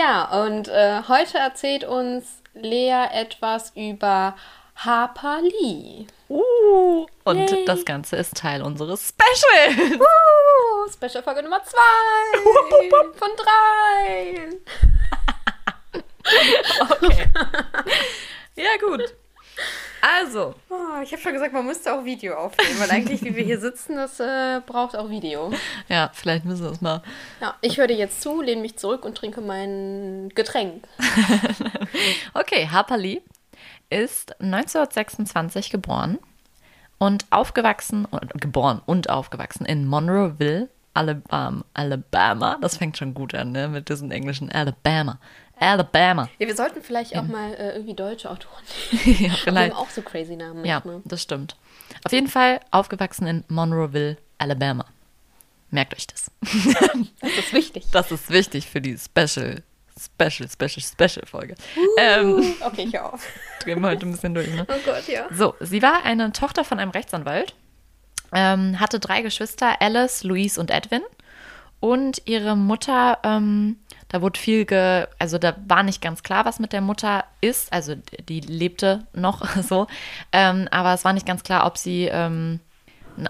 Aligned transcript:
Ja, 0.00 0.44
und 0.44 0.68
äh, 0.68 1.02
heute 1.08 1.36
erzählt 1.36 1.84
uns 1.84 2.24
Lea 2.54 3.04
etwas 3.12 3.72
über 3.76 4.34
Harper 4.74 5.42
Lee. 5.42 6.06
Uh, 6.26 7.06
und 7.24 7.50
Yay. 7.50 7.66
das 7.66 7.84
Ganze 7.84 8.16
ist 8.16 8.34
Teil 8.34 8.62
unseres 8.62 9.10
Specials. 9.10 10.00
Uh, 10.00 10.90
Special 10.90 11.22
Folge 11.22 11.42
Nummer 11.42 11.62
2 11.62 11.76
von 13.14 13.28
3. 13.36 14.48
okay. 17.02 17.26
ja, 18.56 18.70
gut. 18.80 19.02
Also. 20.00 20.54
Oh, 20.68 21.02
ich 21.02 21.12
habe 21.12 21.20
schon 21.20 21.32
gesagt, 21.32 21.52
man 21.52 21.66
müsste 21.66 21.92
auch 21.92 22.04
Video 22.04 22.34
aufnehmen, 22.34 22.78
weil 22.78 22.90
eigentlich, 22.90 23.22
wie 23.22 23.36
wir 23.36 23.44
hier 23.44 23.60
sitzen, 23.60 23.96
das 23.96 24.18
äh, 24.20 24.60
braucht 24.66 24.96
auch 24.96 25.10
Video. 25.10 25.52
Ja, 25.88 26.10
vielleicht 26.12 26.44
müssen 26.44 26.64
wir 26.64 26.70
es 26.70 26.80
mal. 26.80 27.02
Ja, 27.40 27.54
ich 27.60 27.78
höre 27.78 27.86
dir 27.86 27.96
jetzt 27.96 28.22
zu, 28.22 28.40
lehne 28.40 28.62
mich 28.62 28.76
zurück 28.76 29.04
und 29.04 29.16
trinke 29.16 29.40
mein 29.40 30.30
Getränk. 30.34 30.84
okay, 32.34 32.68
Harper 32.68 32.96
Lee 32.96 33.22
ist 33.90 34.40
1926 34.40 35.70
geboren 35.70 36.18
und 36.98 37.26
aufgewachsen, 37.30 38.06
geboren 38.34 38.80
und 38.86 39.10
aufgewachsen 39.10 39.66
in 39.66 39.86
Monroeville, 39.86 40.68
Alabama. 40.94 41.64
Alabama. 41.74 42.58
Das 42.60 42.76
fängt 42.76 42.96
schon 42.96 43.14
gut 43.14 43.34
an, 43.34 43.52
ne? 43.52 43.68
Mit 43.68 43.88
diesen 43.88 44.10
englischen 44.10 44.50
Alabama. 44.50 45.18
Alabama. 45.60 46.28
Ja, 46.38 46.46
wir 46.46 46.56
sollten 46.56 46.82
vielleicht 46.82 47.14
auch 47.16 47.24
mal 47.24 47.52
äh, 47.54 47.74
irgendwie 47.74 47.94
deutsche 47.94 48.30
Autoren. 48.30 48.62
ja, 49.04 49.30
vielleicht. 49.34 49.46
Die 49.46 49.50
haben 49.50 49.72
auch 49.72 49.90
so 49.90 50.00
crazy 50.00 50.34
Namen. 50.34 50.62
Manchmal. 50.62 50.94
Ja, 50.96 51.00
das 51.04 51.22
stimmt. 51.22 51.56
Auf 52.04 52.12
jeden 52.12 52.28
Fall 52.28 52.60
aufgewachsen 52.70 53.26
in 53.26 53.44
Monroeville, 53.48 54.16
Alabama. 54.38 54.86
Merkt 55.70 55.94
euch 55.94 56.06
das. 56.06 56.30
das 57.20 57.30
ist 57.38 57.52
wichtig. 57.52 57.84
Das 57.92 58.10
ist 58.10 58.30
wichtig 58.30 58.66
für 58.66 58.80
die 58.80 58.96
Special, 58.96 59.62
Special, 59.98 60.48
Special, 60.48 60.82
Special 60.82 61.26
Folge. 61.26 61.54
Uh, 61.76 61.80
ähm, 61.98 62.54
okay, 62.62 62.86
ich 62.88 62.98
auf. 62.98 63.28
Drehen 63.62 63.80
wir 63.82 63.90
heute 63.90 64.06
ein 64.06 64.12
bisschen 64.12 64.34
durch, 64.34 64.48
ne? 64.48 64.66
Oh 64.66 64.80
Gott, 64.84 65.06
ja. 65.08 65.26
So, 65.30 65.54
sie 65.60 65.82
war 65.82 66.04
eine 66.04 66.32
Tochter 66.32 66.64
von 66.64 66.78
einem 66.78 66.90
Rechtsanwalt, 66.90 67.54
ähm, 68.32 68.80
hatte 68.80 68.98
drei 68.98 69.20
Geschwister, 69.20 69.80
Alice, 69.80 70.24
Louise 70.24 70.58
und 70.58 70.70
Edwin. 70.70 71.02
Und 71.80 72.22
ihre 72.26 72.56
Mutter 72.56 73.18
ähm, 73.22 73.79
da 74.10 74.20
wurde 74.22 74.38
viel 74.38 74.64
ge, 74.66 75.06
also 75.18 75.38
da 75.38 75.56
war 75.66 75.82
nicht 75.82 76.02
ganz 76.02 76.22
klar, 76.22 76.44
was 76.44 76.58
mit 76.58 76.72
der 76.72 76.80
Mutter 76.80 77.24
ist. 77.40 77.72
Also 77.72 77.94
die 78.28 78.40
lebte 78.40 79.06
noch 79.14 79.46
so, 79.62 79.86
ähm, 80.32 80.68
aber 80.70 80.92
es 80.92 81.04
war 81.04 81.12
nicht 81.12 81.26
ganz 81.26 81.44
klar, 81.44 81.64
ob 81.64 81.78
sie 81.78 82.06
ähm, 82.06 82.60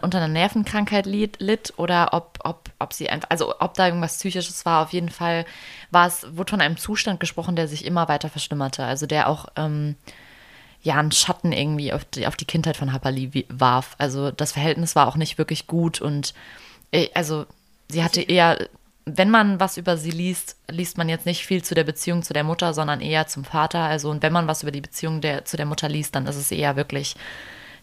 unter 0.03 0.19
einer 0.19 0.29
Nervenkrankheit 0.29 1.05
litt, 1.05 1.37
litt 1.39 1.75
oder 1.77 2.13
ob, 2.13 2.39
ob, 2.45 2.71
ob 2.79 2.93
sie 2.95 3.11
einfach, 3.11 3.29
also 3.31 3.55
ob 3.61 3.75
da 3.75 3.87
irgendwas 3.87 4.17
Psychisches 4.17 4.65
war. 4.65 4.83
Auf 4.83 4.93
jeden 4.93 5.11
Fall 5.11 5.45
war 5.91 6.07
es, 6.07 6.27
wurde 6.35 6.51
von 6.51 6.61
einem 6.61 6.79
Zustand 6.79 7.21
gesprochen, 7.21 7.57
der 7.57 7.69
sich 7.69 7.85
immer 7.85 8.09
weiter 8.09 8.31
verschlimmerte. 8.31 8.85
Also 8.85 9.07
der 9.07 9.29
auch 9.29 9.49
ähm, 9.57 9.97
ja 10.83 10.97
einen 10.97 11.13
Schatten 11.13 11.53
irgendwie 11.53 11.93
auf 11.93 12.07
die, 12.07 12.27
auf 12.27 12.37
die 12.37 12.47
Kindheit 12.47 12.79
von 12.79 12.93
Hapali 12.93 13.47
warf. 13.51 13.97
Also 13.99 14.31
das 14.31 14.53
Verhältnis 14.53 14.97
war 14.97 15.09
auch 15.09 15.17
nicht 15.17 15.37
wirklich 15.37 15.67
gut 15.67 16.01
und 16.01 16.33
äh, 16.91 17.09
also 17.13 17.45
sie 17.89 18.03
hatte 18.03 18.23
eher 18.23 18.69
wenn 19.17 19.31
man 19.31 19.61
was 19.61 19.77
über 19.77 19.97
sie 19.97 20.11
liest, 20.11 20.57
liest 20.69 20.99
man 20.99 21.09
jetzt 21.09 21.27
nicht 21.27 21.47
viel 21.47 21.63
zu 21.63 21.75
der 21.75 21.85
Beziehung 21.85 22.23
zu 22.23 22.33
der 22.33 22.45
Mutter, 22.45 22.75
sondern 22.75 23.01
eher 23.01 23.27
zum 23.27 23.45
Vater. 23.45 23.81
Also, 23.81 24.11
und 24.11 24.23
wenn 24.23 24.33
man 24.33 24.47
was 24.47 24.63
über 24.63 24.73
die 24.73 24.81
Beziehung 24.81 25.21
der, 25.21 25.45
zu 25.45 25.57
der 25.57 25.67
Mutter 25.67 25.89
liest, 25.89 26.15
dann 26.15 26.27
ist 26.27 26.37
es 26.37 26.51
eher 26.51 26.77
wirklich 26.77 27.17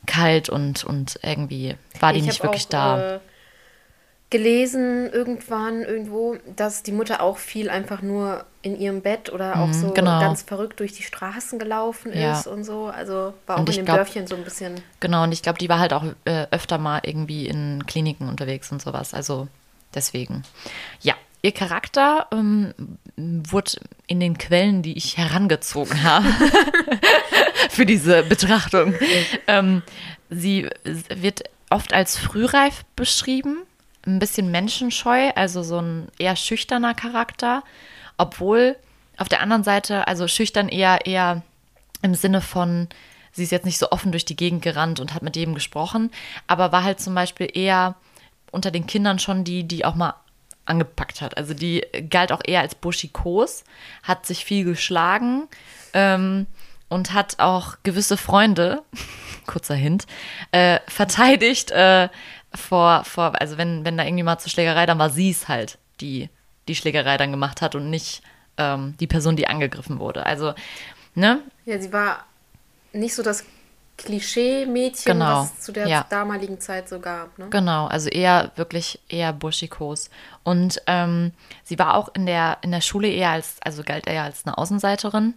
kalt 0.06 0.50
und, 0.50 0.84
und 0.84 1.20
irgendwie 1.24 1.76
war 2.00 2.14
die 2.14 2.20
ich 2.20 2.26
nicht 2.26 2.44
wirklich 2.44 2.66
auch, 2.66 2.70
da. 2.70 3.16
Äh, 3.16 3.20
gelesen 4.30 5.10
irgendwann 5.10 5.84
irgendwo, 5.84 6.36
dass 6.56 6.84
die 6.84 6.92
Mutter 6.92 7.22
auch 7.22 7.38
viel 7.38 7.70
einfach 7.70 8.02
nur 8.02 8.44
in 8.62 8.78
ihrem 8.78 9.02
Bett 9.02 9.32
oder 9.32 9.58
auch 9.58 9.68
mhm, 9.68 9.74
so 9.74 9.92
genau. 9.92 10.20
ganz 10.20 10.42
verrückt 10.42 10.82
durch 10.82 10.92
die 10.92 11.04
Straßen 11.04 11.60
gelaufen 11.60 12.12
ist 12.12 12.46
ja. 12.46 12.52
und 12.52 12.66
so. 12.66 12.88
Also 12.88 13.34
war 13.46 13.56
auch 13.56 13.60
in 13.60 13.66
dem 13.68 13.86
glaub, 13.86 13.98
Dörfchen 13.98 14.28
so 14.28 14.36
ein 14.36 14.44
bisschen. 14.44 14.82
Genau, 15.00 15.24
und 15.24 15.32
ich 15.32 15.42
glaube, 15.42 15.60
die 15.60 15.70
war 15.70 15.80
halt 15.80 15.94
auch 15.94 16.04
äh, 16.26 16.48
öfter 16.52 16.78
mal 16.78 17.00
irgendwie 17.04 17.48
in 17.48 17.86
Kliniken 17.88 18.28
unterwegs 18.28 18.70
und 18.72 18.82
sowas. 18.82 19.14
Also 19.14 19.48
Deswegen, 19.94 20.44
ja, 21.02 21.16
ihr 21.42 21.52
Charakter 21.52 22.28
ähm, 22.32 22.74
wurde 23.16 23.72
in 24.08 24.20
den 24.20 24.38
Quellen, 24.38 24.82
die 24.82 24.98
ich 24.98 25.18
herangezogen 25.18 26.04
habe, 26.04 26.28
für 27.70 27.86
diese 27.86 28.24
Betrachtung, 28.24 28.94
ähm, 29.48 29.84
sie 30.30 30.70
wird 30.84 31.44
oft 31.70 31.94
als 31.94 32.18
frühreif 32.18 32.84
beschrieben, 32.96 33.60
ein 34.06 34.20
bisschen 34.20 34.52
menschenscheu, 34.52 35.32
also 35.36 35.64
so 35.64 35.80
ein 35.80 36.08
eher 36.18 36.36
schüchterner 36.36 36.94
Charakter, 36.94 37.64
obwohl 38.18 38.78
auf 39.18 39.30
der 39.30 39.42
anderen 39.42 39.64
Seite, 39.64 40.08
also 40.08 40.28
schüchtern 40.28 40.70
eher, 40.70 41.06
eher 41.06 41.42
im 42.02 42.16
Sinne 42.16 42.42
von, 42.42 42.88
sie 43.32 43.44
ist 43.44 43.52
jetzt 43.52 43.66
nicht 43.66 43.80
so 43.80 43.92
offen 43.92 44.12
durch 44.12 44.26
die 44.26 44.36
Gegend 44.36 44.62
gerannt 44.62 45.00
und 45.00 45.14
hat 45.14 45.24
mit 45.24 45.36
jedem 45.36 45.56
gesprochen, 45.56 46.12
aber 46.46 46.72
war 46.72 46.84
halt 46.84 47.00
zum 47.00 47.16
Beispiel 47.16 47.50
eher 47.54 47.96
unter 48.52 48.72
den 48.72 48.88
Kindern 48.88 49.20
schon 49.20 49.44
die, 49.44 49.64
die 49.64 49.86
auch 49.86 49.96
mal 49.96 50.16
angepackt 50.66 51.22
hat. 51.22 51.38
Also 51.38 51.54
die 51.54 51.86
galt 52.10 52.32
auch 52.32 52.42
eher 52.46 52.62
als 52.62 52.76
buschikos, 52.76 53.64
hat 54.04 54.26
sich 54.26 54.46
viel 54.46 54.66
geschlagen 54.66 55.48
ähm, 55.94 56.48
und 56.90 57.14
hat 57.14 57.40
auch 57.40 57.78
gewisse 57.84 58.18
Freunde, 58.18 58.84
kurzer 59.46 59.76
Hint, 59.76 60.08
äh, 60.52 60.80
verteidigt 60.88 61.72
äh, 61.72 62.10
vor, 62.54 63.04
vor, 63.06 63.40
also 63.40 63.58
wenn, 63.58 63.86
wenn 63.86 63.98
da 63.98 64.04
irgendwie 64.04 64.24
mal 64.24 64.40
zur 64.40 64.52
Schlägerei, 64.52 64.86
dann 64.86 65.00
war 65.00 65.10
sie 65.10 65.30
es 65.30 65.48
halt, 65.48 65.78
die 66.02 66.30
die 66.68 66.76
Schlägerei 66.76 67.18
dann 67.18 67.32
gemacht 67.32 67.62
hat 67.62 67.76
und 67.76 67.90
nicht 67.90 68.22
ähm, 68.58 68.96
die 69.00 69.08
Person, 69.08 69.36
die 69.36 69.48
angegriffen 69.48 70.00
wurde. 70.00 70.26
Also, 70.26 70.54
ne? 71.16 71.42
Ja, 71.66 71.80
sie 71.80 71.94
war 71.94 72.26
nicht 72.94 73.16
so 73.16 73.24
das 73.24 73.46
Klischee-Mädchen, 73.98 75.14
genau. 75.14 75.42
was 75.42 75.54
es 75.54 75.60
zu 75.62 75.72
der 75.72 75.88
ja. 75.88 76.06
damaligen 76.10 76.60
Zeit 76.60 76.88
so 76.88 77.00
gab. 77.00 77.38
Ne? 77.40 77.48
Genau, 77.50 77.88
also 77.88 78.10
eher 78.10 78.52
wirklich 78.56 79.00
eher 79.10 79.34
buschikos. 79.34 80.10
Und 80.44 80.82
ähm, 80.88 81.34
sie 81.64 81.80
war 81.80 81.96
auch 81.96 82.10
in 82.14 82.26
der, 82.26 82.60
in 82.62 82.72
der 82.72 82.82
Schule 82.82 83.10
eher 83.10 83.32
als, 83.32 83.56
also 83.62 83.84
galt 83.84 84.08
eher 84.08 84.24
als 84.24 84.46
eine 84.46 84.58
Außenseiterin, 84.58 85.34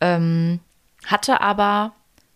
ähm, 0.00 0.60
hatte 1.06 1.40
aber 1.40 1.92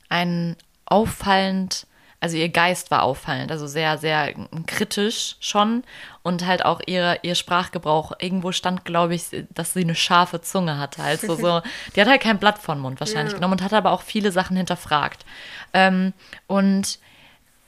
einen 0.08 0.56
auffallend 0.86 1.86
also 2.24 2.38
ihr 2.38 2.48
Geist 2.48 2.90
war 2.90 3.02
auffallend, 3.02 3.52
also 3.52 3.66
sehr, 3.66 3.98
sehr 3.98 4.32
kritisch 4.66 5.36
schon 5.40 5.84
und 6.22 6.46
halt 6.46 6.64
auch 6.64 6.80
ihre, 6.86 7.18
ihr 7.20 7.34
Sprachgebrauch. 7.34 8.12
Irgendwo 8.18 8.50
stand, 8.50 8.86
glaube 8.86 9.14
ich, 9.14 9.24
dass 9.52 9.74
sie 9.74 9.82
eine 9.82 9.94
scharfe 9.94 10.40
Zunge 10.40 10.78
hatte. 10.78 11.02
Also 11.02 11.36
so, 11.36 11.60
die 11.94 12.00
hat 12.00 12.08
halt 12.08 12.22
kein 12.22 12.38
Blatt 12.38 12.56
vor 12.56 12.76
den 12.76 12.80
Mund 12.80 12.98
wahrscheinlich 12.98 13.32
ja. 13.32 13.36
genommen 13.36 13.52
und 13.52 13.62
hat 13.62 13.74
aber 13.74 13.92
auch 13.92 14.00
viele 14.00 14.32
Sachen 14.32 14.56
hinterfragt. 14.56 15.26
Ähm, 15.74 16.14
und 16.46 16.98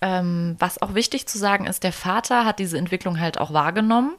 ähm, 0.01 0.57
was 0.59 0.81
auch 0.81 0.95
wichtig 0.95 1.29
zu 1.29 1.37
sagen 1.37 1.67
ist, 1.67 1.85
der 1.85 1.93
Vater 1.93 2.47
hat 2.47 2.59
diese 2.59 2.79
Entwicklung 2.79 3.21
halt 3.21 3.37
auch 3.37 3.53
wahrgenommen. 3.53 4.15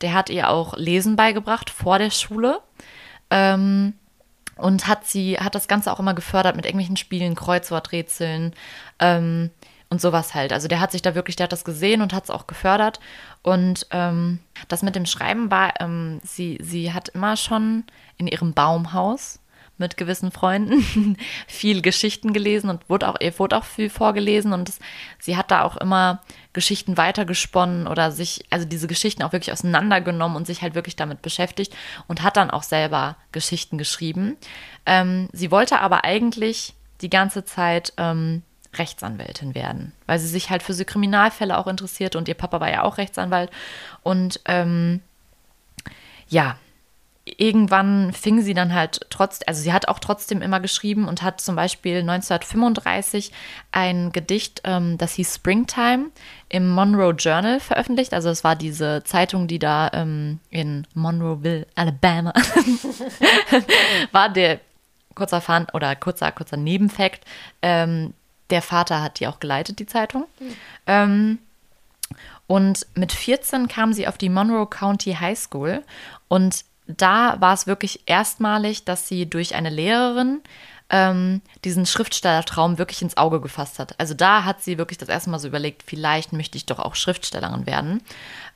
Der 0.00 0.14
hat 0.14 0.30
ihr 0.30 0.48
auch 0.48 0.74
Lesen 0.78 1.16
beigebracht 1.16 1.68
vor 1.68 1.98
der 1.98 2.10
Schule. 2.10 2.60
Ähm, 3.28 3.92
und 4.56 4.86
hat 4.86 5.06
sie, 5.06 5.38
hat 5.38 5.54
das 5.54 5.68
Ganze 5.68 5.92
auch 5.92 6.00
immer 6.00 6.14
gefördert 6.14 6.56
mit 6.56 6.64
irgendwelchen 6.64 6.96
Spielen, 6.96 7.34
Kreuzworträtseln. 7.34 8.54
Ähm, 8.98 9.50
und 9.92 10.00
sowas 10.00 10.34
halt. 10.34 10.54
Also 10.54 10.68
der 10.68 10.80
hat 10.80 10.90
sich 10.90 11.02
da 11.02 11.14
wirklich, 11.14 11.36
der 11.36 11.44
hat 11.44 11.52
das 11.52 11.64
gesehen 11.64 12.00
und 12.00 12.14
hat 12.14 12.24
es 12.24 12.30
auch 12.30 12.46
gefördert. 12.46 12.98
Und 13.42 13.86
ähm, 13.90 14.38
das 14.68 14.82
mit 14.82 14.96
dem 14.96 15.04
Schreiben 15.04 15.50
war, 15.50 15.80
ähm, 15.80 16.18
sie, 16.24 16.58
sie 16.62 16.94
hat 16.94 17.10
immer 17.10 17.36
schon 17.36 17.84
in 18.16 18.26
ihrem 18.26 18.54
Baumhaus 18.54 19.38
mit 19.76 19.98
gewissen 19.98 20.30
Freunden 20.30 21.16
viel 21.46 21.82
Geschichten 21.82 22.32
gelesen 22.32 22.70
und 22.70 22.88
wurde 22.88 23.06
auch, 23.06 23.16
ihr 23.20 23.38
wurde 23.38 23.58
auch 23.58 23.64
viel 23.64 23.90
vorgelesen 23.90 24.54
und 24.54 24.68
das, 24.68 24.78
sie 25.18 25.36
hat 25.36 25.50
da 25.50 25.62
auch 25.62 25.76
immer 25.76 26.22
Geschichten 26.54 26.96
weitergesponnen 26.96 27.86
oder 27.86 28.12
sich, 28.12 28.46
also 28.48 28.66
diese 28.66 28.86
Geschichten 28.86 29.22
auch 29.22 29.32
wirklich 29.32 29.52
auseinandergenommen 29.52 30.38
und 30.38 30.46
sich 30.46 30.62
halt 30.62 30.74
wirklich 30.74 30.96
damit 30.96 31.20
beschäftigt 31.20 31.76
und 32.08 32.22
hat 32.22 32.38
dann 32.38 32.50
auch 32.50 32.62
selber 32.62 33.16
Geschichten 33.30 33.76
geschrieben. 33.76 34.38
Ähm, 34.86 35.28
sie 35.32 35.50
wollte 35.50 35.80
aber 35.80 36.04
eigentlich 36.04 36.72
die 37.02 37.10
ganze 37.10 37.44
Zeit 37.44 37.92
ähm, 37.98 38.42
Rechtsanwältin 38.74 39.54
werden, 39.54 39.92
weil 40.06 40.18
sie 40.18 40.28
sich 40.28 40.50
halt 40.50 40.62
für 40.62 40.74
so 40.74 40.84
Kriminalfälle 40.84 41.58
auch 41.58 41.66
interessiert 41.66 42.16
und 42.16 42.28
ihr 42.28 42.34
Papa 42.34 42.60
war 42.60 42.70
ja 42.70 42.82
auch 42.82 42.98
Rechtsanwalt. 42.98 43.50
Und 44.02 44.40
ähm, 44.46 45.00
ja, 46.28 46.56
irgendwann 47.24 48.12
fing 48.12 48.40
sie 48.42 48.54
dann 48.54 48.74
halt 48.74 49.06
trotzdem, 49.10 49.46
also 49.46 49.62
sie 49.62 49.72
hat 49.72 49.88
auch 49.88 50.00
trotzdem 50.00 50.42
immer 50.42 50.58
geschrieben 50.58 51.06
und 51.06 51.22
hat 51.22 51.40
zum 51.40 51.54
Beispiel 51.54 51.98
1935 51.98 53.30
ein 53.70 54.10
Gedicht, 54.10 54.62
ähm, 54.64 54.98
das 54.98 55.12
hieß 55.14 55.36
Springtime, 55.36 56.06
im 56.48 56.70
Monroe 56.70 57.12
Journal 57.12 57.60
veröffentlicht. 57.60 58.12
Also 58.12 58.28
es 58.28 58.42
war 58.42 58.56
diese 58.56 59.04
Zeitung, 59.04 59.46
die 59.46 59.58
da 59.58 59.90
ähm, 59.92 60.40
in 60.50 60.86
Monroeville, 60.94 61.66
Alabama, 61.74 62.32
war 64.12 64.28
der 64.28 64.60
kurzer 65.14 65.40
Fun 65.40 65.66
oder 65.72 65.94
kurzer, 65.94 66.32
kurzer 66.32 66.56
Nebenfakt. 66.56 67.24
Ähm, 67.60 68.14
der 68.52 68.62
Vater 68.62 69.02
hat 69.02 69.18
die 69.18 69.26
auch 69.26 69.40
geleitet, 69.40 69.80
die 69.80 69.86
Zeitung. 69.86 70.26
Mhm. 70.38 70.54
Ähm, 70.86 71.38
und 72.46 72.86
mit 72.94 73.12
14 73.12 73.66
kam 73.66 73.92
sie 73.92 74.06
auf 74.06 74.18
die 74.18 74.28
Monroe 74.28 74.66
County 74.66 75.14
High 75.14 75.38
School 75.38 75.82
und 76.28 76.64
da 76.86 77.40
war 77.40 77.54
es 77.54 77.66
wirklich 77.66 78.02
erstmalig, 78.06 78.84
dass 78.84 79.08
sie 79.08 79.28
durch 79.28 79.54
eine 79.54 79.70
Lehrerin 79.70 80.42
ähm, 80.90 81.40
diesen 81.64 81.86
Schriftstellertraum 81.86 82.76
wirklich 82.76 83.00
ins 83.00 83.16
Auge 83.16 83.40
gefasst 83.40 83.78
hat. 83.78 83.98
Also 83.98 84.12
da 84.12 84.44
hat 84.44 84.62
sie 84.62 84.76
wirklich 84.76 84.98
das 84.98 85.08
erste 85.08 85.30
Mal 85.30 85.38
so 85.38 85.48
überlegt, 85.48 85.82
vielleicht 85.82 86.34
möchte 86.34 86.58
ich 86.58 86.66
doch 86.66 86.78
auch 86.78 86.94
Schriftstellerin 86.94 87.66
werden. 87.66 88.02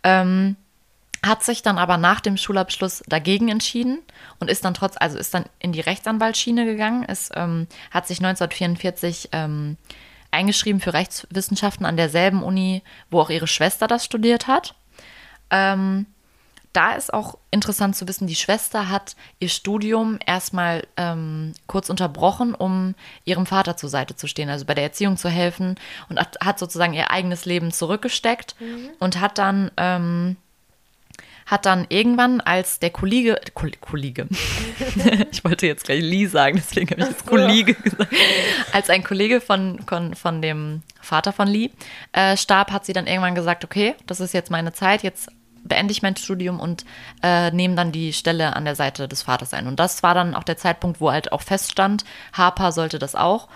Ähm, 0.03 0.57
hat 1.27 1.45
sich 1.45 1.63
dann 1.63 1.79
aber 1.79 1.97
nach 1.97 2.21
dem 2.21 2.37
Schulabschluss 2.37 3.03
dagegen 3.07 3.49
entschieden 3.49 3.99
und 4.39 4.51
ist 4.51 4.65
dann 4.65 4.75
trotz, 4.75 4.97
also 4.99 5.19
ist 5.19 5.35
dann 5.35 5.45
in 5.59 5.73
die 5.73 5.81
Rechtsanwaltsschiene 5.81 6.65
gegangen, 6.65 7.05
ist, 7.05 7.33
ähm, 7.35 7.67
hat 7.91 8.07
sich 8.07 8.19
1944 8.19 9.31
ähm, 9.33 9.77
eingeschrieben 10.31 10.81
für 10.81 10.93
Rechtswissenschaften 10.93 11.87
an 11.87 11.97
derselben 11.97 12.43
Uni, 12.43 12.83
wo 13.11 13.21
auch 13.21 13.31
ihre 13.31 13.47
Schwester 13.47 13.87
das 13.87 14.05
studiert 14.05 14.47
hat. 14.47 14.75
Ähm, 15.51 16.07
da 16.77 16.93
ist 16.93 17.15
auch 17.15 17.39
interessant 17.51 17.97
zu 17.97 18.07
wissen, 18.07 18.27
die 18.27 18.35
Schwester 18.35 18.91
hat 18.91 19.17
ihr 19.39 19.49
Studium 19.49 20.19
erstmal 20.27 20.87
ähm, 20.99 21.55
kurz 21.67 21.89
unterbrochen, 21.89 22.55
um 22.55 22.95
ihrem 23.25 23.47
Vater 23.47 23.79
zur 23.79 23.89
Seite 23.89 24.15
zu 24.15 24.27
stehen, 24.27 24.51
also 24.51 24.67
bei 24.67 24.75
der 24.75 24.85
Erziehung 24.85 25.17
zu 25.17 25.31
helfen 25.31 25.77
und 26.11 26.21
hat, 26.21 26.37
hat 26.45 26.59
sozusagen 26.59 26.93
ihr 26.93 27.11
eigenes 27.11 27.47
Leben 27.47 27.73
zurückgesteckt 27.73 28.57
mhm. 28.61 28.91
und 28.99 29.21
hat 29.21 29.39
dann 29.39 29.71
ähm, 29.79 30.37
hat 31.47 31.65
dann 31.65 31.87
irgendwann, 31.89 32.41
als 32.41 32.81
der 32.81 32.91
Kollege, 32.91 33.41
Kollege, 33.81 34.27
ich 35.31 35.45
wollte 35.45 35.67
jetzt 35.67 35.85
gleich 35.85 36.03
Lee 36.03 36.27
sagen, 36.27 36.57
deswegen 36.57 36.91
habe 36.91 37.03
ich 37.03 37.09
jetzt 37.09 37.27
Kollege 37.27 37.75
gesagt, 37.75 38.13
als 38.73 38.91
ein 38.91 39.05
Kollege 39.05 39.41
von, 39.41 39.81
von, 39.87 40.15
von 40.15 40.43
dem 40.43 40.83
Vater 41.01 41.33
von 41.33 41.47
Lee 41.47 41.71
äh, 42.13 42.37
starb, 42.37 42.73
hat 42.73 42.85
sie 42.85 42.93
dann 42.93 43.07
irgendwann 43.07 43.37
gesagt, 43.37 43.65
okay, 43.65 43.95
das 44.07 44.19
ist 44.19 44.35
jetzt 44.35 44.51
meine 44.51 44.73
Zeit, 44.73 45.05
jetzt 45.05 45.29
beende 45.63 45.93
ich 45.93 46.03
mein 46.03 46.17
Studium 46.17 46.61
und 46.61 46.85
äh, 47.23 47.51
nehme 47.51 47.75
dann 47.75 47.93
die 47.93 48.13
Stelle 48.13 48.55
an 48.57 48.65
der 48.65 48.75
Seite 48.75 49.09
des 49.09 49.23
Vaters 49.23 49.53
ein. 49.53 49.67
Und 49.67 49.79
das 49.81 50.03
war 50.03 50.15
dann 50.15 50.35
auch 50.35 50.45
der 50.45 50.57
Zeitpunkt, 50.57 51.01
wo 51.01 51.11
halt 51.11 51.33
auch 51.33 51.43
feststand, 51.43 52.05
Harper 52.33 52.73
sollte 52.73 52.99
das 52.99 53.15
auch. 53.15 53.49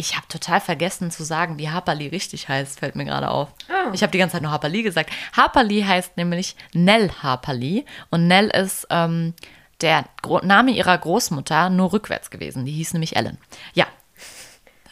Ich 0.00 0.16
habe 0.16 0.28
total 0.28 0.60
vergessen 0.60 1.10
zu 1.10 1.24
sagen, 1.24 1.58
wie 1.58 1.70
Harper 1.70 1.96
Lee 1.96 2.06
richtig 2.06 2.48
heißt, 2.48 2.78
fällt 2.78 2.94
mir 2.94 3.04
gerade 3.04 3.28
auf. 3.28 3.48
Oh. 3.68 3.90
Ich 3.92 4.02
habe 4.02 4.12
die 4.12 4.18
ganze 4.18 4.34
Zeit 4.34 4.42
nur 4.42 4.52
Harper 4.52 4.68
Lee 4.68 4.82
gesagt. 4.82 5.10
Harper 5.36 5.64
Lee 5.64 5.84
heißt 5.84 6.16
nämlich 6.16 6.54
Nell 6.72 7.10
Harper 7.20 7.52
Lee 7.52 7.84
und 8.08 8.28
Nell 8.28 8.46
ist 8.46 8.86
ähm, 8.90 9.34
der 9.80 10.04
Gro 10.22 10.38
Name 10.44 10.70
ihrer 10.70 10.96
Großmutter 10.96 11.68
nur 11.68 11.92
rückwärts 11.92 12.30
gewesen. 12.30 12.64
Die 12.64 12.70
hieß 12.70 12.92
nämlich 12.92 13.16
Ellen. 13.16 13.38
Ja, 13.74 13.86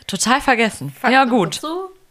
total 0.09 0.41
vergessen. 0.41 0.91
Fakt 0.91 1.13
ja, 1.13 1.25
gut. 1.25 1.61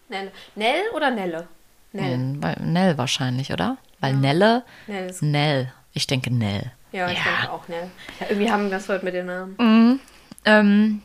Nell. 0.08 0.32
Nell 0.56 0.82
oder 0.96 1.12
Nelle? 1.12 1.50
Nell. 1.92 2.18
Nell 2.62 2.98
wahrscheinlich, 2.98 3.52
oder? 3.52 3.76
Weil 4.00 4.14
ja. 4.14 4.20
Nelle, 4.20 4.64
Nell, 4.88 5.14
Nell. 5.20 5.74
Ich 5.92 6.08
denke 6.08 6.34
Nell. 6.34 6.72
Ja, 6.94 7.10
ich 7.10 7.18
ja. 7.18 7.24
denke 7.26 7.52
auch 7.52 7.68
Nell. 7.68 7.92
Ja, 8.22 8.28
irgendwie 8.30 8.50
haben 8.50 8.70
wir 8.70 8.78
es 8.78 8.88
heute 8.88 9.04
mit 9.04 9.14
den 9.14 9.26
Namen. 9.26 9.56
Mhm. 9.60 10.00
Ähm, 10.46 11.02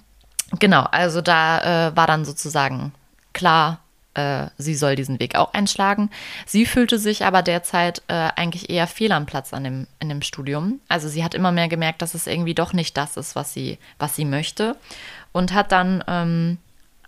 genau, 0.59 0.83
also 0.91 1.21
da 1.21 1.89
äh, 1.89 1.97
war 1.97 2.07
dann 2.07 2.25
sozusagen 2.25 2.93
klar, 3.33 3.81
äh, 4.15 4.47
sie 4.59 4.75
soll 4.75 4.97
diesen 4.97 5.21
Weg 5.21 5.37
auch 5.37 5.55
einschlagen. 5.55 6.11
Sie 6.47 6.67
fühlte 6.67 6.99
sich 6.99 7.25
aber 7.25 7.43
derzeit 7.43 8.03
äh, 8.09 8.31
eigentlich 8.37 8.71
eher 8.71 8.87
fehl 8.87 9.13
am 9.13 9.27
Platz 9.27 9.55
an 9.55 9.65
dem, 9.65 9.87
in 10.01 10.09
dem 10.09 10.23
Studium. 10.23 10.81
Also 10.89 11.09
sie 11.09 11.23
hat 11.23 11.35
immer 11.35 11.53
mehr 11.53 11.69
gemerkt, 11.69 12.03
dass 12.03 12.15
es 12.15 12.27
irgendwie 12.27 12.55
doch 12.55 12.73
nicht 12.73 12.97
das 12.97 13.17
ist, 13.17 13.37
was 13.37 13.53
sie, 13.53 13.79
was 13.99 14.17
sie 14.17 14.25
möchte. 14.25 14.77
Und 15.33 15.53
hat 15.53 15.71
dann 15.71 16.03
ähm, 16.09 16.59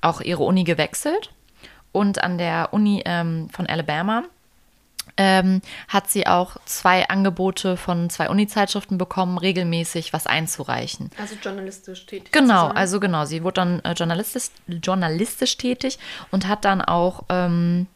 auch 0.00 0.20
ihre 0.20 0.44
Uni 0.44 0.64
gewechselt. 0.64 1.30
Und 1.90 2.22
an 2.22 2.38
der 2.38 2.68
Uni 2.72 3.02
ähm, 3.04 3.48
von 3.50 3.66
Alabama 3.66 4.24
ähm, 5.16 5.60
hat 5.88 6.10
sie 6.10 6.26
auch 6.26 6.56
zwei 6.64 7.08
Angebote 7.08 7.76
von 7.76 8.08
zwei 8.10 8.28
Uni-Zeitschriften 8.30 8.98
bekommen, 8.98 9.38
regelmäßig 9.38 10.12
was 10.12 10.26
einzureichen. 10.26 11.10
Also 11.18 11.34
journalistisch 11.42 12.06
tätig. 12.06 12.32
Genau, 12.32 12.68
also 12.68 13.00
genau. 13.00 13.24
Sie 13.24 13.42
wurde 13.42 13.54
dann 13.54 13.80
äh, 13.80 13.92
journalistisch, 13.92 14.50
journalistisch 14.66 15.56
tätig 15.58 15.98
und 16.30 16.48
hat 16.48 16.64
dann 16.64 16.80
auch, 16.80 17.24
ähm, 17.28 17.86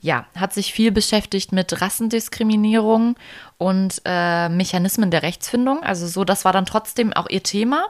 ja, 0.00 0.26
hat 0.34 0.54
sich 0.54 0.72
viel 0.72 0.92
beschäftigt 0.92 1.52
mit 1.52 1.80
Rassendiskriminierung 1.80 3.16
und 3.58 4.00
äh, 4.04 4.48
Mechanismen 4.48 5.10
der 5.10 5.22
Rechtsfindung. 5.22 5.82
Also 5.82 6.06
so, 6.06 6.24
das 6.24 6.44
war 6.44 6.52
dann 6.52 6.64
trotzdem 6.66 7.12
auch 7.12 7.28
ihr 7.28 7.42
Thema. 7.42 7.88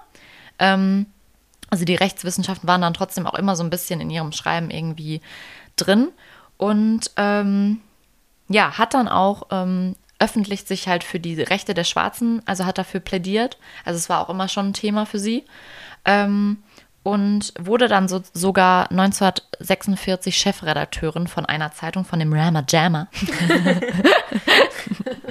Ähm, 0.59 1.07
also 1.71 1.85
die 1.85 1.95
Rechtswissenschaften 1.95 2.67
waren 2.69 2.81
dann 2.81 2.95
trotzdem 2.95 3.29
auch 3.29 3.35
immer 3.35 3.55
so 3.55 3.63
ein 3.63 3.71
bisschen 3.71 4.01
in 4.01 4.11
ihrem 4.11 4.33
Schreiben 4.33 4.71
irgendwie 4.71 5.21
drin. 5.77 6.09
Und 6.57 7.13
ähm, 7.17 7.81
ja, 8.51 8.77
hat 8.77 8.95
dann 8.95 9.09
auch 9.09 9.45
ähm, 9.53 9.95
öffentlich 10.19 10.65
sich 10.65 10.89
halt 10.89 11.05
für 11.05 11.21
die 11.21 11.41
Rechte 11.41 11.73
der 11.73 11.85
Schwarzen, 11.85 12.43
also 12.47 12.67
hat 12.67 12.79
dafür 12.79 13.01
plädiert. 13.01 13.59
Also 13.85 13.97
es 13.97 14.09
war 14.09 14.21
auch 14.21 14.29
immer 14.29 14.49
schon 14.49 14.71
ein 14.71 14.75
Thema 14.75 15.07
für 15.07 15.21
sie. 15.21 15.45
Ähm, 16.05 16.59
und 17.03 17.55
wurde 17.59 17.89
dann 17.89 18.09
so, 18.09 18.21
sogar 18.35 18.91
1946 18.91 20.37
Chefredakteurin 20.37 21.29
von 21.29 21.47
einer 21.47 21.73
Zeitung, 21.73 22.05
von 22.05 22.19
dem 22.19 22.33
Rama 22.33 22.63
Jammer. 22.69 23.09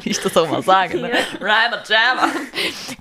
Wie 0.01 0.09
ich 0.09 0.19
das 0.19 0.35
auch 0.35 0.49
mal 0.49 0.63
sage. 0.63 0.99
Ne? 0.99 1.11
Rama 1.39 1.83
Jammer. 1.87 2.29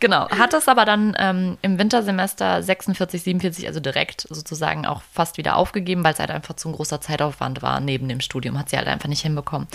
genau. 0.00 0.29
Hat 0.29 0.53
das 0.53 0.69
aber 0.69 0.85
dann 0.85 1.17
ähm, 1.19 1.56
im 1.62 1.79
Wintersemester 1.79 2.62
46, 2.62 3.23
47, 3.23 3.67
also 3.67 3.81
direkt 3.81 4.26
sozusagen 4.29 4.85
auch 4.87 5.00
fast 5.12 5.38
wieder 5.38 5.56
aufgegeben, 5.56 6.05
weil 6.05 6.12
es 6.12 6.19
halt 6.19 6.31
einfach 6.31 6.56
zu 6.56 6.69
ein 6.69 6.75
großer 6.75 7.00
Zeitaufwand 7.00 7.62
war 7.62 7.81
neben 7.81 8.06
dem 8.09 8.21
Studium. 8.21 8.59
Hat 8.59 8.69
sie 8.69 8.76
halt 8.76 8.88
einfach 8.88 9.09
nicht 9.09 9.23
hinbekommen. 9.23 9.67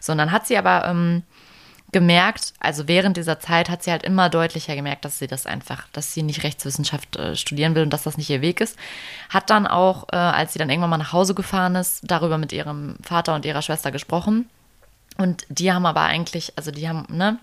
Sondern 0.00 0.32
hat 0.32 0.48
sie 0.48 0.58
aber. 0.58 0.86
Ähm, 0.86 1.22
gemerkt, 1.92 2.54
also 2.60 2.86
während 2.86 3.16
dieser 3.16 3.40
Zeit 3.40 3.68
hat 3.68 3.82
sie 3.82 3.90
halt 3.90 4.04
immer 4.04 4.28
deutlicher 4.28 4.76
gemerkt, 4.76 5.04
dass 5.04 5.18
sie 5.18 5.26
das 5.26 5.46
einfach, 5.46 5.88
dass 5.92 6.14
sie 6.14 6.22
nicht 6.22 6.44
Rechtswissenschaft 6.44 7.16
äh, 7.16 7.36
studieren 7.36 7.74
will 7.74 7.82
und 7.82 7.90
dass 7.90 8.04
das 8.04 8.16
nicht 8.16 8.30
ihr 8.30 8.42
Weg 8.42 8.60
ist. 8.60 8.78
Hat 9.28 9.50
dann 9.50 9.66
auch, 9.66 10.08
äh, 10.12 10.16
als 10.16 10.52
sie 10.52 10.58
dann 10.58 10.70
irgendwann 10.70 10.90
mal 10.90 10.98
nach 10.98 11.12
Hause 11.12 11.34
gefahren 11.34 11.74
ist, 11.74 12.02
darüber 12.04 12.38
mit 12.38 12.52
ihrem 12.52 12.96
Vater 13.02 13.34
und 13.34 13.44
ihrer 13.44 13.62
Schwester 13.62 13.90
gesprochen. 13.90 14.48
Und 15.18 15.44
die 15.48 15.72
haben 15.72 15.86
aber 15.86 16.02
eigentlich, 16.02 16.52
also 16.56 16.70
die 16.70 16.88
haben, 16.88 17.06
ne, 17.08 17.38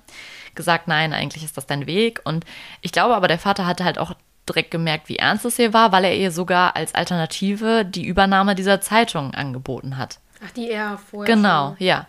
gesagt, 0.56 0.88
nein, 0.88 1.13
eigentlich 1.13 1.44
ist 1.44 1.58
das 1.58 1.68
dein 1.68 1.86
Weg. 1.86 2.22
Und 2.24 2.46
ich 2.82 2.92
glaube 2.92 3.16
aber, 3.16 3.27
der 3.27 3.39
Vater 3.39 3.66
hatte 3.66 3.84
halt 3.84 4.00
auch 4.00 4.13
direkt 4.48 4.72
gemerkt, 4.72 5.10
wie 5.10 5.18
ernst 5.18 5.46
es 5.46 5.60
ihr 5.60 5.74
war, 5.74 5.92
weil 5.92 6.06
er 6.06 6.16
ihr 6.16 6.32
sogar 6.32 6.75
als 6.75 6.96
Alternative 6.96 7.86
die 7.86 8.06
Übernahme 8.06 8.56
dieser 8.56 8.82
Zeitung 8.82 9.34
angeboten 9.34 9.98
hat. 9.98 10.20
Ach, 10.46 10.51
die 10.51 10.70
er 10.70 10.98
vorher. 10.98 11.36
Genau, 11.36 11.75
schon. 11.77 11.86
ja. 11.86 12.08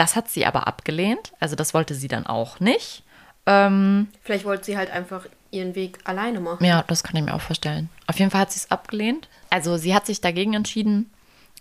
Das 0.00 0.16
hat 0.16 0.30
sie 0.30 0.46
aber 0.46 0.66
abgelehnt. 0.66 1.34
Also 1.40 1.56
das 1.56 1.74
wollte 1.74 1.94
sie 1.94 2.08
dann 2.08 2.24
auch 2.24 2.58
nicht. 2.58 3.02
Ähm, 3.44 4.08
Vielleicht 4.22 4.46
wollte 4.46 4.64
sie 4.64 4.78
halt 4.78 4.90
einfach 4.90 5.26
ihren 5.50 5.74
Weg 5.74 5.98
alleine 6.04 6.40
machen. 6.40 6.64
Ja, 6.64 6.82
das 6.86 7.02
kann 7.02 7.16
ich 7.16 7.22
mir 7.22 7.34
auch 7.34 7.42
vorstellen. 7.42 7.90
Auf 8.06 8.18
jeden 8.18 8.30
Fall 8.30 8.40
hat 8.40 8.50
sie 8.50 8.60
es 8.60 8.70
abgelehnt. 8.70 9.28
Also 9.50 9.76
sie 9.76 9.94
hat 9.94 10.06
sich 10.06 10.22
dagegen 10.22 10.54
entschieden, 10.54 11.10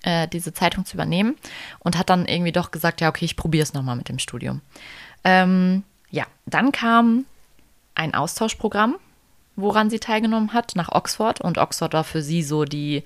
äh, 0.03 0.25
diese 0.29 0.53
Zeitung 0.53 0.85
zu 0.85 0.95
übernehmen 0.95 1.35
und 1.79 1.97
hat 1.97 2.09
dann 2.09 2.27
irgendwie 2.27 2.53
doch 2.53 2.71
gesagt, 2.71 3.01
ja, 3.01 3.09
okay, 3.09 3.25
ich 3.25 3.35
probiere 3.35 3.63
es 3.63 3.73
nochmal 3.73 3.97
mit 3.97 4.07
dem 4.07 4.19
Studium. 4.19 4.61
Ähm, 5.25 5.83
ja, 6.09 6.25
dann 6.45 6.71
kam 6.71 7.25
ein 7.93 8.15
Austauschprogramm, 8.15 8.95
woran 9.57 9.89
sie 9.89 9.99
teilgenommen 9.99 10.53
hat, 10.53 10.77
nach 10.77 10.93
Oxford. 10.93 11.41
Und 11.41 11.57
Oxford 11.57 11.91
war 11.91 12.05
für 12.05 12.21
sie 12.21 12.41
so 12.41 12.63
die, 12.63 13.03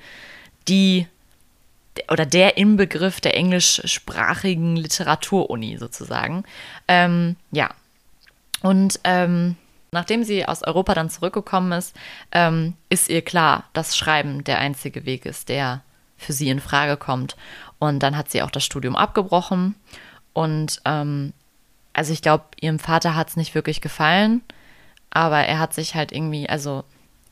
die 0.68 1.08
oder 2.10 2.26
der 2.26 2.58
Inbegriff 2.58 3.22
der 3.22 3.36
englischsprachigen 3.36 4.76
Literaturuni 4.76 5.78
sozusagen. 5.78 6.44
Ähm, 6.88 7.36
ja. 7.52 7.70
Und 8.62 9.00
ähm, 9.04 9.56
nachdem 9.92 10.24
sie 10.24 10.46
aus 10.46 10.64
Europa 10.64 10.94
dann 10.96 11.10
zurückgekommen 11.10 11.72
ist, 11.74 11.96
ähm, 12.32 12.74
ist 12.90 13.10
ihr 13.10 13.22
klar, 13.22 13.66
dass 13.74 13.98
Schreiben 13.98 14.44
der 14.44 14.60
einzige 14.60 15.06
Weg 15.06 15.26
ist, 15.26 15.50
der 15.50 15.82
für 16.18 16.34
sie 16.34 16.50
in 16.50 16.60
Frage 16.60 16.98
kommt. 16.98 17.36
Und 17.80 18.00
dann 18.00 18.18
hat 18.18 18.32
sie 18.32 18.42
auch 18.42 18.52
das 18.52 18.64
Studium 18.64 18.96
abgebrochen. 18.96 19.76
Und 20.34 20.82
ähm, 20.86 21.34
also 21.94 22.12
ich 22.12 22.22
glaube, 22.22 22.46
ihrem 22.60 22.80
Vater 22.80 23.16
hat 23.16 23.30
es 23.30 23.36
nicht 23.36 23.54
wirklich 23.56 23.82
gefallen, 23.82 24.42
aber 25.12 25.40
er 25.40 25.60
hat 25.60 25.74
sich 25.74 25.94
halt 25.94 26.12
irgendwie, 26.12 26.50
also 26.50 26.84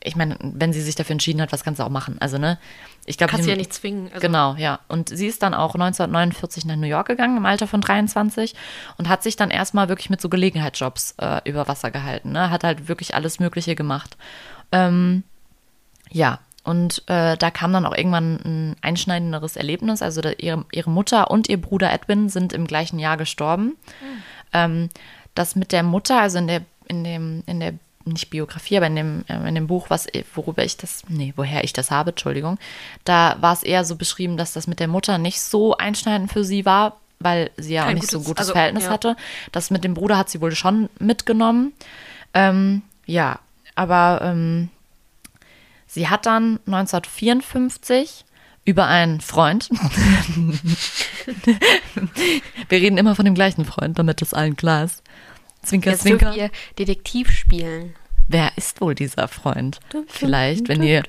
ich 0.04 0.16
meine, 0.16 0.36
wenn 0.40 0.72
sie 0.72 0.80
sich 0.80 0.94
dafür 0.94 1.12
entschieden 1.12 1.40
hat, 1.40 1.52
was 1.52 1.64
kannst 1.64 1.80
du 1.80 1.84
auch 1.84 1.90
machen? 1.90 2.16
Also, 2.20 2.38
ne? 2.38 2.58
Ich 3.04 3.18
glaube, 3.18 3.30
Kannst 3.30 3.44
sie 3.44 3.50
ja 3.50 3.56
nicht 3.56 3.72
zwingen. 3.72 4.08
Also. 4.08 4.20
Genau, 4.20 4.54
ja. 4.54 4.80
Und 4.88 5.08
sie 5.08 5.26
ist 5.26 5.42
dann 5.42 5.54
auch 5.54 5.74
1949 5.74 6.64
nach 6.66 6.76
New 6.76 6.86
York 6.86 7.08
gegangen, 7.08 7.36
im 7.36 7.46
Alter 7.46 7.66
von 7.66 7.80
23 7.80 8.54
und 8.98 9.08
hat 9.08 9.22
sich 9.22 9.36
dann 9.36 9.50
erstmal 9.50 9.88
wirklich 9.88 10.10
mit 10.10 10.20
so 10.20 10.28
Gelegenheitsjobs 10.28 11.16
äh, 11.18 11.40
über 11.48 11.66
Wasser 11.66 11.90
gehalten. 11.90 12.32
Ne? 12.32 12.50
Hat 12.50 12.64
halt 12.64 12.88
wirklich 12.88 13.14
alles 13.14 13.40
Mögliche 13.40 13.74
gemacht. 13.74 14.16
Ähm, 14.70 15.24
ja, 16.10 16.38
und 16.64 17.02
äh, 17.08 17.36
da 17.36 17.50
kam 17.50 17.72
dann 17.72 17.86
auch 17.86 17.96
irgendwann 17.96 18.36
ein 18.44 18.76
einschneidenderes 18.82 19.56
Erlebnis. 19.56 20.00
Also 20.00 20.20
da, 20.20 20.30
ihre, 20.38 20.64
ihre 20.70 20.90
Mutter 20.90 21.30
und 21.30 21.48
ihr 21.48 21.60
Bruder 21.60 21.92
Edwin 21.92 22.28
sind 22.28 22.52
im 22.52 22.66
gleichen 22.66 22.98
Jahr 22.98 23.16
gestorben. 23.16 23.64
Mhm. 23.64 24.22
Ähm, 24.52 24.88
das 25.34 25.56
mit 25.56 25.72
der 25.72 25.82
Mutter, 25.82 26.20
also 26.20 26.38
in 26.38 26.46
der, 26.46 26.62
in 26.86 27.02
dem, 27.02 27.42
in 27.46 27.58
der 27.58 27.74
nicht 28.04 28.30
Biografie, 28.30 28.76
aber 28.76 28.86
in 28.86 28.96
dem, 28.96 29.24
äh, 29.28 29.48
in 29.48 29.54
dem 29.54 29.66
Buch, 29.66 29.90
was, 29.90 30.06
worüber 30.34 30.64
ich 30.64 30.76
das, 30.76 31.02
nee, 31.08 31.32
woher 31.36 31.64
ich 31.64 31.72
das 31.72 31.90
habe, 31.90 32.10
Entschuldigung, 32.10 32.58
da 33.04 33.36
war 33.40 33.52
es 33.52 33.62
eher 33.62 33.84
so 33.84 33.96
beschrieben, 33.96 34.36
dass 34.36 34.52
das 34.52 34.66
mit 34.66 34.80
der 34.80 34.88
Mutter 34.88 35.18
nicht 35.18 35.40
so 35.40 35.76
einschneidend 35.76 36.32
für 36.32 36.44
sie 36.44 36.64
war, 36.64 36.96
weil 37.20 37.50
sie 37.56 37.74
ja 37.74 37.82
Kein 37.84 37.90
auch 37.90 37.94
nicht 37.94 38.10
gutes, 38.10 38.24
so 38.24 38.28
gutes 38.28 38.40
also, 38.40 38.52
Verhältnis 38.52 38.84
ja. 38.84 38.90
hatte. 38.90 39.16
Das 39.52 39.70
mit 39.70 39.84
dem 39.84 39.94
Bruder 39.94 40.18
hat 40.18 40.28
sie 40.28 40.40
wohl 40.40 40.54
schon 40.54 40.88
mitgenommen. 40.98 41.72
Ähm, 42.34 42.82
ja, 43.06 43.38
aber 43.74 44.20
ähm, 44.22 44.68
sie 45.86 46.08
hat 46.08 46.26
dann 46.26 46.58
1954 46.66 48.24
über 48.64 48.86
einen 48.86 49.20
Freund. 49.20 49.68
Wir 52.68 52.78
reden 52.80 52.96
immer 52.96 53.16
von 53.16 53.24
dem 53.24 53.34
gleichen 53.34 53.64
Freund, 53.64 53.98
damit 53.98 54.20
das 54.20 54.34
allen 54.34 54.56
klar 54.56 54.84
ist. 54.84 55.02
Zwinker, 55.62 55.90
Jetzt 55.90 56.02
Zwinker. 56.02 56.34
ihr 56.34 56.50
Detektiv 56.78 57.30
spielen. 57.30 57.94
Wer 58.28 58.56
ist 58.56 58.80
wohl 58.80 58.94
dieser 58.94 59.28
Freund? 59.28 59.80
Vielleicht, 60.06 60.68
wenn 60.68 60.82
ihr 60.82 61.02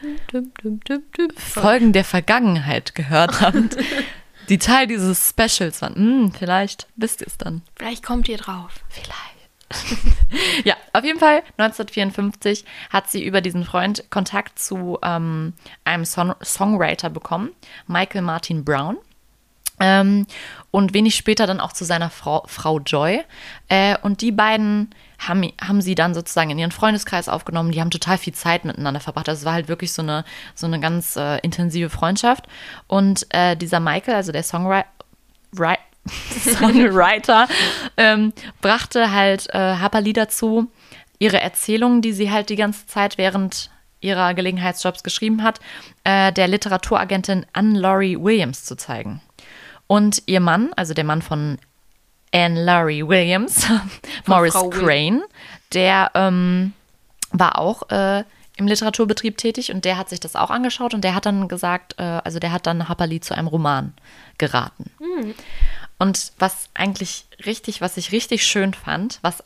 Folgen 1.37 1.93
der 1.93 2.03
Vergangenheit 2.03 2.95
gehört 2.95 3.39
habt, 3.41 3.77
die 4.49 4.57
Teil 4.57 4.87
dieses 4.87 5.29
Specials 5.29 5.81
waren. 5.81 5.95
Hm, 5.95 6.33
vielleicht 6.37 6.87
wisst 6.95 7.21
ihr 7.21 7.27
es 7.27 7.37
dann. 7.37 7.61
Vielleicht 7.75 8.03
kommt 8.03 8.27
ihr 8.27 8.37
drauf. 8.37 8.71
Vielleicht. 8.89 9.33
ja, 10.65 10.75
auf 10.91 11.03
jeden 11.03 11.19
Fall 11.19 11.43
1954 11.57 12.65
hat 12.89 13.09
sie 13.09 13.23
über 13.23 13.41
diesen 13.41 13.63
Freund 13.63 14.09
Kontakt 14.09 14.59
zu 14.59 14.99
ähm, 15.01 15.53
einem 15.83 16.05
Son 16.05 16.33
Songwriter 16.43 17.09
bekommen, 17.09 17.51
Michael 17.87 18.21
Martin 18.21 18.63
Brown. 18.63 18.97
Ähm, 19.83 20.25
und 20.71 20.93
wenig 20.93 21.15
später 21.15 21.45
dann 21.45 21.59
auch 21.59 21.73
zu 21.73 21.83
seiner 21.83 22.09
Frau, 22.09 22.43
Frau 22.47 22.79
Joy. 22.79 23.21
Äh, 23.67 23.97
und 24.01 24.21
die 24.21 24.31
beiden 24.31 24.95
haben, 25.19 25.51
haben 25.61 25.81
sie 25.81 25.93
dann 25.93 26.13
sozusagen 26.13 26.49
in 26.51 26.57
ihren 26.57 26.71
Freundeskreis 26.71 27.27
aufgenommen. 27.27 27.71
Die 27.73 27.81
haben 27.81 27.91
total 27.91 28.17
viel 28.17 28.33
Zeit 28.33 28.63
miteinander 28.63 29.01
verbracht. 29.01 29.27
Das 29.27 29.39
also 29.39 29.45
war 29.45 29.53
halt 29.53 29.67
wirklich 29.67 29.91
so 29.91 30.01
eine, 30.01 30.23
so 30.55 30.65
eine 30.65 30.79
ganz 30.79 31.17
äh, 31.17 31.37
intensive 31.39 31.89
Freundschaft. 31.89 32.47
Und 32.87 33.27
äh, 33.29 33.57
dieser 33.57 33.81
Michael, 33.81 34.15
also 34.15 34.31
der 34.31 34.43
Songwriter, 34.43 34.87
Songwriter 36.39 37.47
ähm, 37.97 38.31
brachte 38.61 39.11
halt 39.11 39.53
äh, 39.53 39.57
Hapali 39.57 40.13
dazu, 40.13 40.71
ihre 41.19 41.41
Erzählungen, 41.41 42.01
die 42.01 42.13
sie 42.13 42.31
halt 42.31 42.49
die 42.49 42.55
ganze 42.55 42.87
Zeit 42.87 43.17
während 43.17 43.69
ihrer 43.99 44.33
Gelegenheitsjobs 44.33 45.03
geschrieben 45.03 45.43
hat, 45.43 45.59
äh, 46.03 46.31
der 46.31 46.47
Literaturagentin 46.47 47.45
Anne-Laurie 47.53 48.17
Williams 48.19 48.65
zu 48.65 48.75
zeigen. 48.75 49.21
Und 49.87 50.23
ihr 50.25 50.39
Mann, 50.39 50.71
also 50.75 50.93
der 50.93 51.03
Mann 51.03 51.21
von 51.21 51.57
Anne 52.33 52.63
Laurie 52.63 53.07
Williams, 53.07 53.67
Morris 54.25 54.53
Frau 54.53 54.69
Crane, 54.69 55.21
der 55.73 56.11
ähm, 56.15 56.73
war 57.31 57.59
auch 57.59 57.89
äh, 57.89 58.23
im 58.57 58.67
Literaturbetrieb 58.67 59.37
tätig 59.37 59.71
und 59.71 59.85
der 59.85 59.97
hat 59.97 60.09
sich 60.09 60.19
das 60.19 60.35
auch 60.35 60.49
angeschaut 60.49 60.93
und 60.93 61.03
der 61.03 61.15
hat 61.15 61.25
dann 61.25 61.47
gesagt, 61.47 61.95
äh, 61.97 62.03
also 62.23 62.39
der 62.39 62.51
hat 62.51 62.67
dann 62.67 62.87
Happerly 62.87 63.19
zu 63.19 63.35
einem 63.35 63.47
Roman 63.47 63.93
geraten. 64.37 64.91
Mhm. 64.99 65.33
Und 65.99 66.33
was 66.39 66.69
eigentlich 66.73 67.25
richtig, 67.45 67.81
was 67.81 67.97
ich 67.97 68.11
richtig 68.11 68.45
schön 68.45 68.73
fand, 68.73 69.19
was 69.21 69.43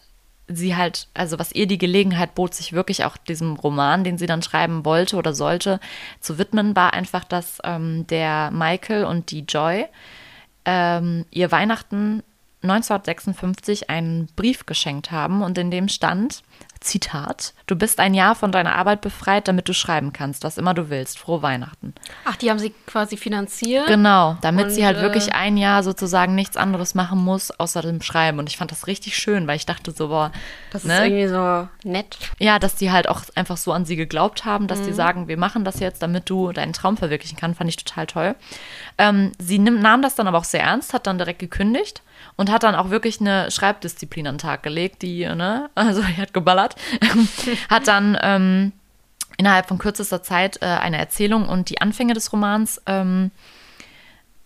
sie 0.48 0.75
halt, 0.75 1.08
also 1.13 1.39
was 1.39 1.51
ihr 1.51 1.67
die 1.67 1.77
Gelegenheit 1.77 2.36
bot, 2.36 2.53
sich 2.53 2.74
wirklich 2.74 3.03
auch 3.03 3.17
diesem 3.17 3.56
Roman, 3.56 4.03
den 4.03 4.17
sie 4.17 4.27
dann 4.27 4.41
schreiben 4.41 4.86
wollte 4.86 5.17
oder 5.17 5.34
sollte, 5.34 5.79
zu 6.22 6.38
widmen, 6.38 6.75
war 6.75 6.94
einfach, 6.94 7.25
dass 7.25 7.60
ähm, 7.63 8.08
der 8.08 8.51
Michael 8.51 9.03
und 9.03 9.32
die 9.32 9.41
Joy 9.41 9.86
ähm, 10.68 11.26
ihr 11.32 11.52
Weihnachten 11.52 12.22
1956 12.62 13.90
einen 13.90 14.28
Brief 14.36 14.66
geschenkt 14.66 15.12
haben 15.12 15.42
und 15.42 15.58
in 15.58 15.72
dem 15.72 15.88
stand, 15.88 16.44
Zitat, 16.80 17.54
du 17.66 17.76
bist 17.76 18.00
ein 18.00 18.14
Jahr 18.14 18.36
von 18.36 18.52
deiner 18.52 18.76
Arbeit 18.76 19.02
befreit, 19.02 19.48
damit 19.48 19.68
du 19.68 19.74
schreiben 19.74 20.14
kannst, 20.14 20.44
was 20.44 20.58
immer 20.58 20.74
du 20.74 20.90
willst. 20.90 21.20
Frohe 21.20 21.42
Weihnachten. 21.42 21.94
Ach, 22.26 22.36
die 22.36 22.50
haben 22.50 22.60
sie 22.60 22.74
quasi 22.86 23.18
finanziert? 23.18 23.88
Genau, 23.88 24.38
damit 24.42 24.66
und, 24.66 24.72
sie 24.72 24.86
halt 24.86 24.98
äh, 24.98 25.02
wirklich 25.02 25.34
ein 25.34 25.58
Jahr 25.58 25.84
sozusagen 25.84 26.36
nichts 26.36 26.58
anderes 26.58 26.96
machen 26.96 27.24
muss, 27.24 27.52
außer 27.52 27.82
dem 27.82 28.02
Schreiben. 28.02 28.40
Und 28.40 28.50
ich 28.50 28.58
fand 28.58 28.72
das 28.72 28.88
richtig 28.88 29.18
schön, 29.18 29.48
weil 29.48 29.58
ich 29.58 29.66
dachte 29.66 29.92
so, 29.92 30.10
boah. 30.10 30.32
Das 30.72 30.84
ne? 30.84 30.94
ist 30.94 31.04
irgendwie 31.04 31.28
so 31.28 31.68
nett. 31.84 32.18
Ja, 32.40 32.60
dass 32.60 32.76
die 32.76 32.92
halt 32.92 33.10
auch 33.10 33.22
einfach 33.36 33.58
so 33.58 33.72
an 33.72 33.86
sie 33.86 33.96
geglaubt 33.96 34.46
haben, 34.46 34.68
dass 34.68 34.80
mhm. 34.80 34.86
die 34.86 34.94
sagen, 34.94 35.28
wir 35.28 35.38
machen 35.38 35.64
das 35.64 35.80
jetzt, 35.80 36.02
damit 36.02 36.30
du 36.30 36.52
deinen 36.52 36.74
Traum 36.74 36.98
verwirklichen 36.98 37.38
kannst, 37.38 37.58
fand 37.58 37.70
ich 37.70 37.78
total 37.78 38.08
toll. 38.08 38.36
Ähm, 38.98 39.32
sie 39.40 39.60
nahm 39.60 40.02
das 40.02 40.16
dann 40.16 40.28
aber 40.28 40.38
auch 40.38 40.44
sehr 40.44 40.64
ernst, 40.64 40.94
hat 40.94 41.08
dann 41.08 41.18
direkt 41.18 41.40
gekündigt 41.40 42.02
und 42.36 42.52
hat 42.52 42.64
dann 42.64 42.76
auch 42.76 42.90
wirklich 42.90 43.20
eine 43.20 43.52
Schreibdisziplin 43.52 44.28
an 44.28 44.36
den 44.36 44.40
Tag 44.40 44.64
gelegt, 44.64 45.02
die, 45.02 45.26
ne, 45.26 45.70
also 45.76 46.02
die 46.02 46.18
hat 46.18 46.34
geballert, 46.34 46.76
hat 47.70 47.88
dann 47.88 48.18
ähm, 48.22 48.72
innerhalb 49.38 49.68
von 49.68 49.78
kürzester 49.78 50.24
Zeit 50.24 50.62
äh, 50.62 50.66
eine 50.66 50.98
Erzählung 50.98 51.48
und 51.48 51.70
die 51.70 51.82
Anfänge 51.82 52.14
des 52.14 52.32
Romans, 52.34 52.82
ähm, 52.86 53.32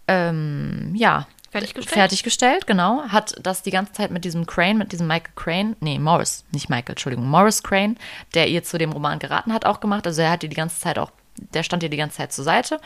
ähm, 0.07 0.93
ja, 0.95 1.27
Fertiggestellt? 1.51 1.93
Fertiggestellt, 1.93 2.67
genau. 2.67 3.03
Hat 3.09 3.35
das 3.43 3.61
die 3.61 3.71
ganze 3.71 3.91
Zeit 3.91 4.09
mit 4.09 4.23
diesem 4.23 4.45
Crane, 4.45 4.77
mit 4.77 4.93
diesem 4.93 5.07
Michael 5.07 5.33
Crane, 5.35 5.75
nee, 5.81 5.99
Morris, 5.99 6.45
nicht 6.53 6.69
Michael, 6.69 6.93
Entschuldigung, 6.93 7.27
Morris 7.27 7.61
Crane, 7.61 7.97
der 8.33 8.47
ihr 8.47 8.63
zu 8.63 8.77
dem 8.77 8.93
Roman 8.93 9.19
geraten 9.19 9.51
hat, 9.51 9.65
auch 9.65 9.81
gemacht. 9.81 10.07
Also 10.07 10.21
er 10.21 10.31
hat 10.31 10.43
ihr 10.43 10.49
die 10.49 10.55
ganze 10.55 10.79
Zeit 10.79 10.97
auch, 10.97 11.11
der 11.53 11.63
stand 11.63 11.83
ihr 11.83 11.89
die 11.89 11.97
ganze 11.97 12.17
Zeit 12.17 12.31
zur 12.31 12.45
Seite. 12.45 12.79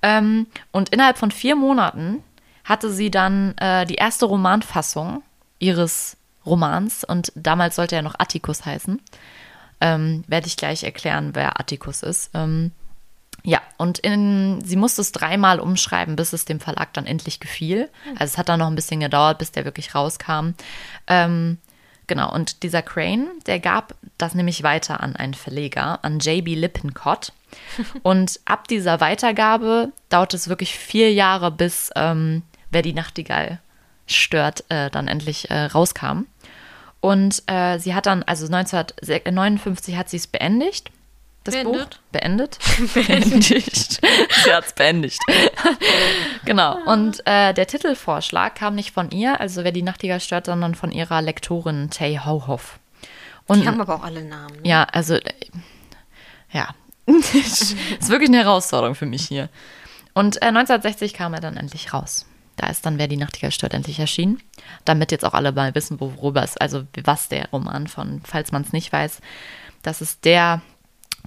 Ähm, 0.00 0.46
und 0.70 0.90
innerhalb 0.90 1.18
von 1.18 1.32
vier 1.32 1.56
Monaten 1.56 2.22
hatte 2.64 2.90
sie 2.90 3.10
dann 3.10 3.56
äh, 3.58 3.86
die 3.86 3.96
erste 3.96 4.26
Romanfassung 4.26 5.22
ihres 5.58 6.16
Romans 6.46 7.04
und 7.04 7.32
damals 7.34 7.76
sollte 7.76 7.96
er 7.96 8.02
noch 8.02 8.14
Atticus 8.18 8.64
heißen. 8.64 9.00
Ähm, 9.80 10.24
Werde 10.26 10.46
ich 10.46 10.56
gleich 10.56 10.84
erklären, 10.84 11.30
wer 11.34 11.60
Atticus 11.60 12.02
ist. 12.02 12.30
Ähm, 12.34 12.72
ja, 13.46 13.60
und 13.76 13.98
in, 13.98 14.62
sie 14.64 14.76
musste 14.76 15.02
es 15.02 15.12
dreimal 15.12 15.60
umschreiben, 15.60 16.16
bis 16.16 16.32
es 16.32 16.46
dem 16.46 16.60
Verlag 16.60 16.94
dann 16.94 17.04
endlich 17.04 17.40
gefiel. 17.40 17.90
Also 18.18 18.32
es 18.32 18.38
hat 18.38 18.48
dann 18.48 18.60
noch 18.60 18.68
ein 18.68 18.74
bisschen 18.74 19.00
gedauert, 19.00 19.38
bis 19.38 19.52
der 19.52 19.66
wirklich 19.66 19.94
rauskam. 19.94 20.54
Ähm, 21.06 21.58
genau, 22.06 22.32
und 22.32 22.62
dieser 22.62 22.80
Crane, 22.80 23.28
der 23.44 23.60
gab 23.60 23.94
das 24.16 24.34
nämlich 24.34 24.62
weiter 24.62 25.02
an 25.02 25.14
einen 25.14 25.34
Verleger, 25.34 26.02
an 26.02 26.20
J.B. 26.20 26.54
Lippincott. 26.54 27.32
Und 28.02 28.40
ab 28.46 28.66
dieser 28.66 29.00
Weitergabe 29.00 29.92
dauert 30.08 30.34
es 30.34 30.48
wirklich 30.48 30.76
vier 30.76 31.12
Jahre, 31.12 31.52
bis 31.52 31.90
ähm, 31.94 32.42
Wer 32.74 32.82
die 32.82 32.92
Nachtigall 32.92 33.60
stört, 34.06 34.64
äh, 34.68 34.90
dann 34.90 35.08
endlich 35.08 35.50
äh, 35.50 35.66
rauskam. 35.66 36.26
Und 37.00 37.42
äh, 37.46 37.78
sie 37.78 37.94
hat 37.94 38.06
dann, 38.06 38.22
also 38.22 38.46
1959 38.46 39.96
hat 39.96 40.08
sie 40.08 40.16
es 40.16 40.26
beendigt. 40.26 40.90
Das 41.44 41.54
beendet. 41.54 41.90
Buch 41.90 41.98
beendet. 42.12 42.58
beendigt. 42.94 44.00
sie 44.44 44.52
hat 44.52 44.64
es 44.64 44.72
beendigt. 44.72 45.20
genau. 46.46 46.78
Und 46.86 47.20
äh, 47.26 47.52
der 47.52 47.66
Titelvorschlag 47.66 48.54
kam 48.54 48.74
nicht 48.74 48.92
von 48.92 49.10
ihr, 49.10 49.38
also 49.38 49.62
wer 49.62 49.72
die 49.72 49.82
Nachtigall 49.82 50.20
stört, 50.20 50.46
sondern 50.46 50.74
von 50.74 50.90
ihrer 50.90 51.20
Lektorin 51.20 51.90
Tay 51.90 52.20
Hauhoff. 52.24 52.78
Und, 53.46 53.60
die 53.60 53.68
haben 53.68 53.80
aber 53.80 53.96
auch 53.96 54.02
alle 54.02 54.24
Namen. 54.24 54.62
Ne? 54.62 54.68
Ja, 54.68 54.84
also 54.84 55.14
äh, 55.14 55.32
ja. 56.50 56.74
ist 57.06 58.08
wirklich 58.08 58.30
eine 58.30 58.38
Herausforderung 58.38 58.94
für 58.94 59.06
mich 59.06 59.28
hier. 59.28 59.50
Und 60.14 60.42
1960 60.42 61.12
äh, 61.12 61.16
kam 61.16 61.34
er 61.34 61.40
dann 61.40 61.56
endlich 61.56 61.92
raus. 61.92 62.24
Da 62.56 62.68
ist 62.68 62.86
dann 62.86 62.98
Wer 62.98 63.08
die 63.08 63.16
Nachtigall 63.16 63.50
stört 63.50 63.74
endlich 63.74 63.98
erschienen. 63.98 64.40
Damit 64.84 65.12
jetzt 65.12 65.24
auch 65.24 65.34
alle 65.34 65.52
mal 65.52 65.74
wissen, 65.74 66.00
worüber 66.00 66.42
es, 66.42 66.56
also 66.56 66.84
was 67.04 67.28
der 67.28 67.48
Roman 67.50 67.88
von, 67.88 68.20
falls 68.24 68.52
man 68.52 68.62
es 68.62 68.72
nicht 68.72 68.92
weiß, 68.92 69.20
das 69.82 70.00
ist 70.00 70.24
der 70.24 70.62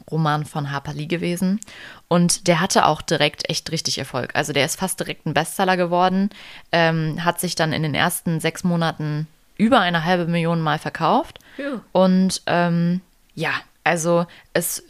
Roman 0.09 0.45
von 0.45 0.71
Harper 0.71 0.93
Lee 0.93 1.07
gewesen. 1.07 1.59
Und 2.07 2.47
der 2.47 2.61
hatte 2.61 2.85
auch 2.85 3.01
direkt 3.01 3.49
echt 3.49 3.71
richtig 3.71 3.97
Erfolg. 3.97 4.35
Also 4.35 4.53
der 4.53 4.65
ist 4.65 4.79
fast 4.79 4.99
direkt 4.99 5.25
ein 5.25 5.33
Bestseller 5.33 5.77
geworden, 5.77 6.29
ähm, 6.71 7.23
hat 7.23 7.39
sich 7.39 7.55
dann 7.55 7.73
in 7.73 7.83
den 7.83 7.95
ersten 7.95 8.39
sechs 8.39 8.63
Monaten 8.63 9.27
über 9.57 9.79
eine 9.79 10.05
halbe 10.05 10.27
Million 10.27 10.61
Mal 10.61 10.79
verkauft. 10.79 11.39
Ja. 11.57 11.81
Und 11.91 12.41
ähm, 12.45 13.01
ja, 13.33 13.53
also 13.83 14.25
es 14.53 14.83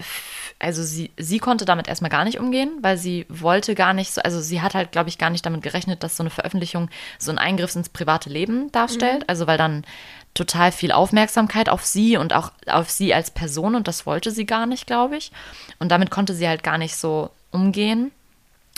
also 0.59 0.83
sie, 0.83 1.11
sie 1.17 1.39
konnte 1.39 1.65
damit 1.65 1.87
erstmal 1.87 2.09
gar 2.09 2.23
nicht 2.23 2.39
umgehen, 2.39 2.71
weil 2.81 2.97
sie 2.97 3.25
wollte 3.29 3.75
gar 3.75 3.93
nicht 3.93 4.11
so, 4.11 4.21
also 4.21 4.41
sie 4.41 4.61
hat 4.61 4.73
halt, 4.73 4.91
glaube 4.91 5.09
ich, 5.09 5.17
gar 5.17 5.29
nicht 5.29 5.45
damit 5.45 5.61
gerechnet, 5.61 6.03
dass 6.03 6.17
so 6.17 6.23
eine 6.23 6.31
Veröffentlichung 6.31 6.89
so 7.19 7.31
einen 7.31 7.37
Eingriff 7.37 7.75
ins 7.75 7.89
private 7.89 8.29
Leben 8.29 8.71
darstellt. 8.71 9.19
Mhm. 9.19 9.25
Also 9.27 9.45
weil 9.45 9.57
dann 9.57 9.85
total 10.33 10.71
viel 10.71 10.91
Aufmerksamkeit 10.91 11.69
auf 11.69 11.85
sie 11.85 12.17
und 12.17 12.33
auch 12.33 12.51
auf 12.67 12.89
sie 12.89 13.13
als 13.13 13.31
Person 13.31 13.75
und 13.75 13.87
das 13.87 14.05
wollte 14.05 14.31
sie 14.31 14.45
gar 14.45 14.65
nicht, 14.65 14.87
glaube 14.87 15.17
ich. 15.17 15.31
Und 15.79 15.89
damit 15.89 16.09
konnte 16.09 16.33
sie 16.33 16.47
halt 16.47 16.63
gar 16.63 16.77
nicht 16.77 16.95
so 16.95 17.29
umgehen. 17.51 18.11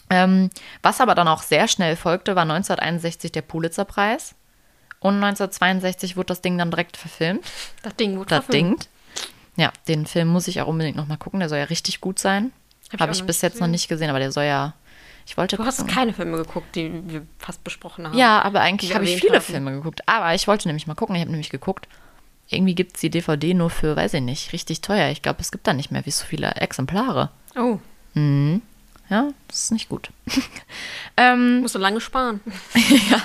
Ähm, 0.10 0.50
was 0.82 1.02
aber 1.02 1.16
dann 1.16 1.28
auch 1.28 1.44
sehr 1.44 1.68
schnell 1.68 1.96
folgte, 1.96 2.36
war 2.36 2.44
1961 2.44 3.32
der 3.32 3.42
Pulitzerpreis. 3.42 4.36
Und 5.00 5.16
1962 5.16 6.18
wurde 6.18 6.28
das 6.28 6.42
Ding 6.42 6.58
dann 6.58 6.72
direkt 6.72 6.98
verfilmt. 6.98 7.46
Das 7.84 7.96
Ding 7.96 8.18
wurde 8.18 8.30
das 8.30 8.46
verfilmt. 8.46 8.84
Ding. 8.84 8.90
Ja, 9.60 9.74
den 9.90 10.06
Film 10.06 10.30
muss 10.30 10.48
ich 10.48 10.62
auch 10.62 10.68
unbedingt 10.68 10.96
nochmal 10.96 11.18
gucken. 11.18 11.42
Der 11.42 11.50
soll 11.50 11.58
ja 11.58 11.66
richtig 11.66 12.00
gut 12.00 12.18
sein. 12.18 12.54
Habe 12.94 13.04
Hab 13.04 13.12
ich, 13.12 13.20
ich 13.20 13.26
bis 13.26 13.42
jetzt 13.42 13.54
gesehen. 13.54 13.66
noch 13.68 13.72
nicht 13.72 13.90
gesehen, 13.90 14.10
aber 14.10 14.20
der 14.20 14.32
soll 14.32 14.46
ja. 14.46 14.74
Ich 15.28 15.36
wollte 15.36 15.58
du 15.58 15.64
gucken. 15.64 15.78
hast 15.78 15.88
keine 15.88 16.14
Filme 16.14 16.38
geguckt, 16.38 16.76
die 16.76 16.92
wir 17.08 17.28
fast 17.38 17.64
besprochen 17.64 18.08
haben. 18.08 18.18
Ja, 18.18 18.42
aber 18.42 18.62
eigentlich 18.62 18.96
habe 18.96 19.04
ich 19.04 19.20
viele 19.20 19.36
haben. 19.36 19.44
Filme 19.44 19.72
geguckt. 19.74 20.08
Aber 20.08 20.34
ich 20.34 20.48
wollte 20.48 20.70
nämlich 20.70 20.88
mal 20.88 20.96
gucken. 20.96 21.16
Ich 21.16 21.22
habe 21.22 21.30
nämlich 21.32 21.50
geguckt. 21.50 21.88
Irgendwie 22.48 22.74
gibt 22.74 22.96
es 22.96 23.02
die 23.02 23.10
DVD 23.10 23.54
nur 23.54 23.70
für, 23.70 23.96
weiß 23.96 24.14
ich 24.16 24.22
nicht, 24.22 24.54
richtig 24.54 24.82
teuer. 24.82 25.10
Ich 25.12 25.22
glaube, 25.22 25.42
es 25.42 25.52
gibt 25.52 25.68
da 25.68 25.74
nicht 25.74 25.92
mehr 25.92 26.06
wie 26.06 26.12
so 26.12 26.26
viele 26.26 26.50
Exemplare. 26.52 27.30
Oh. 27.56 27.80
Mhm. 28.14 28.62
Ja, 29.10 29.28
das 29.48 29.64
ist 29.64 29.72
nicht 29.72 29.90
gut. 29.90 30.10
ähm, 31.18 31.62
Musst 31.62 31.76
du 31.76 31.80
lange 31.80 32.00
sparen. 32.00 32.40
ja. 33.12 33.22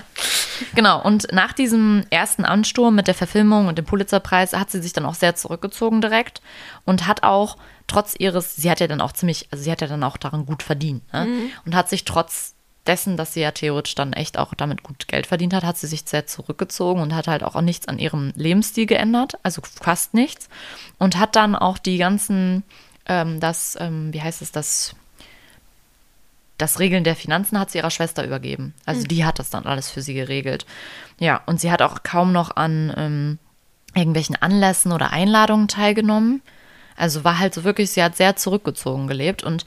Genau, 0.74 1.02
und 1.02 1.32
nach 1.32 1.52
diesem 1.52 2.04
ersten 2.10 2.44
Ansturm 2.44 2.94
mit 2.94 3.06
der 3.06 3.14
Verfilmung 3.14 3.68
und 3.68 3.78
dem 3.78 3.84
Pulitzerpreis 3.84 4.52
hat 4.52 4.70
sie 4.70 4.82
sich 4.82 4.92
dann 4.92 5.06
auch 5.06 5.14
sehr 5.14 5.34
zurückgezogen 5.34 6.00
direkt 6.00 6.40
und 6.84 7.06
hat 7.06 7.22
auch 7.22 7.56
trotz 7.86 8.14
ihres, 8.18 8.56
sie 8.56 8.70
hat 8.70 8.80
ja 8.80 8.86
dann 8.86 9.00
auch 9.00 9.12
ziemlich, 9.12 9.48
also 9.50 9.64
sie 9.64 9.70
hat 9.70 9.80
ja 9.80 9.86
dann 9.86 10.02
auch 10.02 10.16
daran 10.16 10.46
gut 10.46 10.62
verdient 10.62 11.10
ne? 11.12 11.26
mhm. 11.26 11.50
und 11.66 11.74
hat 11.74 11.88
sich 11.88 12.04
trotz 12.04 12.54
dessen, 12.86 13.16
dass 13.16 13.32
sie 13.32 13.40
ja 13.40 13.50
theoretisch 13.50 13.94
dann 13.94 14.12
echt 14.12 14.38
auch 14.38 14.54
damit 14.54 14.82
gut 14.82 15.08
Geld 15.08 15.26
verdient 15.26 15.54
hat, 15.54 15.64
hat 15.64 15.78
sie 15.78 15.86
sich 15.86 16.02
sehr 16.04 16.26
zurückgezogen 16.26 17.00
und 17.00 17.14
hat 17.14 17.28
halt 17.28 17.42
auch 17.42 17.60
nichts 17.60 17.88
an 17.88 17.98
ihrem 17.98 18.32
Lebensstil 18.36 18.86
geändert, 18.86 19.38
also 19.42 19.62
fast 19.62 20.14
nichts 20.14 20.48
und 20.98 21.18
hat 21.18 21.36
dann 21.36 21.56
auch 21.56 21.78
die 21.78 21.98
ganzen, 21.98 22.62
ähm, 23.06 23.40
das, 23.40 23.76
ähm, 23.80 24.12
wie 24.12 24.20
heißt 24.20 24.42
es, 24.42 24.52
das 24.52 24.94
das 26.58 26.78
Regeln 26.78 27.04
der 27.04 27.16
Finanzen 27.16 27.58
hat 27.58 27.70
sie 27.70 27.78
ihrer 27.78 27.90
Schwester 27.90 28.24
übergeben. 28.24 28.74
Also 28.86 29.02
mhm. 29.02 29.08
die 29.08 29.24
hat 29.24 29.38
das 29.38 29.50
dann 29.50 29.66
alles 29.66 29.90
für 29.90 30.02
sie 30.02 30.14
geregelt. 30.14 30.66
Ja, 31.18 31.40
und 31.46 31.60
sie 31.60 31.70
hat 31.70 31.82
auch 31.82 32.02
kaum 32.02 32.32
noch 32.32 32.56
an 32.56 32.92
ähm, 32.96 33.38
irgendwelchen 33.94 34.36
Anlässen 34.36 34.92
oder 34.92 35.10
Einladungen 35.10 35.68
teilgenommen. 35.68 36.42
Also 36.96 37.24
war 37.24 37.38
halt 37.38 37.54
so 37.54 37.64
wirklich, 37.64 37.90
sie 37.90 38.02
hat 38.02 38.16
sehr 38.16 38.36
zurückgezogen 38.36 39.08
gelebt 39.08 39.42
und 39.42 39.64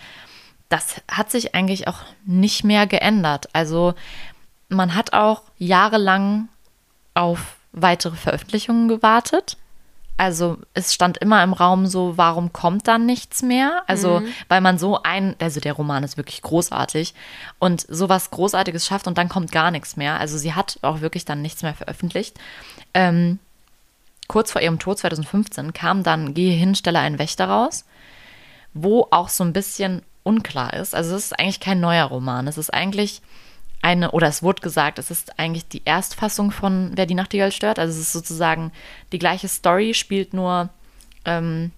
das 0.69 1.01
hat 1.09 1.31
sich 1.31 1.55
eigentlich 1.55 1.87
auch 1.87 1.99
nicht 2.25 2.63
mehr 2.63 2.87
geändert. 2.87 3.49
Also 3.53 3.93
man 4.69 4.95
hat 4.95 5.13
auch 5.13 5.43
jahrelang 5.57 6.49
auf 7.13 7.57
weitere 7.71 8.15
Veröffentlichungen 8.15 8.87
gewartet. 8.87 9.57
Also 10.17 10.57
es 10.73 10.93
stand 10.93 11.17
immer 11.17 11.43
im 11.43 11.53
Raum 11.53 11.85
so, 11.85 12.17
warum 12.17 12.51
kommt 12.51 12.87
dann 12.87 13.05
nichts 13.05 13.43
mehr? 13.43 13.83
Also 13.85 14.21
mhm. 14.21 14.27
weil 14.49 14.61
man 14.61 14.79
so 14.79 15.01
ein, 15.03 15.35
also 15.39 15.59
der 15.59 15.73
Roman 15.73 16.03
ist 16.03 16.17
wirklich 16.17 16.41
großartig 16.41 17.13
und 17.59 17.85
sowas 17.87 18.31
Großartiges 18.31 18.87
schafft 18.87 19.07
und 19.07 19.17
dann 19.19 19.29
kommt 19.29 19.51
gar 19.51 19.69
nichts 19.69 19.95
mehr. 19.95 20.19
Also 20.19 20.37
sie 20.39 20.53
hat 20.53 20.79
auch 20.81 21.01
wirklich 21.01 21.23
dann 21.23 21.43
nichts 21.43 21.61
mehr 21.61 21.75
veröffentlicht. 21.75 22.37
Ähm, 22.95 23.37
kurz 24.27 24.51
vor 24.51 24.61
ihrem 24.61 24.79
Tod 24.79 24.97
2015 24.97 25.73
kam 25.73 26.01
dann 26.01 26.33
Gehe 26.33 26.53
hin, 26.53 26.73
stelle 26.73 26.99
einen 26.99 27.19
Wächter 27.19 27.47
raus, 27.47 27.85
wo 28.73 29.07
auch 29.11 29.29
so 29.29 29.43
ein 29.43 29.53
bisschen 29.53 30.01
unklar 30.23 30.73
ist. 30.73 30.95
Also 30.95 31.15
es 31.15 31.25
ist 31.25 31.39
eigentlich 31.39 31.59
kein 31.59 31.79
neuer 31.79 32.05
Roman. 32.05 32.47
Es 32.47 32.57
ist 32.57 32.73
eigentlich 32.73 33.21
eine, 33.87 34.11
oder 34.11 34.27
es 34.27 34.43
wurde 34.43 34.61
gesagt, 34.61 34.99
es 34.99 35.11
ist 35.11 35.39
eigentlich 35.39 35.65
die 35.69 35.81
Erstfassung 35.85 36.51
von 36.51 36.91
Wer 36.95 37.05
die 37.05 37.15
Nachtigall 37.15 37.53
stört. 37.53 37.79
Also 37.79 37.93
es 37.93 38.07
ist 38.07 38.11
sozusagen 38.11 38.73
die 39.13 39.19
gleiche 39.19 39.47
Story, 39.47 39.93
spielt 39.93 40.33
nur, 40.33 40.67
ähm, 41.23 41.71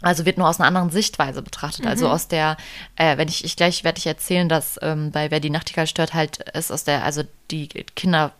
also 0.00 0.24
wird 0.24 0.38
nur 0.38 0.48
aus 0.48 0.60
einer 0.60 0.68
anderen 0.68 0.90
Sichtweise 0.90 1.42
betrachtet. 1.42 1.84
Also 1.84 2.06
mhm. 2.06 2.12
Also 2.12 2.14
aus 2.14 2.28
der, 2.28 2.56
äh, 2.94 3.16
wenn 3.16 3.26
ich, 3.26 3.44
ich 3.44 3.56
gleich 3.56 3.82
werde 3.82 3.98
ich 3.98 4.06
erzählen, 4.06 4.48
dass 4.48 4.78
ähm, 4.80 5.10
bei 5.10 5.32
Wer 5.32 5.40
die 5.40 5.50
Nachtigall 5.50 5.88
stört 5.88 6.14
halt 6.14 6.38
ist 6.50 6.70
aus 6.70 6.84
der, 6.84 7.04
also 7.04 7.24
die 7.50 7.66
Kinder 7.66 8.32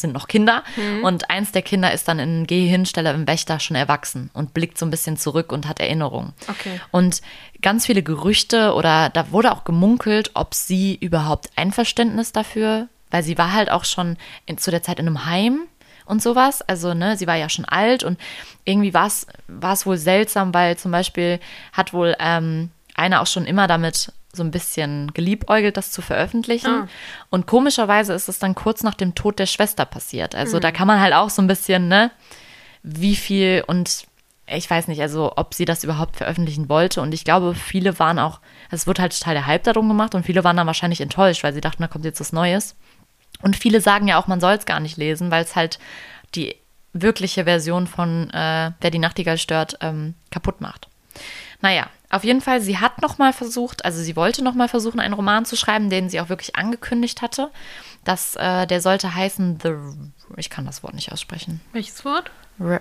sind 0.00 0.12
noch 0.12 0.28
Kinder 0.28 0.62
mhm. 0.76 1.04
und 1.04 1.30
eins 1.30 1.52
der 1.52 1.62
Kinder 1.62 1.92
ist 1.92 2.08
dann 2.08 2.18
in 2.18 2.46
Gehhinstelle 2.46 3.12
im 3.12 3.26
Wächter 3.26 3.60
schon 3.60 3.76
erwachsen 3.76 4.30
und 4.34 4.54
blickt 4.54 4.78
so 4.78 4.86
ein 4.86 4.90
bisschen 4.90 5.16
zurück 5.16 5.52
und 5.52 5.68
hat 5.68 5.80
Erinnerungen. 5.80 6.32
Okay. 6.48 6.80
Und 6.90 7.20
ganz 7.62 7.86
viele 7.86 8.02
Gerüchte 8.02 8.74
oder 8.74 9.10
da 9.10 9.30
wurde 9.32 9.52
auch 9.52 9.64
gemunkelt, 9.64 10.30
ob 10.34 10.54
sie 10.54 10.96
überhaupt 10.96 11.50
Einverständnis 11.56 12.32
dafür, 12.32 12.88
weil 13.10 13.22
sie 13.22 13.38
war 13.38 13.52
halt 13.52 13.70
auch 13.70 13.84
schon 13.84 14.16
in, 14.46 14.58
zu 14.58 14.70
der 14.70 14.82
Zeit 14.82 14.98
in 14.98 15.06
einem 15.06 15.26
Heim 15.26 15.60
und 16.06 16.22
sowas. 16.22 16.62
Also, 16.62 16.94
ne, 16.94 17.16
sie 17.16 17.26
war 17.26 17.36
ja 17.36 17.48
schon 17.48 17.64
alt 17.64 18.02
und 18.02 18.18
irgendwie 18.64 18.94
war 18.94 19.06
es 19.06 19.86
wohl 19.86 19.96
seltsam, 19.96 20.54
weil 20.54 20.76
zum 20.76 20.90
Beispiel 20.90 21.40
hat 21.72 21.92
wohl 21.92 22.16
ähm, 22.18 22.70
einer 22.94 23.20
auch 23.20 23.26
schon 23.26 23.46
immer 23.46 23.66
damit 23.66 24.12
so 24.32 24.42
ein 24.42 24.50
bisschen 24.50 25.12
geliebäugelt, 25.14 25.76
das 25.76 25.90
zu 25.90 26.02
veröffentlichen. 26.02 26.66
Ah. 26.66 26.88
Und 27.30 27.46
komischerweise 27.46 28.12
ist 28.12 28.28
es 28.28 28.38
dann 28.38 28.54
kurz 28.54 28.82
nach 28.82 28.94
dem 28.94 29.14
Tod 29.14 29.38
der 29.38 29.46
Schwester 29.46 29.84
passiert. 29.84 30.34
Also 30.34 30.58
mhm. 30.58 30.60
da 30.60 30.70
kann 30.70 30.86
man 30.86 31.00
halt 31.00 31.14
auch 31.14 31.30
so 31.30 31.40
ein 31.42 31.46
bisschen, 31.46 31.88
ne, 31.88 32.10
wie 32.82 33.16
viel 33.16 33.64
und 33.66 34.06
ich 34.50 34.70
weiß 34.70 34.88
nicht, 34.88 35.02
also 35.02 35.32
ob 35.36 35.52
sie 35.52 35.66
das 35.66 35.84
überhaupt 35.84 36.16
veröffentlichen 36.16 36.68
wollte. 36.68 37.02
Und 37.02 37.12
ich 37.12 37.24
glaube, 37.24 37.54
viele 37.54 37.98
waren 37.98 38.18
auch, 38.18 38.40
es 38.70 38.86
wird 38.86 38.98
halt 38.98 39.18
total 39.18 39.34
der 39.34 39.46
Hype 39.46 39.64
darum 39.64 39.88
gemacht 39.88 40.14
und 40.14 40.24
viele 40.24 40.44
waren 40.44 40.56
dann 40.56 40.66
wahrscheinlich 40.66 41.00
enttäuscht, 41.00 41.44
weil 41.44 41.52
sie 41.52 41.60
dachten, 41.60 41.82
da 41.82 41.88
kommt 41.88 42.04
jetzt 42.04 42.20
was 42.20 42.32
Neues. 42.32 42.74
Und 43.42 43.56
viele 43.56 43.80
sagen 43.80 44.08
ja 44.08 44.20
auch, 44.20 44.26
man 44.26 44.40
soll 44.40 44.54
es 44.54 44.66
gar 44.66 44.80
nicht 44.80 44.96
lesen, 44.96 45.30
weil 45.30 45.44
es 45.44 45.54
halt 45.54 45.78
die 46.34 46.56
wirkliche 46.92 47.44
Version 47.44 47.86
von 47.86 48.30
äh, 48.30 48.72
Wer 48.80 48.90
die 48.90 48.98
Nachtigall 48.98 49.38
stört 49.38 49.78
ähm, 49.80 50.14
kaputt 50.30 50.60
macht. 50.60 50.88
Naja, 51.60 51.88
auf 52.10 52.24
jeden 52.24 52.40
Fall, 52.40 52.60
sie 52.60 52.78
hat 52.78 53.02
nochmal 53.02 53.32
versucht, 53.32 53.84
also 53.84 54.00
sie 54.02 54.16
wollte 54.16 54.42
nochmal 54.42 54.68
versuchen, 54.68 55.00
einen 55.00 55.14
Roman 55.14 55.44
zu 55.44 55.56
schreiben, 55.56 55.90
den 55.90 56.08
sie 56.08 56.20
auch 56.20 56.28
wirklich 56.28 56.56
angekündigt 56.56 57.20
hatte. 57.20 57.50
Das, 58.04 58.36
äh, 58.36 58.66
der 58.66 58.80
sollte 58.80 59.14
heißen 59.14 59.58
The. 59.62 59.74
Ich 60.36 60.48
kann 60.48 60.64
das 60.64 60.82
Wort 60.82 60.94
nicht 60.94 61.12
aussprechen. 61.12 61.60
Welches 61.72 62.04
Wort? 62.04 62.30
Re 62.58 62.80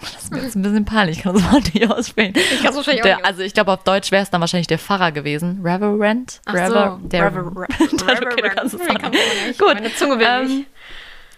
das 0.00 0.24
ist 0.24 0.32
mir 0.32 0.42
jetzt 0.42 0.54
ein 0.54 0.62
bisschen 0.62 0.84
peinlich, 0.84 1.18
ich 1.18 1.22
kann 1.22 1.34
das 1.34 1.52
Wort 1.52 1.74
nicht 1.74 1.90
aussprechen. 1.90 2.34
Ich 2.36 2.62
kann 2.62 2.70
es 2.70 2.76
wahrscheinlich 2.76 3.02
der, 3.02 3.16
auch 3.16 3.18
nicht. 3.18 3.26
Also 3.26 3.42
ich 3.42 3.54
glaube, 3.54 3.72
auf 3.72 3.84
Deutsch 3.84 4.10
wäre 4.10 4.22
es 4.22 4.30
dann 4.30 4.40
wahrscheinlich 4.40 4.66
der 4.66 4.78
Pfarrer 4.78 5.12
gewesen. 5.12 5.60
Reverend? 5.62 6.40
Ach 6.46 6.54
Rever 6.54 6.98
so, 7.02 7.08
der 7.08 7.26
Reverend. 7.26 7.58
okay, 7.80 8.42
du 8.42 8.50
kannst 8.50 8.74
es 8.74 8.86
sagen. 8.86 9.12
Gut. 9.58 9.74
Meine 9.74 9.94
Zunge 9.94 10.18
will 10.18 10.26
ähm, 10.26 10.46
nicht. 10.46 10.68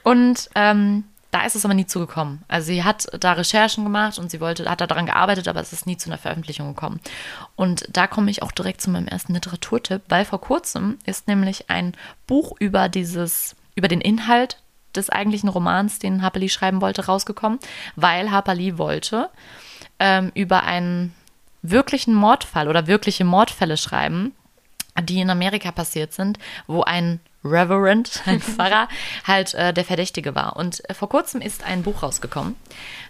Und 0.05 0.51
ähm, 0.55 1.05
da 1.31 1.45
ist 1.45 1.57
es 1.57 1.65
aber 1.65 1.75
nie 1.75 1.87
zugekommen. 1.87 2.43
Also 2.49 2.69
sie 2.69 2.85
hat 2.85 3.07
da 3.21 3.33
Recherchen 3.33 3.85
gemacht 3.85 4.19
und 4.19 4.31
sie 4.31 4.41
wollte, 4.41 4.69
hat 4.71 4.81
da 4.81 4.87
daran 4.87 5.07
gearbeitet, 5.07 5.49
aber 5.49 5.61
es 5.61 5.73
ist 5.73 5.87
nie 5.87 5.97
zu 5.97 6.09
einer 6.09 6.19
Veröffentlichung 6.19 6.69
gekommen. 6.69 7.01
Und 7.57 7.85
da 7.91 8.07
komme 8.07 8.31
ich 8.31 8.43
auch 8.43 8.53
direkt 8.53 8.81
zu 8.81 8.91
meinem 8.91 9.09
ersten 9.09 9.35
Literaturtipp, 9.35 10.03
weil 10.09 10.25
vor 10.25 10.41
kurzem 10.41 10.99
ist 11.05 11.29
nämlich 11.29 11.69
ein 11.69 11.93
Buch 12.27 12.53
über 12.59 12.89
dieses, 12.89 13.57
über 13.75 13.89
den 13.89 14.01
Inhalt 14.01 14.59
des 14.95 15.11
eigentlichen 15.11 15.49
Romans, 15.49 15.99
den 15.99 16.23
Harper 16.23 16.39
Lee 16.39 16.49
schreiben 16.49 16.81
wollte, 16.81 17.07
rausgekommen, 17.07 17.59
weil 17.97 18.31
Harper 18.31 18.55
Lee 18.55 18.79
wollte 18.79 19.29
ähm, 19.99 20.33
über 20.35 20.63
einen 20.63 21.15
wirklichen 21.63 22.15
Mordfall 22.15 22.69
oder 22.69 22.87
wirkliche 22.87 23.25
Mordfälle 23.25 23.77
schreiben, 23.77 24.33
die 25.03 25.21
in 25.21 25.31
Amerika 25.31 25.73
passiert 25.73 26.13
sind, 26.13 26.39
wo 26.67 26.83
ein 26.83 27.21
Reverend, 27.51 28.23
ein 28.27 28.41
Pfarrer, 28.41 28.89
halt 29.25 29.55
äh, 29.55 29.73
der 29.73 29.85
Verdächtige 29.85 30.35
war. 30.35 30.57
Und 30.57 30.89
äh, 30.89 30.95
vor 30.95 31.09
kurzem 31.09 31.41
ist 31.41 31.65
ein 31.65 31.83
Buch 31.83 32.03
rausgekommen 32.03 32.57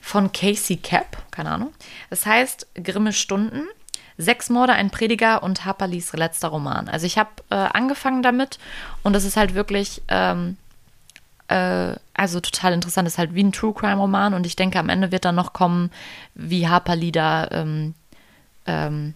von 0.00 0.32
Casey 0.32 0.76
Capp, 0.76 1.16
keine 1.30 1.50
Ahnung. 1.50 1.72
Es 2.10 2.26
heißt 2.26 2.66
Grimme 2.82 3.12
Stunden. 3.12 3.62
Sechs 4.18 4.48
Morde, 4.48 4.72
ein 4.72 4.88
Prediger 4.88 5.42
und 5.42 5.66
Harperlis 5.66 6.14
letzter 6.14 6.48
Roman. 6.48 6.88
Also 6.88 7.04
ich 7.04 7.18
habe 7.18 7.30
äh, 7.50 7.54
angefangen 7.54 8.22
damit 8.22 8.58
und 9.02 9.14
es 9.14 9.26
ist 9.26 9.36
halt 9.36 9.54
wirklich, 9.54 10.00
ähm, 10.08 10.56
äh, 11.48 11.92
also 12.14 12.40
total 12.40 12.72
interessant. 12.72 13.06
Es 13.06 13.14
ist 13.14 13.18
halt 13.18 13.34
wie 13.34 13.44
ein 13.44 13.52
True 13.52 13.74
Crime 13.74 14.00
Roman 14.00 14.32
und 14.32 14.46
ich 14.46 14.56
denke, 14.56 14.78
am 14.78 14.88
Ende 14.88 15.12
wird 15.12 15.26
dann 15.26 15.34
noch 15.34 15.52
kommen, 15.52 15.90
wie 16.34 16.66
Harper 16.66 16.96
Lee 16.96 17.10
da 17.10 17.46
ähm, 17.50 17.94
ähm, 18.66 19.12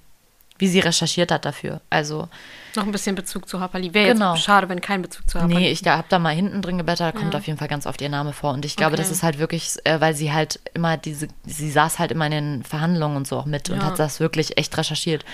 wie 0.60 0.68
sie 0.68 0.80
recherchiert 0.80 1.32
hat 1.32 1.44
dafür. 1.44 1.80
Also 1.90 2.28
noch 2.76 2.84
ein 2.84 2.92
bisschen 2.92 3.16
Bezug 3.16 3.48
zu 3.48 3.60
Harperly. 3.60 3.92
Wäre 3.94 4.12
genau. 4.12 4.34
jetzt 4.34 4.44
schade, 4.44 4.68
wenn 4.68 4.80
kein 4.80 5.02
Bezug 5.02 5.28
zu 5.28 5.40
Harperly. 5.40 5.60
Nee, 5.60 5.70
ich 5.72 5.84
habe 5.86 6.06
da 6.08 6.18
mal 6.18 6.34
hinten 6.34 6.62
drin 6.62 6.78
geblättert, 6.78 7.14
da 7.14 7.18
kommt 7.18 7.34
ja. 7.34 7.40
auf 7.40 7.46
jeden 7.46 7.58
Fall 7.58 7.68
ganz 7.68 7.86
oft 7.86 8.00
ihr 8.00 8.08
Name 8.08 8.32
vor. 8.32 8.52
Und 8.52 8.64
ich 8.64 8.76
glaube, 8.76 8.92
okay. 8.92 9.02
das 9.02 9.10
ist 9.10 9.22
halt 9.22 9.38
wirklich, 9.38 9.74
äh, 9.84 10.00
weil 10.00 10.14
sie 10.14 10.32
halt 10.32 10.60
immer 10.74 10.96
diese, 10.96 11.28
sie 11.44 11.70
saß 11.70 11.98
halt 11.98 12.12
immer 12.12 12.26
in 12.26 12.32
den 12.32 12.62
Verhandlungen 12.62 13.16
und 13.16 13.26
so 13.26 13.38
auch 13.38 13.46
mit 13.46 13.68
ja. 13.68 13.74
und 13.74 13.84
hat 13.84 13.98
das 13.98 14.20
wirklich 14.20 14.56
echt 14.58 14.76
recherchiert. 14.76 15.24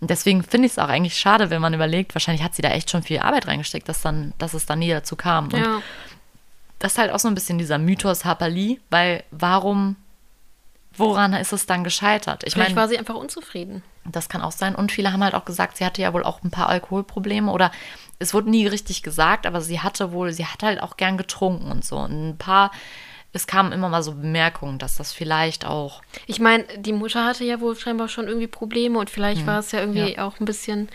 Und 0.00 0.10
deswegen 0.10 0.44
finde 0.44 0.66
ich 0.66 0.72
es 0.72 0.78
auch 0.78 0.88
eigentlich 0.88 1.16
schade, 1.18 1.50
wenn 1.50 1.60
man 1.60 1.74
überlegt, 1.74 2.14
wahrscheinlich 2.14 2.44
hat 2.44 2.54
sie 2.54 2.62
da 2.62 2.68
echt 2.70 2.90
schon 2.90 3.02
viel 3.02 3.18
Arbeit 3.18 3.48
reingesteckt, 3.48 3.88
dass, 3.88 4.00
dann, 4.00 4.32
dass 4.38 4.54
es 4.54 4.66
dann 4.66 4.78
nie 4.78 4.90
dazu 4.90 5.16
kam. 5.16 5.46
Und 5.46 5.58
ja. 5.58 5.82
das 6.78 6.92
ist 6.92 6.98
halt 6.98 7.10
auch 7.10 7.18
so 7.18 7.26
ein 7.26 7.34
bisschen 7.34 7.58
dieser 7.58 7.78
Mythos 7.78 8.24
Harperly, 8.24 8.80
weil 8.90 9.24
warum, 9.32 9.96
woran 10.98 11.32
ist 11.32 11.52
es 11.52 11.66
dann 11.66 11.84
gescheitert? 11.84 12.44
Ich 12.44 12.56
meine, 12.56 12.74
war 12.76 12.88
sie 12.88 12.98
einfach 12.98 13.14
unzufrieden. 13.14 13.82
Das 14.04 14.28
kann 14.28 14.42
auch 14.42 14.52
sein. 14.52 14.74
Und 14.74 14.92
viele 14.92 15.12
haben 15.12 15.22
halt 15.22 15.34
auch 15.34 15.44
gesagt, 15.44 15.76
sie 15.76 15.84
hatte 15.84 16.02
ja 16.02 16.12
wohl 16.12 16.24
auch 16.24 16.42
ein 16.42 16.50
paar 16.50 16.68
Alkoholprobleme 16.68 17.50
oder 17.50 17.70
es 18.18 18.34
wurde 18.34 18.50
nie 18.50 18.66
richtig 18.66 19.02
gesagt, 19.02 19.46
aber 19.46 19.60
sie 19.60 19.80
hatte 19.80 20.12
wohl, 20.12 20.32
sie 20.32 20.46
hat 20.46 20.62
halt 20.62 20.82
auch 20.82 20.96
gern 20.96 21.18
getrunken 21.18 21.70
und 21.70 21.84
so. 21.84 21.98
Und 21.98 22.30
ein 22.30 22.38
paar 22.38 22.70
es 23.32 23.46
kamen 23.46 23.72
immer 23.72 23.88
mal 23.88 24.02
so 24.02 24.12
Bemerkungen, 24.12 24.78
dass 24.78 24.96
das 24.96 25.12
vielleicht 25.12 25.66
auch. 25.66 26.02
Ich 26.26 26.40
meine, 26.40 26.64
die 26.78 26.92
Mutter 26.92 27.24
hatte 27.24 27.44
ja 27.44 27.60
wohl 27.60 27.76
scheinbar 27.76 28.08
schon 28.08 28.26
irgendwie 28.26 28.46
Probleme 28.46 28.98
und 28.98 29.10
vielleicht 29.10 29.40
hm. 29.40 29.46
war 29.46 29.58
es 29.58 29.72
ja 29.72 29.80
irgendwie 29.80 30.14
ja. 30.14 30.26
auch 30.26 30.40
ein 30.40 30.44
bisschen. 30.44 30.88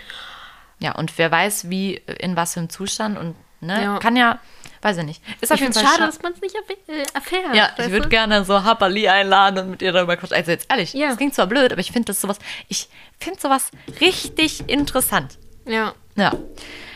Ja, 0.80 0.94
und 0.94 1.18
wer 1.18 1.32
weiß, 1.32 1.70
wie, 1.70 2.02
in 2.20 2.36
was 2.36 2.54
für 2.54 2.60
einem 2.60 2.70
Zustand 2.70 3.18
und 3.18 3.36
ne, 3.62 3.84
ja. 3.84 4.00
kann 4.00 4.16
ja, 4.16 4.39
weiß 4.84 4.98
ich 4.98 5.06
nicht. 5.06 5.22
Ist 5.41 5.52
auf 5.52 5.60
jeden 5.60 5.74
Fall 5.74 5.84
schade, 5.84 6.06
dass 6.06 6.22
man 6.22 6.34
es 6.34 6.41
nicht 6.41 6.56
äh, 6.56 7.04
erfährt. 7.13 7.56
Ja, 7.56 7.72
ich 7.78 7.91
würde 7.91 8.10
gerne 8.10 8.43
so 8.43 8.63
Happerli 8.63 9.08
einladen 9.08 9.60
und 9.60 9.72
mit 9.72 9.82
ihr 9.82 9.91
darüber 9.91 10.17
quatschen. 10.17 10.38
Also 10.38 10.52
jetzt 10.52 10.69
ehrlich, 10.69 10.93
ja. 10.93 11.08
das 11.08 11.17
klingt 11.17 11.36
zwar 11.36 11.48
blöd, 11.48 11.72
aber 11.72 11.82
ich 11.82 11.91
finde 11.91 12.08
das 12.08 12.22
sowas, 12.22 12.39
ich 12.67 12.89
finde 13.19 13.39
sowas 13.39 13.72
richtig 14.02 14.69
interessant. 14.69 15.38
Ja. 15.65 15.93
Ja. 16.15 16.34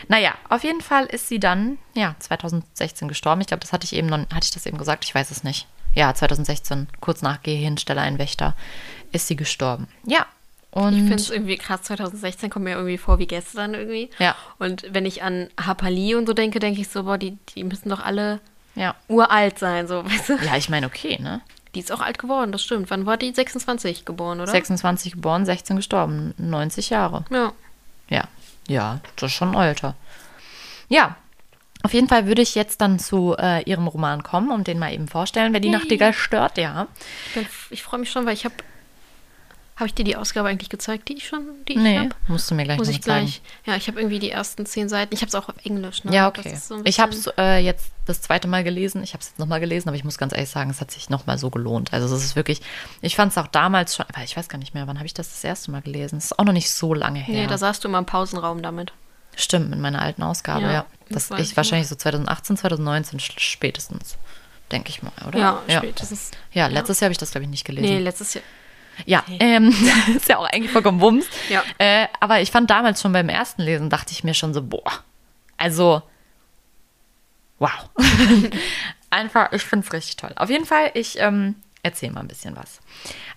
Naja, 0.08 0.34
auf 0.48 0.64
jeden 0.64 0.80
Fall 0.80 1.06
ist 1.06 1.28
sie 1.28 1.38
dann, 1.38 1.78
ja, 1.94 2.14
2016 2.18 3.08
gestorben. 3.08 3.40
Ich 3.40 3.46
glaube, 3.46 3.60
das 3.60 3.72
hatte 3.72 3.84
ich 3.84 3.94
eben 3.94 4.08
noch, 4.08 4.18
hatte 4.18 4.44
ich 4.44 4.50
das 4.50 4.66
eben 4.66 4.78
gesagt? 4.78 5.04
Ich 5.04 5.14
weiß 5.14 5.30
es 5.30 5.44
nicht. 5.44 5.66
Ja, 5.94 6.14
2016, 6.14 6.88
kurz 7.00 7.22
nach 7.22 7.42
Gehirnstelle 7.42 8.00
ein 8.00 8.18
Wächter, 8.18 8.54
ist 9.12 9.26
sie 9.26 9.36
gestorben. 9.36 9.88
Ja. 10.04 10.26
Und 10.78 10.92
ich 10.92 11.00
finde 11.00 11.16
es 11.16 11.30
irgendwie 11.30 11.56
krass, 11.56 11.82
2016 11.82 12.50
kommt 12.50 12.64
mir 12.64 12.76
irgendwie 12.76 12.98
vor 12.98 13.18
wie 13.18 13.26
gestern 13.26 13.74
irgendwie. 13.74 14.10
Ja. 14.20 14.36
Und 14.60 14.86
wenn 14.92 15.06
ich 15.06 15.24
an 15.24 15.48
Hapali 15.60 16.14
und 16.14 16.26
so 16.26 16.34
denke, 16.34 16.60
denke 16.60 16.80
ich 16.80 16.88
so, 16.88 17.02
boah, 17.02 17.18
die, 17.18 17.36
die 17.54 17.64
müssen 17.64 17.88
doch 17.88 17.98
alle 17.98 18.38
ja. 18.76 18.94
uralt 19.08 19.58
sein, 19.58 19.88
so, 19.88 20.04
weißt 20.08 20.28
du? 20.28 20.34
Ja, 20.36 20.56
ich 20.56 20.68
meine, 20.68 20.86
okay, 20.86 21.18
ne? 21.20 21.40
Die 21.74 21.80
ist 21.80 21.90
auch 21.90 22.00
alt 22.00 22.18
geworden, 22.18 22.52
das 22.52 22.62
stimmt. 22.62 22.90
Wann 22.90 23.06
war 23.06 23.16
die? 23.16 23.32
26 23.32 24.04
geboren, 24.04 24.40
oder? 24.40 24.50
26 24.50 25.12
geboren, 25.14 25.44
16 25.44 25.76
gestorben. 25.76 26.32
90 26.38 26.90
Jahre. 26.90 27.24
Ja. 27.30 27.52
Ja. 28.08 28.28
Ja, 28.68 29.00
das 29.16 29.32
ist 29.32 29.36
schon 29.36 29.50
ein 29.50 29.56
Alter. 29.56 29.96
Ja, 30.88 31.16
auf 31.82 31.92
jeden 31.92 32.08
Fall 32.08 32.26
würde 32.26 32.42
ich 32.42 32.54
jetzt 32.54 32.80
dann 32.80 33.00
zu 33.00 33.34
äh, 33.36 33.62
ihrem 33.64 33.88
Roman 33.88 34.22
kommen 34.22 34.52
und 34.52 34.68
den 34.68 34.78
mal 34.78 34.92
eben 34.92 35.08
vorstellen, 35.08 35.52
wer 35.52 35.60
die. 35.60 35.70
Nachtigall 35.70 36.12
stört, 36.12 36.56
ja. 36.56 36.86
Ich, 37.34 37.48
ich 37.70 37.82
freue 37.82 38.00
mich 38.00 38.10
schon, 38.10 38.26
weil 38.26 38.34
ich 38.34 38.44
habe 38.44 38.54
habe 39.78 39.86
ich 39.86 39.94
dir 39.94 40.04
die 40.04 40.16
Ausgabe 40.16 40.48
eigentlich 40.48 40.70
gezeigt, 40.70 41.08
die 41.08 41.14
ich 41.14 41.28
schon, 41.28 41.46
die 41.68 41.74
ich 41.74 41.78
nee, 41.78 42.08
musst 42.26 42.50
du 42.50 42.56
mir 42.56 42.64
gleich 42.64 42.78
Muss 42.78 42.88
ich 42.88 43.00
zeigen. 43.00 43.26
gleich. 43.26 43.42
Ja, 43.64 43.76
ich 43.76 43.86
habe 43.86 44.00
irgendwie 44.00 44.18
die 44.18 44.30
ersten 44.30 44.66
zehn 44.66 44.88
Seiten. 44.88 45.14
Ich 45.14 45.20
habe 45.20 45.28
es 45.28 45.36
auch 45.36 45.48
auf 45.48 45.54
Englisch. 45.64 46.02
Ne? 46.02 46.12
Ja, 46.12 46.26
okay. 46.26 46.56
So 46.56 46.80
ich 46.82 46.98
habe 46.98 47.12
es 47.12 47.28
äh, 47.38 47.58
jetzt 47.58 47.92
das 48.04 48.20
zweite 48.20 48.48
Mal 48.48 48.64
gelesen. 48.64 49.04
Ich 49.04 49.12
habe 49.12 49.20
es 49.22 49.28
jetzt 49.28 49.38
nochmal 49.38 49.60
gelesen, 49.60 49.88
aber 49.88 49.96
ich 49.96 50.02
muss 50.02 50.18
ganz 50.18 50.32
ehrlich 50.32 50.50
sagen, 50.50 50.70
es 50.70 50.80
hat 50.80 50.90
sich 50.90 51.10
nochmal 51.10 51.38
so 51.38 51.50
gelohnt. 51.50 51.92
Also 51.92 52.12
es 52.12 52.24
ist 52.24 52.34
wirklich, 52.34 52.60
ich 53.02 53.14
fand 53.14 53.30
es 53.30 53.38
auch 53.38 53.46
damals 53.46 53.94
schon, 53.94 54.06
aber 54.12 54.24
ich 54.24 54.36
weiß 54.36 54.48
gar 54.48 54.58
nicht 54.58 54.74
mehr, 54.74 54.88
wann 54.88 54.96
habe 54.96 55.06
ich 55.06 55.14
das 55.14 55.28
das 55.28 55.44
erste 55.44 55.70
Mal 55.70 55.82
gelesen. 55.82 56.18
Es 56.18 56.26
ist 56.26 56.38
auch 56.40 56.44
noch 56.44 56.52
nicht 56.52 56.72
so 56.72 56.92
lange 56.92 57.20
her. 57.20 57.42
Nee, 57.42 57.46
da 57.46 57.56
saßt 57.56 57.84
du 57.84 57.88
immer 57.88 57.98
im 57.98 58.06
Pausenraum 58.06 58.62
damit. 58.62 58.92
Stimmt, 59.36 59.72
in 59.72 59.80
meiner 59.80 60.02
alten 60.02 60.24
Ausgabe, 60.24 60.64
ja. 60.64 60.72
ja. 60.72 60.86
Das, 61.08 61.28
das 61.28 61.38
ich 61.38 61.56
wahrscheinlich 61.56 61.86
so 61.86 61.94
2018, 61.94 62.56
2019 62.56 63.20
spätestens, 63.20 64.16
denke 64.72 64.88
ich 64.88 65.04
mal, 65.04 65.12
oder? 65.28 65.38
Ja, 65.38 65.62
ja. 65.68 65.78
spätestens. 65.78 66.32
Ja, 66.52 66.66
letztes 66.66 66.98
ja. 66.98 67.04
Jahr 67.04 67.06
habe 67.10 67.12
ich 67.12 67.18
das, 67.18 67.30
glaube 67.30 67.44
ich, 67.44 67.50
nicht 67.50 67.64
gelesen. 67.64 67.86
Nee, 67.86 68.00
letztes 68.00 68.34
Jahr. 68.34 68.42
Ja, 69.06 69.20
okay. 69.20 69.38
ähm, 69.40 69.74
ist 70.16 70.28
ja 70.28 70.38
auch 70.38 70.46
eigentlich 70.46 70.70
vollkommen 70.70 71.00
Wumms. 71.00 71.26
Ja. 71.48 71.62
Äh, 71.78 72.06
aber 72.20 72.40
ich 72.40 72.50
fand 72.50 72.70
damals 72.70 73.00
schon 73.00 73.12
beim 73.12 73.28
ersten 73.28 73.62
Lesen, 73.62 73.90
dachte 73.90 74.12
ich 74.12 74.24
mir 74.24 74.34
schon 74.34 74.54
so, 74.54 74.62
boah, 74.62 75.04
also, 75.56 76.02
wow. 77.58 77.90
Einfach, 79.10 79.52
ich 79.52 79.62
finde 79.62 79.86
es 79.86 79.92
richtig 79.92 80.16
toll. 80.16 80.32
Auf 80.36 80.50
jeden 80.50 80.66
Fall, 80.66 80.90
ich 80.94 81.18
ähm, 81.18 81.56
erzähle 81.82 82.12
mal 82.12 82.20
ein 82.20 82.28
bisschen 82.28 82.56
was. 82.56 82.80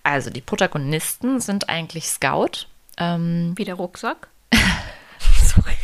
Also, 0.04 0.30
die 0.30 0.42
Protagonisten 0.42 1.40
sind 1.40 1.70
eigentlich 1.70 2.08
Scout. 2.08 2.68
Ähm, 2.98 3.54
Wie 3.58 3.66
der 3.66 3.76
Rucksack. 3.76 4.28
Sorry. 5.44 5.78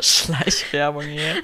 Schleichwerbung 0.00 1.02
hier. 1.02 1.42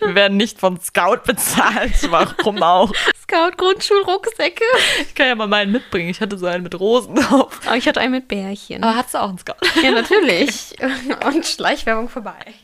Wir 0.00 0.14
werden 0.14 0.36
nicht 0.36 0.58
von 0.58 0.80
Scout 0.80 1.18
bezahlt. 1.26 1.92
Warum 2.10 2.62
auch? 2.62 2.92
Scout 3.22 3.56
Grundschulrucksäcke. 3.56 4.64
Ich 5.02 5.14
kann 5.14 5.26
ja 5.26 5.34
mal 5.34 5.46
meinen 5.46 5.72
mitbringen. 5.72 6.08
Ich 6.08 6.20
hatte 6.20 6.38
so 6.38 6.46
einen 6.46 6.62
mit 6.62 6.78
Rosen 6.78 7.14
drauf. 7.16 7.60
Aber 7.66 7.76
ich 7.76 7.86
hatte 7.86 8.00
einen 8.00 8.12
mit 8.12 8.28
Bärchen. 8.28 8.82
Aber 8.82 8.96
hattest 8.96 9.14
du 9.14 9.18
auch 9.18 9.28
einen 9.28 9.38
Scout? 9.38 9.54
Ja, 9.82 9.90
natürlich. 9.90 10.76
Und 11.26 11.46
Schleichwerbung 11.46 12.08
vorbei. 12.08 12.54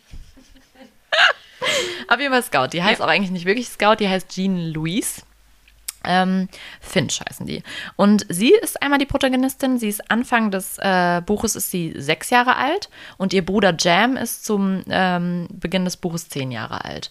Auf 2.09 2.21
jeden 2.21 2.33
Fall 2.33 2.43
Scout. 2.43 2.69
Die 2.73 2.83
heißt 2.83 3.01
ja. 3.01 3.07
auch 3.07 3.11
eigentlich 3.11 3.31
nicht 3.31 3.47
wirklich 3.47 3.69
Scout, 3.69 3.97
die 4.01 4.09
heißt 4.09 4.29
Jean 4.29 4.73
Louise. 4.73 5.23
Ähm, 6.07 6.49
Finch 6.81 7.21
heißen 7.21 7.47
die. 7.47 7.63
Und 7.97 8.27
sie 8.29 8.53
ist 8.53 8.83
einmal 8.83 8.99
die 8.99 9.07
Protagonistin. 9.07 9.79
Sie 9.79 9.89
ist 9.89 10.11
Anfang 10.11 10.51
des 10.51 10.79
äh, 10.79 11.23
Buches 11.25 11.57
ist 11.57 11.71
sie 11.71 11.95
sechs 11.97 12.31
Jahre 12.31 12.57
alt 12.57 12.89
und 13.19 13.33
ihr 13.33 13.45
Bruder 13.45 13.75
Jam 13.79 14.17
ist 14.17 14.45
zum 14.45 14.83
ähm, 14.89 15.49
Beginn 15.51 15.85
des 15.85 15.97
Buches 15.97 16.29
zehn 16.29 16.51
Jahre 16.51 16.85
alt. 16.85 17.11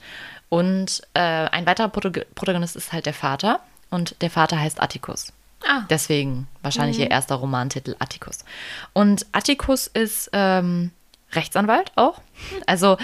Und 0.50 1.02
äh, 1.14 1.20
ein 1.20 1.66
weiterer 1.66 1.90
Protag 1.90 2.26
Protagonist 2.36 2.76
ist 2.76 2.94
halt 2.94 3.06
der 3.06 3.14
Vater 3.14 3.60
und 3.90 4.22
der 4.22 4.30
Vater 4.30 4.60
heißt 4.60 4.82
Atticus. 4.82 5.34
Ah. 5.68 5.82
Deswegen 5.90 6.48
wahrscheinlich 6.62 6.98
mhm. 6.98 7.04
ihr 7.04 7.12
erster 7.12 7.36
Romantitel 7.36 7.96
Atticus. 8.00 8.46
Und 8.94 9.26
Atticus 9.32 9.88
ist 9.88 10.30
ähm, 10.34 10.92
Rechtsanwalt 11.34 11.92
auch. 11.96 12.22
Also 12.68 12.98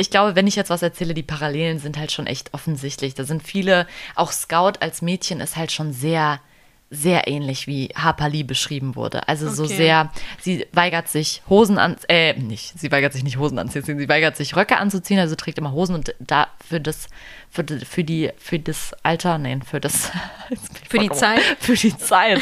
ich 0.00 0.10
glaube, 0.10 0.34
wenn 0.34 0.46
ich 0.46 0.56
jetzt 0.56 0.70
was 0.70 0.82
erzähle, 0.82 1.14
die 1.14 1.22
Parallelen 1.22 1.78
sind 1.78 1.98
halt 1.98 2.10
schon 2.10 2.26
echt 2.26 2.54
offensichtlich. 2.54 3.14
Da 3.14 3.24
sind 3.24 3.42
viele, 3.42 3.86
auch 4.14 4.32
Scout 4.32 4.72
als 4.80 5.02
Mädchen 5.02 5.40
ist 5.40 5.56
halt 5.56 5.72
schon 5.72 5.92
sehr, 5.92 6.40
sehr 6.88 7.28
ähnlich 7.28 7.66
wie 7.66 7.90
Harper 7.94 8.28
Lee 8.28 8.42
beschrieben 8.42 8.96
wurde. 8.96 9.28
Also 9.28 9.46
okay. 9.46 9.54
so 9.54 9.64
sehr, 9.66 10.10
sie 10.40 10.66
weigert 10.72 11.08
sich 11.08 11.42
Hosen 11.48 11.78
an, 11.78 11.96
äh, 12.08 12.32
nicht, 12.32 12.78
sie 12.78 12.90
weigert 12.90 13.12
sich 13.12 13.22
nicht 13.22 13.36
Hosen 13.36 13.58
anzuziehen, 13.58 13.98
sie 13.98 14.08
weigert 14.08 14.36
sich 14.36 14.56
Röcke 14.56 14.78
anzuziehen, 14.78 15.20
also 15.20 15.36
trägt 15.36 15.58
immer 15.58 15.72
Hosen 15.72 15.94
und 15.94 16.14
da 16.18 16.48
für 16.66 16.80
das, 16.80 17.08
für, 17.50 17.62
die, 17.62 17.84
für 17.84 18.02
die, 18.02 18.30
für 18.38 18.58
das 18.58 18.92
Alter, 19.02 19.38
nein, 19.38 19.62
für 19.62 19.80
das, 19.80 20.10
für 20.88 20.98
die 20.98 21.10
Zeit, 21.10 21.42
für 21.60 21.74
die 21.74 21.96
Zeit 21.96 22.40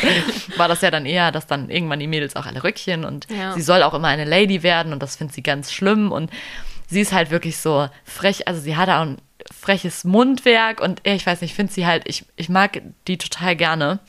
war 0.57 0.69
das 0.69 0.81
ja 0.81 0.91
dann 0.91 1.05
eher, 1.05 1.31
dass 1.31 1.47
dann 1.47 1.69
irgendwann 1.69 2.01
die 2.01 2.07
Mädels 2.07 2.35
auch 2.37 2.47
alle 2.47 2.63
Röckchen 2.65 3.05
und 3.05 3.27
ja. 3.31 3.53
sie 3.53 3.63
soll 3.63 3.83
auch 3.83 3.93
immer 3.93 4.09
eine 4.09 4.25
Lady 4.25 4.63
werden 4.63 4.93
und 4.95 5.03
das 5.03 5.17
findet 5.17 5.35
sie 5.35 5.43
ganz 5.43 5.73
schlimm 5.73 6.11
und 6.13 6.31
sie 6.89 7.01
ist 7.01 7.13
halt 7.13 7.31
wirklich 7.31 7.59
so 7.59 7.89
frech, 8.05 8.49
also 8.49 8.61
sie 8.61 8.77
hat 8.77 8.89
auch 8.89 9.03
ein 9.03 9.19
freches 9.53 10.05
Mundwerk 10.05 10.81
und 10.81 11.01
ich 11.05 11.25
weiß 11.25 11.41
nicht, 11.41 11.53
ich 11.53 11.57
finde 11.57 11.73
sie 11.73 11.87
halt, 11.87 12.05
ich, 12.07 12.25
ich 12.37 12.49
mag 12.49 12.83
die 13.07 13.19
total 13.19 13.57
gerne. 13.57 14.01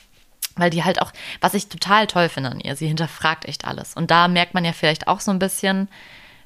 Weil 0.55 0.71
die 0.71 0.83
halt 0.83 1.01
auch, 1.01 1.13
was 1.39 1.53
ich 1.53 1.69
total 1.69 2.05
toll 2.05 2.27
finde 2.27 2.49
an 2.49 2.59
ihr, 2.59 2.75
sie 2.75 2.87
hinterfragt 2.87 3.45
echt 3.45 3.63
alles. 3.63 3.93
Und 3.93 4.11
da 4.11 4.27
merkt 4.27 4.53
man 4.53 4.65
ja 4.65 4.73
vielleicht 4.73 5.07
auch 5.07 5.21
so 5.21 5.31
ein 5.31 5.39
bisschen, 5.39 5.87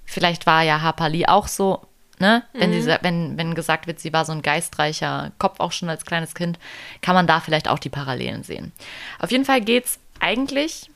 vielleicht 0.06 0.46
war 0.46 0.62
ja 0.62 0.82
Harper 0.82 1.10
Lee 1.10 1.26
auch 1.26 1.48
so, 1.48 1.88
ne? 2.20 2.44
Wenn, 2.54 2.70
mhm. 2.70 2.82
sie, 2.82 2.98
wenn, 3.02 3.38
wenn 3.40 3.56
gesagt 3.56 3.88
wird, 3.88 4.00
sie 4.00 4.14
war 4.14 4.24
so 4.24 4.32
ein 4.32 4.44
geistreicher 4.44 5.32
Kopf 5.40 5.60
auch 5.60 5.72
schon 5.72 5.90
als 5.90 6.06
kleines 6.06 6.36
Kind, 6.36 6.60
kann 7.02 7.16
man 7.16 7.26
da 7.26 7.40
vielleicht 7.40 7.68
auch 7.68 7.80
die 7.80 7.90
Parallelen 7.90 8.44
sehen. 8.44 8.72
Auf 9.18 9.32
jeden 9.32 9.46
Fall 9.46 9.62
geht 9.62 9.86
es 9.86 10.00
eigentlich, 10.20 10.92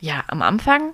ja, 0.00 0.22
am 0.26 0.42
Anfang 0.42 0.92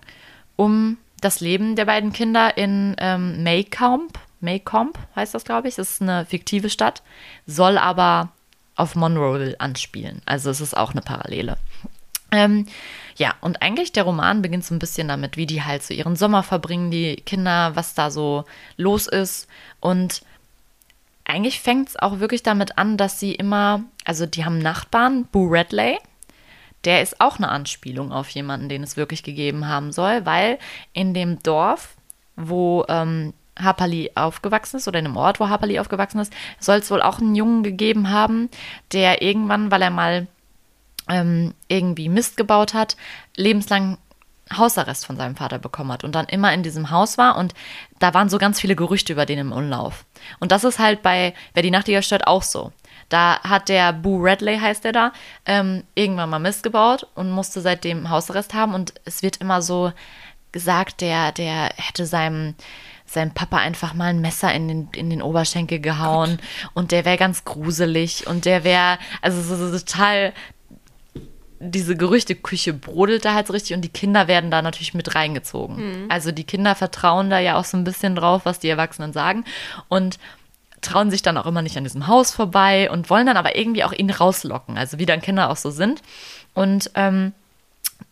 um 0.54 0.96
das 1.22 1.40
Leben 1.40 1.76
der 1.76 1.86
beiden 1.86 2.12
Kinder 2.12 2.56
in 2.56 2.94
ähm, 2.98 3.42
Maycomb. 3.42 4.18
Maycomb 4.40 4.98
heißt 5.16 5.34
das, 5.34 5.44
glaube 5.44 5.68
ich. 5.68 5.76
Das 5.76 5.92
ist 5.92 6.02
eine 6.02 6.26
fiktive 6.26 6.68
Stadt, 6.68 7.02
soll 7.46 7.78
aber 7.78 8.30
auf 8.76 8.94
Monroe 8.96 9.54
anspielen. 9.58 10.20
Also 10.26 10.50
es 10.50 10.60
ist 10.60 10.76
auch 10.76 10.92
eine 10.92 11.02
Parallele. 11.02 11.56
Ähm, 12.32 12.66
ja, 13.16 13.34
und 13.40 13.62
eigentlich 13.62 13.92
der 13.92 14.04
Roman 14.04 14.42
beginnt 14.42 14.64
so 14.64 14.74
ein 14.74 14.78
bisschen 14.78 15.08
damit, 15.08 15.36
wie 15.36 15.46
die 15.46 15.62
halt 15.62 15.82
so 15.82 15.92
ihren 15.94 16.16
Sommer 16.16 16.42
verbringen, 16.42 16.90
die 16.90 17.16
Kinder, 17.16 17.76
was 17.76 17.94
da 17.94 18.10
so 18.10 18.44
los 18.76 19.06
ist. 19.06 19.46
Und 19.80 20.22
eigentlich 21.24 21.60
fängt 21.60 21.90
es 21.90 21.96
auch 21.96 22.18
wirklich 22.18 22.42
damit 22.42 22.78
an, 22.78 22.96
dass 22.96 23.20
sie 23.20 23.34
immer, 23.34 23.84
also 24.04 24.26
die 24.26 24.44
haben 24.44 24.58
Nachbarn, 24.58 25.26
Boo 25.26 25.46
Redley, 25.46 25.98
der 26.84 27.02
ist 27.02 27.20
auch 27.20 27.38
eine 27.38 27.48
Anspielung 27.48 28.12
auf 28.12 28.28
jemanden, 28.30 28.68
den 28.68 28.82
es 28.82 28.96
wirklich 28.96 29.22
gegeben 29.22 29.68
haben 29.68 29.92
soll, 29.92 30.26
weil 30.26 30.58
in 30.92 31.14
dem 31.14 31.42
Dorf, 31.42 31.96
wo 32.36 32.84
ähm, 32.88 33.34
Hapali 33.58 34.12
aufgewachsen 34.14 34.78
ist 34.78 34.88
oder 34.88 34.98
in 34.98 35.04
dem 35.04 35.16
Ort, 35.16 35.40
wo 35.40 35.48
Hapali 35.48 35.78
aufgewachsen 35.78 36.20
ist, 36.20 36.32
soll 36.58 36.78
es 36.78 36.90
wohl 36.90 37.02
auch 37.02 37.18
einen 37.18 37.34
Jungen 37.34 37.62
gegeben 37.62 38.10
haben, 38.10 38.48
der 38.92 39.22
irgendwann, 39.22 39.70
weil 39.70 39.82
er 39.82 39.90
mal 39.90 40.26
ähm, 41.08 41.54
irgendwie 41.68 42.08
Mist 42.08 42.36
gebaut 42.36 42.74
hat, 42.74 42.96
lebenslang 43.36 43.98
Hausarrest 44.56 45.06
von 45.06 45.16
seinem 45.16 45.36
Vater 45.36 45.58
bekommen 45.58 45.92
hat 45.92 46.04
und 46.04 46.14
dann 46.14 46.26
immer 46.26 46.52
in 46.52 46.62
diesem 46.62 46.90
Haus 46.90 47.16
war 47.16 47.36
und 47.36 47.54
da 47.98 48.12
waren 48.14 48.28
so 48.28 48.38
ganz 48.38 48.60
viele 48.60 48.76
Gerüchte 48.76 49.12
über 49.12 49.26
den 49.26 49.38
im 49.38 49.52
Umlauf. 49.52 50.04
Und 50.40 50.52
das 50.52 50.64
ist 50.64 50.78
halt 50.78 51.02
bei 51.02 51.34
Wer 51.54 51.62
die 51.62 51.70
Nachtigall 51.70 52.02
stört 52.02 52.26
auch 52.26 52.42
so. 52.42 52.72
Da 53.12 53.40
hat 53.42 53.68
der 53.68 53.92
Boo 53.92 54.22
Redley, 54.22 54.58
heißt 54.58 54.84
der 54.84 54.92
da, 54.92 55.12
ähm, 55.44 55.84
irgendwann 55.94 56.30
mal 56.30 56.38
Mist 56.38 56.62
gebaut 56.62 57.06
und 57.14 57.30
musste 57.30 57.60
seitdem 57.60 58.08
Hausarrest 58.08 58.54
haben. 58.54 58.72
Und 58.74 58.94
es 59.04 59.22
wird 59.22 59.36
immer 59.36 59.60
so 59.60 59.92
gesagt, 60.50 61.02
der, 61.02 61.32
der 61.32 61.70
hätte 61.76 62.06
seinem, 62.06 62.54
seinem 63.04 63.32
Papa 63.32 63.58
einfach 63.58 63.92
mal 63.92 64.06
ein 64.06 64.20
Messer 64.20 64.52
in 64.54 64.68
den, 64.68 64.88
in 64.94 65.10
den 65.10 65.20
Oberschenkel 65.20 65.80
gehauen 65.80 66.36
Gott. 66.36 66.70
und 66.74 66.92
der 66.92 67.04
wäre 67.04 67.18
ganz 67.18 67.44
gruselig 67.44 68.26
und 68.26 68.46
der 68.46 68.64
wäre, 68.64 68.98
also 69.20 69.42
so, 69.42 69.56
so 69.56 69.78
total, 69.78 70.32
diese 71.58 71.96
Gerüchteküche 71.96 72.72
brodelt 72.72 73.24
da 73.24 73.34
halt 73.34 73.46
so 73.46 73.52
richtig 73.52 73.74
und 73.74 73.82
die 73.82 73.88
Kinder 73.88 74.26
werden 74.26 74.50
da 74.50 74.62
natürlich 74.62 74.94
mit 74.94 75.14
reingezogen. 75.14 75.76
Mhm. 75.76 76.10
Also 76.10 76.32
die 76.32 76.44
Kinder 76.44 76.74
vertrauen 76.74 77.28
da 77.28 77.38
ja 77.38 77.56
auch 77.56 77.64
so 77.64 77.76
ein 77.76 77.84
bisschen 77.84 78.16
drauf, 78.16 78.42
was 78.44 78.58
die 78.58 78.68
Erwachsenen 78.68 79.12
sagen 79.12 79.44
und 79.88 80.18
trauen 80.82 81.10
sich 81.10 81.22
dann 81.22 81.38
auch 81.38 81.46
immer 81.46 81.62
nicht 81.62 81.76
an 81.76 81.84
diesem 81.84 82.06
Haus 82.06 82.32
vorbei 82.32 82.90
und 82.90 83.08
wollen 83.08 83.26
dann 83.26 83.36
aber 83.36 83.56
irgendwie 83.56 83.84
auch 83.84 83.92
ihn 83.92 84.10
rauslocken, 84.10 84.76
also 84.76 84.98
wie 84.98 85.06
dann 85.06 85.22
Kinder 85.22 85.50
auch 85.50 85.56
so 85.56 85.70
sind. 85.70 86.02
Und 86.54 86.90
ähm, 86.94 87.32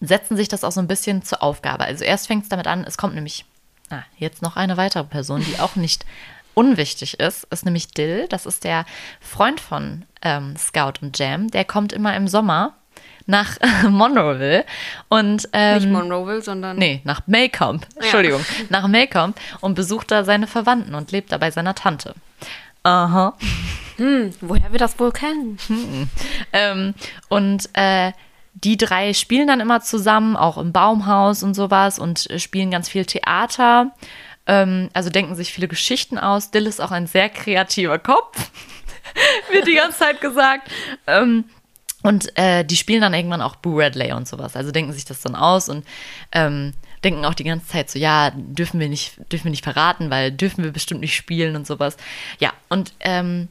setzen 0.00 0.36
sich 0.36 0.48
das 0.48 0.64
auch 0.64 0.72
so 0.72 0.80
ein 0.80 0.88
bisschen 0.88 1.22
zur 1.22 1.42
Aufgabe. 1.42 1.84
Also 1.84 2.04
erst 2.04 2.28
fängt 2.28 2.44
es 2.44 2.48
damit 2.48 2.66
an, 2.66 2.84
es 2.84 2.96
kommt 2.96 3.14
nämlich 3.14 3.44
ah, 3.90 4.02
jetzt 4.16 4.40
noch 4.40 4.56
eine 4.56 4.76
weitere 4.76 5.04
Person, 5.04 5.44
die 5.44 5.60
auch 5.60 5.76
nicht 5.76 6.06
unwichtig 6.54 7.20
ist, 7.20 7.44
ist 7.50 7.64
nämlich 7.64 7.88
Dill. 7.88 8.26
Das 8.28 8.46
ist 8.46 8.64
der 8.64 8.86
Freund 9.20 9.60
von 9.60 10.04
ähm, 10.22 10.56
Scout 10.56 10.94
und 11.02 11.18
Jam. 11.18 11.50
Der 11.50 11.64
kommt 11.64 11.92
immer 11.92 12.16
im 12.16 12.28
Sommer 12.28 12.74
nach 13.26 13.58
Monroeville 13.88 14.64
und 15.08 15.48
ähm, 15.52 15.78
nicht 15.78 15.88
Monroeville, 15.88 16.42
sondern 16.42 16.76
nee 16.76 17.00
nach 17.04 17.22
Maycomb. 17.26 17.86
Entschuldigung, 17.96 18.40
ja. 18.40 18.64
nach 18.68 18.88
Maycomb 18.88 19.38
und 19.60 19.74
besucht 19.74 20.10
da 20.10 20.24
seine 20.24 20.46
Verwandten 20.46 20.94
und 20.94 21.12
lebt 21.12 21.32
da 21.32 21.38
bei 21.38 21.50
seiner 21.50 21.74
Tante. 21.74 22.14
Aha. 22.82 23.36
Hm, 23.96 24.32
woher 24.40 24.72
wir 24.72 24.78
das 24.78 24.98
wohl 24.98 25.12
kennen? 25.12 25.58
Hm. 25.66 26.08
Ähm, 26.52 26.94
und 27.28 27.68
äh, 27.74 28.12
die 28.54 28.76
drei 28.76 29.14
spielen 29.14 29.46
dann 29.46 29.60
immer 29.60 29.80
zusammen, 29.80 30.36
auch 30.36 30.58
im 30.58 30.72
Baumhaus 30.72 31.42
und 31.42 31.54
sowas 31.54 31.98
und 31.98 32.28
spielen 32.36 32.70
ganz 32.70 32.88
viel 32.88 33.04
Theater. 33.04 33.92
Ähm, 34.46 34.88
also 34.92 35.10
denken 35.10 35.36
sich 35.36 35.52
viele 35.52 35.68
Geschichten 35.68 36.18
aus. 36.18 36.50
Dill 36.50 36.66
ist 36.66 36.80
auch 36.80 36.90
ein 36.90 37.06
sehr 37.06 37.28
kreativer 37.28 37.98
Kopf, 37.98 38.50
wird 39.52 39.66
die 39.66 39.74
ganze 39.74 39.98
Zeit 39.98 40.20
gesagt. 40.20 40.70
Ähm, 41.06 41.44
und 42.02 42.36
äh, 42.38 42.64
die 42.64 42.76
spielen 42.76 43.02
dann 43.02 43.14
irgendwann 43.14 43.42
auch 43.42 43.56
Boo 43.56 43.78
Radley 43.78 44.12
und 44.12 44.26
sowas. 44.26 44.56
Also 44.56 44.72
denken 44.72 44.92
sich 44.92 45.04
das 45.04 45.20
dann 45.20 45.36
aus 45.36 45.68
und 45.68 45.84
ähm, 46.32 46.72
denken 47.04 47.24
auch 47.24 47.34
die 47.34 47.44
ganze 47.44 47.66
Zeit 47.66 47.90
so, 47.90 47.98
ja, 47.98 48.30
dürfen 48.34 48.80
wir 48.80 48.88
nicht, 48.88 49.18
dürfen 49.32 49.44
wir 49.44 49.50
nicht 49.50 49.64
verraten, 49.64 50.10
weil 50.10 50.32
dürfen 50.32 50.64
wir 50.64 50.72
bestimmt 50.72 51.00
nicht 51.00 51.16
spielen 51.16 51.56
und 51.56 51.66
sowas. 51.66 51.96
Ja, 52.38 52.52
und 52.68 52.92
ähm, 53.00 53.48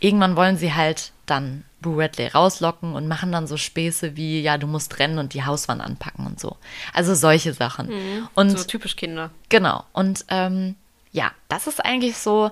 irgendwann 0.00 0.36
wollen 0.36 0.56
sie 0.56 0.74
halt 0.74 1.12
dann 1.26 1.64
Boo 1.80 2.00
Radley 2.00 2.28
rauslocken 2.28 2.94
und 2.94 3.08
machen 3.08 3.32
dann 3.32 3.46
so 3.46 3.56
Späße 3.56 4.16
wie, 4.16 4.40
ja, 4.40 4.58
du 4.58 4.66
musst 4.66 4.98
rennen 4.98 5.18
und 5.18 5.34
die 5.34 5.44
Hauswand 5.44 5.82
anpacken 5.82 6.26
und 6.26 6.40
so. 6.40 6.56
Also 6.92 7.14
solche 7.14 7.52
Sachen. 7.52 7.88
Mhm, 7.88 8.28
und, 8.34 8.58
so 8.58 8.64
typisch 8.64 8.96
Kinder. 8.96 9.30
Genau. 9.48 9.84
Und 9.92 10.24
ähm, 10.28 10.76
ja, 11.12 11.32
das 11.48 11.66
ist 11.66 11.84
eigentlich 11.84 12.16
so, 12.16 12.50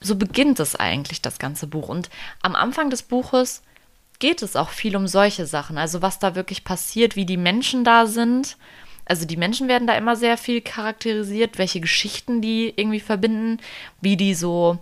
so 0.00 0.16
beginnt 0.16 0.60
es 0.60 0.76
eigentlich, 0.76 1.22
das 1.22 1.38
ganze 1.38 1.66
Buch. 1.66 1.88
Und 1.88 2.10
am 2.42 2.56
Anfang 2.56 2.90
des 2.90 3.02
Buches 3.02 3.62
geht 4.20 4.42
es 4.42 4.54
auch 4.54 4.68
viel 4.68 4.96
um 4.96 5.08
solche 5.08 5.46
Sachen. 5.46 5.76
Also 5.76 6.02
was 6.02 6.18
da 6.18 6.36
wirklich 6.36 6.62
passiert, 6.62 7.16
wie 7.16 7.26
die 7.26 7.36
Menschen 7.36 7.82
da 7.84 8.06
sind. 8.06 8.56
Also 9.04 9.26
die 9.26 9.36
Menschen 9.36 9.66
werden 9.66 9.88
da 9.88 9.96
immer 9.96 10.14
sehr 10.14 10.38
viel 10.38 10.60
charakterisiert, 10.60 11.58
welche 11.58 11.80
Geschichten 11.80 12.40
die 12.40 12.72
irgendwie 12.76 13.00
verbinden, 13.00 13.58
wie 14.00 14.16
die 14.16 14.34
so 14.34 14.78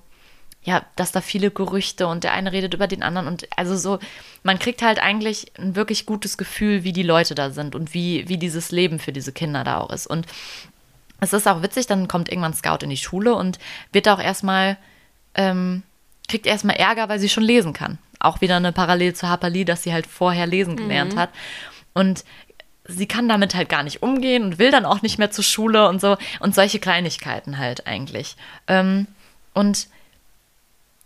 ja, 0.64 0.84
dass 0.96 1.12
da 1.12 1.22
viele 1.22 1.50
Gerüchte 1.50 2.06
und 2.06 2.24
der 2.24 2.34
eine 2.34 2.52
redet 2.52 2.74
über 2.74 2.86
den 2.86 3.02
anderen 3.02 3.26
und 3.26 3.48
also 3.56 3.74
so, 3.74 3.98
man 4.42 4.58
kriegt 4.58 4.82
halt 4.82 4.98
eigentlich 4.98 5.52
ein 5.58 5.76
wirklich 5.76 6.04
gutes 6.04 6.36
Gefühl, 6.36 6.84
wie 6.84 6.92
die 6.92 7.02
Leute 7.02 7.34
da 7.34 7.50
sind 7.50 7.74
und 7.74 7.94
wie, 7.94 8.28
wie 8.28 8.36
dieses 8.36 8.70
Leben 8.70 8.98
für 8.98 9.12
diese 9.12 9.32
Kinder 9.32 9.64
da 9.64 9.78
auch 9.78 9.90
ist. 9.90 10.06
Und 10.06 10.26
es 11.20 11.32
ist 11.32 11.48
auch 11.48 11.62
witzig, 11.62 11.86
dann 11.86 12.06
kommt 12.06 12.28
irgendwann 12.28 12.52
Scout 12.52 12.78
in 12.82 12.90
die 12.90 12.98
Schule 12.98 13.34
und 13.34 13.58
wird 13.92 14.08
auch 14.08 14.20
erstmal, 14.20 14.76
ähm, 15.34 15.84
kriegt 16.28 16.46
erstmal 16.46 16.76
Ärger, 16.76 17.08
weil 17.08 17.18
sie 17.18 17.30
schon 17.30 17.44
lesen 17.44 17.72
kann. 17.72 17.98
Auch 18.18 18.40
wieder 18.40 18.56
eine 18.56 18.72
Parallel 18.72 19.14
zu 19.14 19.28
Harper 19.28 19.50
Lee, 19.50 19.64
dass 19.64 19.82
sie 19.82 19.92
halt 19.92 20.06
vorher 20.06 20.46
lesen 20.46 20.76
gelernt 20.76 21.14
mhm. 21.14 21.18
hat. 21.18 21.30
Und 21.94 22.24
sie 22.84 23.06
kann 23.06 23.28
damit 23.28 23.54
halt 23.54 23.68
gar 23.68 23.82
nicht 23.82 24.02
umgehen 24.02 24.44
und 24.44 24.58
will 24.58 24.70
dann 24.70 24.86
auch 24.86 25.02
nicht 25.02 25.18
mehr 25.18 25.30
zur 25.30 25.44
Schule 25.44 25.88
und 25.88 26.00
so. 26.00 26.16
Und 26.40 26.54
solche 26.54 26.78
Kleinigkeiten 26.78 27.58
halt 27.58 27.86
eigentlich. 27.86 28.36
Ähm, 28.66 29.06
und 29.54 29.88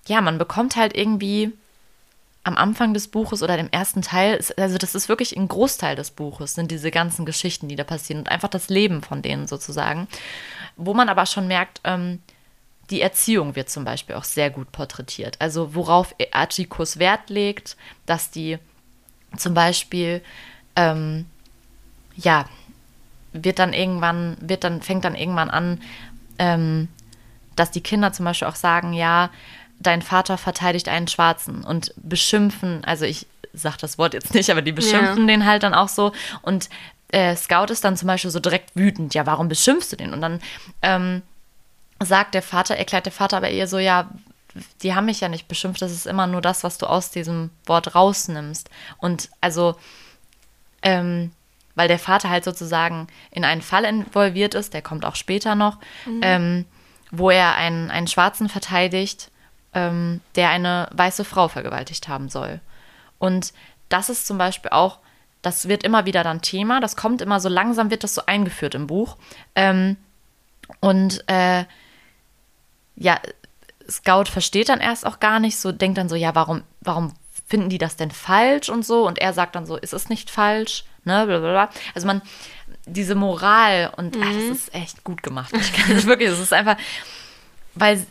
ja, 0.06 0.20
man 0.20 0.38
bekommt 0.38 0.76
halt 0.76 0.96
irgendwie 0.96 1.52
am 2.44 2.56
Anfang 2.56 2.92
des 2.92 3.08
Buches 3.08 3.42
oder 3.42 3.56
dem 3.56 3.70
ersten 3.70 4.02
Teil, 4.02 4.40
also 4.56 4.76
das 4.76 4.94
ist 4.94 5.08
wirklich 5.08 5.36
ein 5.36 5.46
Großteil 5.46 5.94
des 5.94 6.10
Buches, 6.10 6.54
sind 6.54 6.72
diese 6.72 6.90
ganzen 6.90 7.24
Geschichten, 7.24 7.68
die 7.68 7.76
da 7.76 7.84
passieren 7.84 8.20
und 8.20 8.28
einfach 8.28 8.48
das 8.48 8.68
Leben 8.68 9.02
von 9.02 9.22
denen 9.22 9.46
sozusagen. 9.46 10.08
Wo 10.76 10.92
man 10.92 11.08
aber 11.08 11.26
schon 11.26 11.46
merkt, 11.46 11.80
ähm, 11.84 12.20
die 12.92 13.00
Erziehung 13.00 13.56
wird 13.56 13.70
zum 13.70 13.84
Beispiel 13.84 14.14
auch 14.14 14.24
sehr 14.24 14.50
gut 14.50 14.70
porträtiert. 14.70 15.36
Also 15.40 15.74
worauf 15.74 16.14
Atticus 16.30 16.98
Wert 16.98 17.30
legt, 17.30 17.76
dass 18.04 18.30
die 18.30 18.58
zum 19.36 19.54
Beispiel, 19.54 20.22
ähm, 20.76 21.24
ja, 22.16 22.44
wird 23.32 23.58
dann 23.58 23.72
irgendwann, 23.72 24.36
wird 24.40 24.62
dann, 24.62 24.82
fängt 24.82 25.06
dann 25.06 25.14
irgendwann 25.14 25.48
an, 25.48 25.80
ähm, 26.38 26.88
dass 27.56 27.70
die 27.70 27.80
Kinder 27.80 28.12
zum 28.12 28.26
Beispiel 28.26 28.46
auch 28.46 28.56
sagen, 28.56 28.92
ja, 28.92 29.30
dein 29.80 30.02
Vater 30.02 30.36
verteidigt 30.36 30.90
einen 30.90 31.08
Schwarzen 31.08 31.64
und 31.64 31.94
beschimpfen, 31.96 32.84
also 32.84 33.06
ich 33.06 33.26
sag 33.54 33.78
das 33.78 33.96
Wort 33.96 34.12
jetzt 34.12 34.34
nicht, 34.34 34.50
aber 34.50 34.60
die 34.60 34.72
beschimpfen 34.72 35.26
ja. 35.26 35.34
den 35.34 35.46
halt 35.46 35.62
dann 35.62 35.72
auch 35.72 35.88
so 35.88 36.12
und 36.42 36.68
äh, 37.08 37.36
Scout 37.36 37.70
ist 37.70 37.84
dann 37.84 37.96
zum 37.96 38.06
Beispiel 38.06 38.30
so 38.30 38.38
direkt 38.38 38.76
wütend, 38.76 39.14
ja, 39.14 39.24
warum 39.26 39.48
beschimpfst 39.48 39.92
du 39.92 39.96
den? 39.96 40.12
Und 40.12 40.20
dann 40.20 40.40
ähm, 40.82 41.22
sagt 42.06 42.34
der 42.34 42.42
Vater, 42.42 42.76
erklärt 42.76 43.06
der 43.06 43.12
Vater 43.12 43.36
aber 43.36 43.50
eher 43.50 43.66
so, 43.66 43.78
ja, 43.78 44.10
die 44.82 44.94
haben 44.94 45.06
mich 45.06 45.20
ja 45.20 45.28
nicht 45.28 45.48
beschimpft, 45.48 45.80
das 45.80 45.92
ist 45.92 46.06
immer 46.06 46.26
nur 46.26 46.40
das, 46.40 46.62
was 46.62 46.78
du 46.78 46.86
aus 46.86 47.10
diesem 47.10 47.50
Wort 47.66 47.94
rausnimmst. 47.94 48.68
Und 48.98 49.30
also, 49.40 49.76
ähm, 50.82 51.32
weil 51.74 51.88
der 51.88 51.98
Vater 51.98 52.28
halt 52.28 52.44
sozusagen 52.44 53.06
in 53.30 53.44
einen 53.44 53.62
Fall 53.62 53.84
involviert 53.84 54.54
ist, 54.54 54.74
der 54.74 54.82
kommt 54.82 55.04
auch 55.06 55.16
später 55.16 55.54
noch, 55.54 55.78
mhm. 56.04 56.20
ähm, 56.22 56.64
wo 57.10 57.30
er 57.30 57.54
einen, 57.54 57.90
einen 57.90 58.08
Schwarzen 58.08 58.48
verteidigt 58.48 59.30
ähm, 59.74 60.20
der 60.34 60.50
eine 60.50 60.88
weiße 60.92 61.24
Frau 61.24 61.48
vergewaltigt 61.48 62.08
haben 62.08 62.28
soll. 62.28 62.60
Und 63.18 63.52
das 63.88 64.08
ist 64.08 64.26
zum 64.26 64.38
Beispiel 64.38 64.70
auch, 64.70 64.98
das 65.40 65.68
wird 65.68 65.82
immer 65.82 66.06
wieder 66.06 66.22
dann 66.22 66.42
Thema, 66.42 66.80
das 66.80 66.96
kommt 66.96 67.20
immer 67.20 67.40
so 67.40 67.48
langsam, 67.48 67.90
wird 67.90 68.04
das 68.04 68.14
so 68.14 68.26
eingeführt 68.26 68.74
im 68.74 68.86
Buch. 68.86 69.16
Ähm, 69.54 69.96
und 70.80 71.24
äh, 71.28 71.64
ja, 73.02 73.20
Scout 73.90 74.24
versteht 74.26 74.68
dann 74.68 74.80
erst 74.80 75.04
auch 75.04 75.20
gar 75.20 75.40
nicht, 75.40 75.58
so 75.58 75.72
denkt 75.72 75.98
dann 75.98 76.08
so, 76.08 76.14
ja, 76.14 76.34
warum, 76.34 76.62
warum 76.80 77.12
finden 77.46 77.68
die 77.68 77.78
das 77.78 77.96
denn 77.96 78.10
falsch 78.10 78.68
und 78.68 78.84
so? 78.84 79.06
Und 79.06 79.18
er 79.18 79.32
sagt 79.32 79.56
dann 79.56 79.66
so, 79.66 79.76
ist 79.76 79.92
es 79.92 80.08
nicht 80.08 80.30
falsch? 80.30 80.84
Ne, 81.04 81.26
blablabla. 81.26 81.68
Also 81.94 82.06
man, 82.06 82.22
diese 82.86 83.14
Moral 83.14 83.92
und 83.96 84.16
mhm. 84.16 84.22
ach, 84.22 84.32
das 84.32 84.58
ist 84.58 84.74
echt 84.74 85.04
gut 85.04 85.22
gemacht. 85.22 85.52
Ich 85.56 85.72
kann 85.72 85.94
das 85.94 86.06
wirklich, 86.06 86.30
das 86.30 86.38
ist 86.38 86.52
einfach, 86.52 86.76
weil 87.74 88.06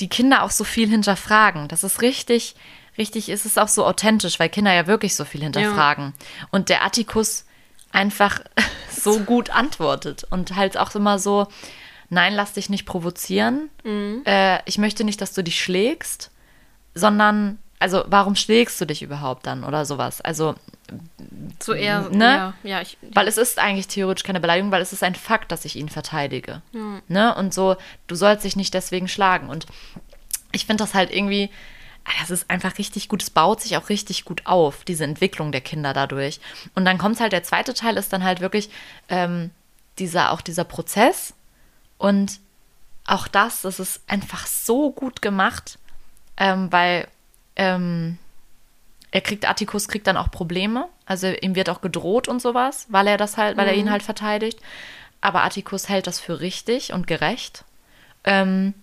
die 0.00 0.08
Kinder 0.08 0.42
auch 0.42 0.50
so 0.50 0.64
viel 0.64 0.88
hinterfragen. 0.88 1.68
Das 1.68 1.84
ist 1.84 2.02
richtig, 2.02 2.56
richtig, 2.98 3.28
ist 3.28 3.46
es 3.46 3.56
auch 3.56 3.68
so 3.68 3.86
authentisch, 3.86 4.40
weil 4.40 4.48
Kinder 4.48 4.72
ja 4.72 4.88
wirklich 4.88 5.14
so 5.14 5.24
viel 5.24 5.42
hinterfragen. 5.42 6.12
Ja. 6.16 6.48
Und 6.50 6.68
der 6.68 6.84
Attikus 6.84 7.44
einfach 7.92 8.40
so 8.90 9.20
gut 9.20 9.50
antwortet 9.50 10.26
und 10.28 10.56
halt 10.56 10.76
auch 10.76 10.92
immer 10.96 11.20
so, 11.20 11.46
nein, 12.10 12.34
lass 12.34 12.52
dich 12.52 12.70
nicht 12.70 12.86
provozieren. 12.86 13.70
Mhm. 13.84 14.22
Äh, 14.24 14.60
ich 14.66 14.78
möchte 14.78 15.04
nicht, 15.04 15.20
dass 15.20 15.32
du 15.32 15.42
dich 15.42 15.60
schlägst, 15.60 16.30
sondern, 16.94 17.58
also 17.78 18.04
warum 18.06 18.36
schlägst 18.36 18.80
du 18.80 18.86
dich 18.86 19.02
überhaupt 19.02 19.46
dann 19.46 19.64
oder 19.64 19.84
sowas? 19.84 20.20
Also 20.20 20.54
so 21.62 21.72
eher, 21.72 22.08
ne? 22.10 22.24
ja, 22.24 22.54
ja, 22.62 22.80
ich, 22.80 22.98
ja. 23.00 23.08
Weil 23.14 23.28
es 23.28 23.38
ist 23.38 23.58
eigentlich 23.58 23.88
theoretisch 23.88 24.24
keine 24.24 24.40
Beleidigung, 24.40 24.70
weil 24.70 24.82
es 24.82 24.92
ist 24.92 25.02
ein 25.02 25.14
Fakt, 25.14 25.50
dass 25.50 25.64
ich 25.64 25.76
ihn 25.76 25.88
verteidige. 25.88 26.62
Ja. 26.72 27.00
Ne? 27.08 27.34
Und 27.34 27.54
so, 27.54 27.76
du 28.06 28.14
sollst 28.14 28.44
dich 28.44 28.56
nicht 28.56 28.74
deswegen 28.74 29.08
schlagen. 29.08 29.48
Und 29.48 29.66
ich 30.52 30.66
finde 30.66 30.84
das 30.84 30.94
halt 30.94 31.10
irgendwie, 31.10 31.50
ah, 32.04 32.12
das 32.20 32.30
ist 32.30 32.50
einfach 32.50 32.78
richtig 32.78 33.08
gut. 33.08 33.22
Es 33.22 33.30
baut 33.30 33.60
sich 33.60 33.76
auch 33.76 33.88
richtig 33.88 34.24
gut 34.24 34.42
auf, 34.44 34.84
diese 34.84 35.04
Entwicklung 35.04 35.52
der 35.52 35.60
Kinder 35.60 35.92
dadurch. 35.92 36.40
Und 36.74 36.84
dann 36.84 36.98
kommt 36.98 37.20
halt 37.20 37.32
der 37.32 37.42
zweite 37.42 37.74
Teil, 37.74 37.96
ist 37.96 38.12
dann 38.12 38.24
halt 38.24 38.40
wirklich 38.40 38.70
ähm, 39.08 39.50
dieser, 39.98 40.32
auch 40.32 40.40
dieser 40.40 40.64
Prozess. 40.64 41.34
Und 42.04 42.38
auch 43.06 43.28
das, 43.28 43.62
das 43.62 43.80
ist 43.80 44.02
einfach 44.08 44.46
so 44.46 44.90
gut 44.90 45.22
gemacht, 45.22 45.78
ähm, 46.36 46.70
weil 46.70 47.08
ähm, 47.56 48.18
er 49.10 49.22
kriegt, 49.22 49.48
Atticus 49.48 49.88
kriegt 49.88 50.06
dann 50.06 50.18
auch 50.18 50.30
Probleme. 50.30 50.86
Also 51.06 51.28
ihm 51.28 51.54
wird 51.54 51.70
auch 51.70 51.80
gedroht 51.80 52.28
und 52.28 52.42
sowas, 52.42 52.84
weil 52.90 53.06
er 53.06 53.16
das 53.16 53.38
halt, 53.38 53.56
weil 53.56 53.68
er 53.68 53.74
ihn 53.74 53.86
mhm. 53.86 53.90
halt 53.90 54.02
verteidigt. 54.02 54.60
Aber 55.22 55.44
Atticus 55.44 55.88
hält 55.88 56.06
das 56.06 56.20
für 56.20 56.40
richtig 56.40 56.92
und 56.92 57.06
gerecht. 57.06 57.64
Ähm, 58.24 58.74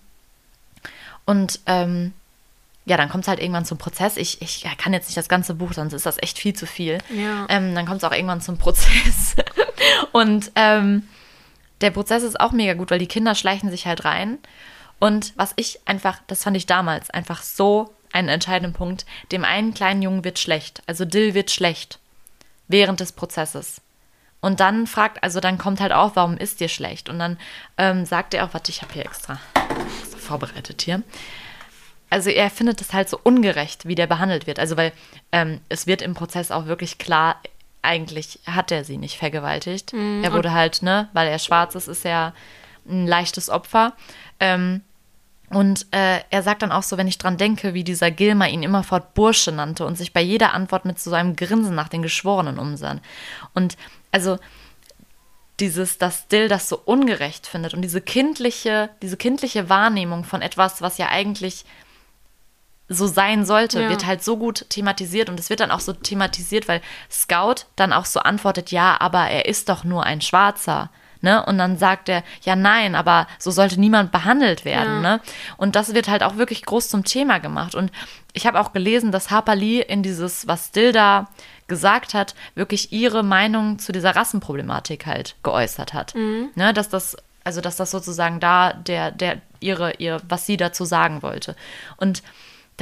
und 1.24 1.60
ähm, 1.66 2.14
ja, 2.86 2.96
dann 2.96 3.08
kommt 3.08 3.22
es 3.22 3.28
halt 3.28 3.38
irgendwann 3.38 3.64
zum 3.64 3.78
Prozess. 3.78 4.16
Ich, 4.16 4.42
ich 4.42 4.66
kann 4.78 4.92
jetzt 4.92 5.06
nicht 5.06 5.16
das 5.16 5.28
ganze 5.28 5.54
Buch, 5.54 5.74
sonst 5.74 5.92
ist 5.92 6.06
das 6.06 6.20
echt 6.20 6.40
viel 6.40 6.56
zu 6.56 6.66
viel. 6.66 6.98
Ja. 7.08 7.46
Ähm, 7.50 7.76
dann 7.76 7.86
kommt 7.86 7.98
es 7.98 8.04
auch 8.04 8.12
irgendwann 8.12 8.40
zum 8.40 8.58
Prozess. 8.58 9.36
und 10.10 10.50
ähm, 10.56 11.06
der 11.82 11.90
Prozess 11.90 12.22
ist 12.22 12.40
auch 12.40 12.52
mega 12.52 12.74
gut, 12.74 12.90
weil 12.90 12.98
die 12.98 13.06
Kinder 13.06 13.34
schleichen 13.34 13.70
sich 13.70 13.86
halt 13.86 14.04
rein. 14.04 14.38
Und 14.98 15.32
was 15.36 15.52
ich 15.56 15.80
einfach, 15.84 16.20
das 16.28 16.44
fand 16.44 16.56
ich 16.56 16.66
damals 16.66 17.10
einfach 17.10 17.42
so 17.42 17.92
einen 18.12 18.28
entscheidenden 18.28 18.72
Punkt. 18.72 19.04
Dem 19.32 19.44
einen 19.44 19.74
kleinen 19.74 20.02
Jungen 20.02 20.24
wird 20.24 20.38
schlecht, 20.38 20.82
also 20.86 21.04
Dill 21.04 21.34
wird 21.34 21.50
schlecht 21.50 21.98
während 22.68 23.00
des 23.00 23.12
Prozesses. 23.12 23.80
Und 24.40 24.60
dann 24.60 24.86
fragt, 24.86 25.22
also 25.22 25.40
dann 25.40 25.58
kommt 25.58 25.80
halt 25.80 25.92
auch, 25.92 26.16
warum 26.16 26.36
ist 26.36 26.60
dir 26.60 26.68
schlecht? 26.68 27.08
Und 27.08 27.18
dann 27.18 27.38
ähm, 27.78 28.04
sagt 28.04 28.34
er 28.34 28.44
auch, 28.44 28.54
warte, 28.54 28.70
ich 28.70 28.82
habe 28.82 28.92
hier 28.92 29.04
extra, 29.04 29.38
vorbereitet 30.18 30.82
hier. 30.82 31.02
Also 32.10 32.28
er 32.28 32.50
findet 32.50 32.80
es 32.80 32.92
halt 32.92 33.08
so 33.08 33.18
ungerecht, 33.22 33.86
wie 33.86 33.94
der 33.94 34.06
behandelt 34.06 34.46
wird. 34.46 34.58
Also 34.58 34.76
weil 34.76 34.92
ähm, 35.30 35.60
es 35.68 35.86
wird 35.86 36.02
im 36.02 36.14
Prozess 36.14 36.50
auch 36.50 36.66
wirklich 36.66 36.98
klar, 36.98 37.36
eigentlich 37.82 38.38
hat 38.46 38.70
er 38.70 38.84
sie 38.84 38.96
nicht 38.96 39.18
vergewaltigt. 39.18 39.92
Mhm. 39.92 40.22
Er 40.24 40.32
wurde 40.32 40.52
halt, 40.52 40.82
ne, 40.82 41.08
weil 41.12 41.28
er 41.28 41.38
schwarz 41.38 41.74
ist, 41.74 41.88
ist 41.88 42.04
er 42.04 42.32
ein 42.88 43.06
leichtes 43.06 43.50
Opfer. 43.50 43.92
Ähm, 44.40 44.82
und 45.50 45.86
äh, 45.90 46.20
er 46.30 46.42
sagt 46.42 46.62
dann 46.62 46.72
auch 46.72 46.82
so, 46.82 46.96
wenn 46.96 47.08
ich 47.08 47.18
dran 47.18 47.36
denke, 47.36 47.74
wie 47.74 47.84
dieser 47.84 48.10
Gilmer 48.10 48.48
ihn 48.48 48.62
immerfort 48.62 49.12
Bursche 49.12 49.52
nannte 49.52 49.84
und 49.84 49.98
sich 49.98 50.14
bei 50.14 50.22
jeder 50.22 50.54
Antwort 50.54 50.86
mit 50.86 50.98
so 50.98 51.12
einem 51.12 51.36
Grinsen 51.36 51.74
nach 51.74 51.88
den 51.88 52.00
Geschworenen 52.00 52.58
umsah. 52.58 52.96
Und 53.52 53.76
also 54.12 54.38
dieses, 55.60 55.98
dass 55.98 56.28
Dill 56.28 56.48
das 56.48 56.68
so 56.68 56.80
ungerecht 56.82 57.46
findet 57.46 57.74
und 57.74 57.82
diese 57.82 58.00
kindliche, 58.00 58.88
diese 59.02 59.18
kindliche 59.18 59.68
Wahrnehmung 59.68 60.24
von 60.24 60.40
etwas, 60.40 60.80
was 60.80 60.96
ja 60.96 61.08
eigentlich 61.08 61.66
so 62.94 63.06
sein 63.06 63.44
sollte, 63.44 63.82
ja. 63.82 63.88
wird 63.88 64.06
halt 64.06 64.22
so 64.22 64.36
gut 64.36 64.66
thematisiert 64.68 65.28
und 65.28 65.38
es 65.38 65.50
wird 65.50 65.60
dann 65.60 65.70
auch 65.70 65.80
so 65.80 65.92
thematisiert, 65.92 66.68
weil 66.68 66.80
Scout 67.10 67.66
dann 67.76 67.92
auch 67.92 68.04
so 68.04 68.20
antwortet, 68.20 68.70
ja, 68.70 68.96
aber 69.00 69.28
er 69.28 69.46
ist 69.46 69.68
doch 69.68 69.84
nur 69.84 70.04
ein 70.04 70.20
Schwarzer. 70.20 70.90
Ne? 71.22 71.44
Und 71.46 71.56
dann 71.56 71.78
sagt 71.78 72.08
er, 72.08 72.24
ja, 72.42 72.56
nein, 72.56 72.96
aber 72.96 73.28
so 73.38 73.52
sollte 73.52 73.80
niemand 73.80 74.10
behandelt 74.10 74.64
werden. 74.64 75.04
Ja. 75.04 75.16
Ne? 75.16 75.20
Und 75.56 75.76
das 75.76 75.94
wird 75.94 76.08
halt 76.08 76.24
auch 76.24 76.36
wirklich 76.36 76.64
groß 76.64 76.88
zum 76.88 77.04
Thema 77.04 77.38
gemacht. 77.38 77.76
Und 77.76 77.92
ich 78.32 78.44
habe 78.46 78.60
auch 78.60 78.72
gelesen, 78.72 79.12
dass 79.12 79.30
Harper 79.30 79.54
Lee 79.54 79.80
in 79.80 80.02
dieses, 80.02 80.48
was 80.48 80.72
Dilda 80.72 81.28
gesagt 81.68 82.12
hat, 82.12 82.34
wirklich 82.56 82.92
ihre 82.92 83.22
Meinung 83.22 83.78
zu 83.78 83.92
dieser 83.92 84.16
Rassenproblematik 84.16 85.06
halt 85.06 85.36
geäußert 85.44 85.94
hat. 85.94 86.14
Mhm. 86.16 86.50
Ne? 86.56 86.74
Dass 86.74 86.88
das, 86.88 87.16
also 87.44 87.60
dass 87.60 87.76
das 87.76 87.92
sozusagen 87.92 88.40
da 88.40 88.72
der, 88.72 89.12
der, 89.12 89.40
ihre, 89.60 89.94
ihr, 89.98 90.20
was 90.28 90.44
sie 90.44 90.56
dazu 90.56 90.84
sagen 90.84 91.22
wollte. 91.22 91.54
Und 91.98 92.24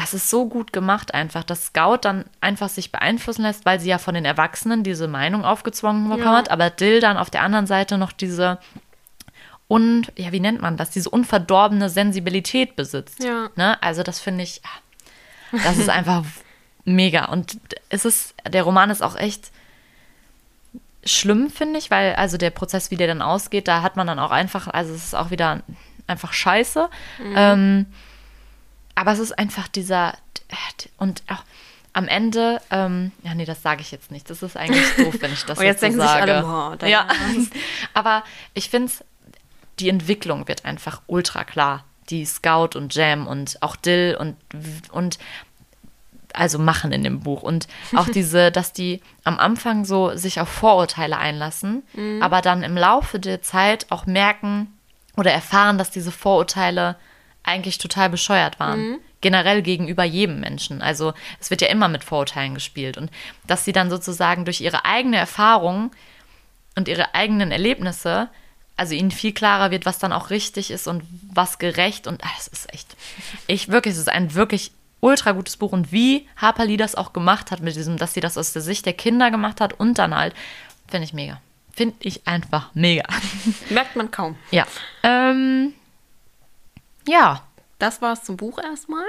das 0.01 0.15
ist 0.15 0.31
so 0.31 0.49
gut 0.49 0.73
gemacht 0.73 1.13
einfach, 1.13 1.45
dass 1.45 1.67
Scout 1.67 1.99
dann 2.03 2.25
einfach 2.41 2.71
sich 2.71 2.91
beeinflussen 2.91 3.43
lässt, 3.43 3.67
weil 3.67 3.81
sie 3.81 3.91
ja 3.91 3.99
von 3.99 4.15
den 4.15 4.25
Erwachsenen 4.25 4.83
diese 4.83 5.09
Meinung 5.09 5.45
aufgezwungen 5.45 6.05
bekommen 6.05 6.25
ja. 6.25 6.37
hat, 6.37 6.51
aber 6.51 6.71
Dill 6.71 7.01
dann 7.01 7.19
auf 7.19 7.29
der 7.29 7.43
anderen 7.43 7.67
Seite 7.67 7.99
noch 7.99 8.13
diese 8.13 8.59
und 9.69 10.11
ja, 10.17 10.33
wie 10.33 10.41
nennt 10.41 10.63
man 10.63 10.79
das, 10.79 10.91
diese 10.91 11.11
unverdorbene 11.11 11.91
Sensibilität 11.91 12.77
besitzt. 12.77 13.23
Ja. 13.23 13.51
Ne? 13.57 13.81
Also 13.83 14.03
das 14.03 14.19
finde 14.19 14.43
ich, 14.43 14.63
das 15.53 15.77
ist 15.77 15.91
einfach 15.91 16.25
mega. 16.85 17.27
Und 17.27 17.59
es 17.89 18.05
ist, 18.05 18.35
der 18.49 18.63
Roman 18.65 18.91
ist 18.91 19.03
auch 19.03 19.17
echt 19.17 19.53
schlimm, 21.05 21.51
finde 21.51 21.79
ich, 21.79 21.91
weil 21.91 22.15
also 22.15 22.37
der 22.37 22.51
Prozess, 22.51 22.91
wie 22.91 22.97
der 22.97 23.07
dann 23.07 23.23
ausgeht, 23.23 23.69
da 23.69 23.83
hat 23.83 23.97
man 23.97 24.07
dann 24.07 24.19
auch 24.19 24.33
einfach, 24.33 24.67
also 24.67 24.93
es 24.93 25.05
ist 25.05 25.15
auch 25.15 25.31
wieder 25.31 25.63
einfach 26.07 26.33
scheiße. 26.33 26.89
Mhm. 27.23 27.35
Ähm, 27.37 27.87
aber 28.95 29.13
es 29.13 29.19
ist 29.19 29.39
einfach 29.39 29.69
dieser 29.69 30.15
und 30.99 31.23
auch 31.29 31.45
am 31.93 32.07
Ende, 32.07 32.61
ähm, 32.71 33.13
ja, 33.23 33.35
nee, 33.35 33.45
das 33.45 33.63
sage 33.63 33.81
ich 33.81 33.91
jetzt 33.91 34.11
nicht. 34.11 34.31
Das 34.31 34.43
ist 34.43 34.57
eigentlich 34.57 34.85
doof, 34.97 35.15
wenn 35.21 35.33
ich 35.33 35.45
das 35.45 35.59
oh, 35.59 35.63
jetzt, 35.63 35.83
jetzt 35.83 35.95
so 35.95 36.01
sage. 36.01 36.45
Alle, 36.45 36.89
ja, 36.89 37.09
aber 37.95 38.23
ich 38.55 38.71
finde 38.71 38.93
die 39.81 39.89
Entwicklung 39.89 40.47
wird 40.47 40.65
einfach 40.65 41.01
ultra 41.07 41.45
klar. 41.45 41.85
Die 42.11 42.25
Scout 42.25 42.71
und 42.77 42.95
Jam 42.95 43.27
und 43.27 43.59
auch 43.63 43.77
Dill 43.77 44.17
und, 44.19 44.37
und 44.91 45.19
also 46.33 46.59
machen 46.59 46.93
in 46.93 47.03
dem 47.03 47.21
Buch. 47.21 47.43
Und 47.43 47.67
auch 47.97 48.09
diese, 48.15 48.51
dass 48.53 48.73
die 48.73 49.01
am 49.25 49.39
Anfang 49.39 49.85
so 49.85 50.17
sich 50.17 50.41
auf 50.41 50.49
Vorurteile 50.49 51.19
einlassen, 51.19 51.83
mhm. 51.95 52.23
aber 52.23 52.41
dann 52.43 52.63
im 52.63 52.77
Laufe 52.77 53.19
der 53.19 53.43
Zeit 53.43 53.87
auch 53.91 54.07
merken 54.07 54.73
oder 55.17 55.33
erfahren, 55.33 55.79
dass 55.79 55.91
diese 55.91 56.13
Vorurteile 56.13 56.97
eigentlich 57.43 57.79
total 57.79 58.11
bescheuert 58.11 58.61
waren. 58.61 58.91
Mhm. 58.91 58.99
Generell 59.21 59.63
gegenüber 59.63 60.05
jedem 60.05 60.41
Menschen. 60.41 60.81
Also 60.81 61.13
es 61.41 61.51
wird 61.51 61.61
ja 61.61 61.69
immer 61.69 61.89
mit 61.89 62.05
Vorurteilen 62.05 62.55
gespielt. 62.55 62.97
Und 62.97 63.11
dass 63.47 63.65
sie 63.65 63.73
dann 63.73 63.91
sozusagen 63.91 64.45
durch 64.45 64.61
ihre 64.61 64.85
eigene 64.85 65.19
Erfahrung 65.19 65.91
und 66.77 66.89
ihre 66.89 67.15
eigenen 67.15 67.51
Erlebnisse, 67.51 68.29
also 68.77 68.95
ihnen 68.95 69.11
viel 69.11 69.33
klarer 69.33 69.71
wird, 69.71 69.85
was 69.85 69.99
dann 69.99 70.13
auch 70.13 70.31
richtig 70.31 70.71
ist 70.71 70.87
und 70.87 71.03
was 71.33 71.59
gerecht. 71.59 72.07
Und 72.07 72.25
ah, 72.25 72.31
es 72.39 72.47
ist 72.47 72.73
echt, 72.73 72.97
ich 73.47 73.69
wirklich, 73.69 73.93
es 73.93 74.01
ist 74.01 74.09
ein 74.09 74.35
wirklich 74.35 74.73
ultra 75.01 75.33
gutes 75.33 75.57
Buch. 75.57 75.73
Und 75.73 75.93
wie 75.93 76.27
Harper 76.37 76.65
Lee 76.65 76.77
das 76.77 76.95
auch 76.95 77.13
gemacht 77.13 77.51
hat 77.51 77.61
mit 77.61 77.77
diesem, 77.77 77.97
dass 77.97 78.15
sie 78.15 78.21
das 78.21 78.39
aus 78.39 78.53
der 78.53 78.63
Sicht 78.63 78.87
der 78.87 78.93
Kinder 78.93 79.31
gemacht 79.31 79.61
hat 79.61 79.75
und 79.75 79.99
dann 79.99 80.15
halt, 80.15 80.35
finde 80.89 81.05
ich 81.05 81.13
mega. 81.13 81.41
Finde 81.73 81.97
ich 82.01 82.27
einfach 82.27 82.71
mega. 82.75 83.05
Merkt 83.71 83.97
man 83.97 84.11
kaum. 84.11 84.37
Ja. 84.51 84.67
Ähm, 85.03 85.75
ja. 87.11 87.43
Das 87.79 88.03
war 88.03 88.13
es 88.13 88.25
zum 88.25 88.37
Buch 88.37 88.59
erstmal? 88.63 89.05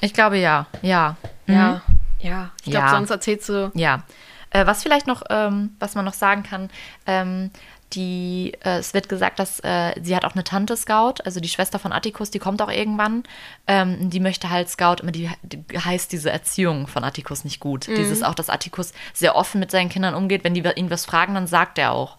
Ich 0.00 0.14
glaube 0.14 0.38
ja. 0.38 0.66
Ja. 0.80 1.16
Ja. 1.46 1.82
Mhm. 1.88 1.98
Ja. 2.20 2.50
Ich 2.64 2.70
glaube, 2.70 2.86
ja. 2.86 2.90
sonst 2.90 3.10
erzählst 3.10 3.48
du. 3.48 3.72
Ja. 3.74 4.04
Äh, 4.50 4.66
was 4.66 4.82
vielleicht 4.82 5.06
noch, 5.06 5.22
ähm, 5.28 5.74
was 5.80 5.94
man 5.94 6.04
noch 6.04 6.12
sagen 6.12 6.44
kann, 6.44 6.70
ähm, 7.06 7.50
die, 7.94 8.52
äh, 8.64 8.78
es 8.78 8.94
wird 8.94 9.08
gesagt, 9.08 9.38
dass 9.38 9.60
äh, 9.60 9.92
sie 10.00 10.14
hat 10.16 10.24
auch 10.24 10.34
eine 10.34 10.44
Tante 10.44 10.76
Scout, 10.76 11.14
also 11.24 11.40
die 11.40 11.48
Schwester 11.48 11.78
von 11.78 11.92
Atticus, 11.92 12.30
die 12.30 12.38
kommt 12.38 12.62
auch 12.62 12.70
irgendwann. 12.70 13.24
Ähm, 13.66 14.08
die 14.08 14.20
möchte 14.20 14.50
halt 14.50 14.68
Scout, 14.68 14.96
immer 15.02 15.12
die, 15.12 15.30
die, 15.42 15.62
heißt 15.78 16.12
diese 16.12 16.30
Erziehung 16.30 16.86
von 16.86 17.04
Atticus 17.04 17.44
nicht 17.44 17.60
gut. 17.60 17.88
Mhm. 17.88 17.96
Dieses 17.96 18.22
auch, 18.22 18.34
dass 18.34 18.50
Atticus 18.50 18.92
sehr 19.12 19.36
offen 19.36 19.60
mit 19.60 19.70
seinen 19.70 19.88
Kindern 19.88 20.14
umgeht. 20.14 20.44
Wenn 20.44 20.54
die 20.54 20.62
ihn 20.76 20.90
was 20.90 21.04
fragen, 21.04 21.34
dann 21.34 21.46
sagt 21.46 21.78
er 21.78 21.92
auch 21.92 22.16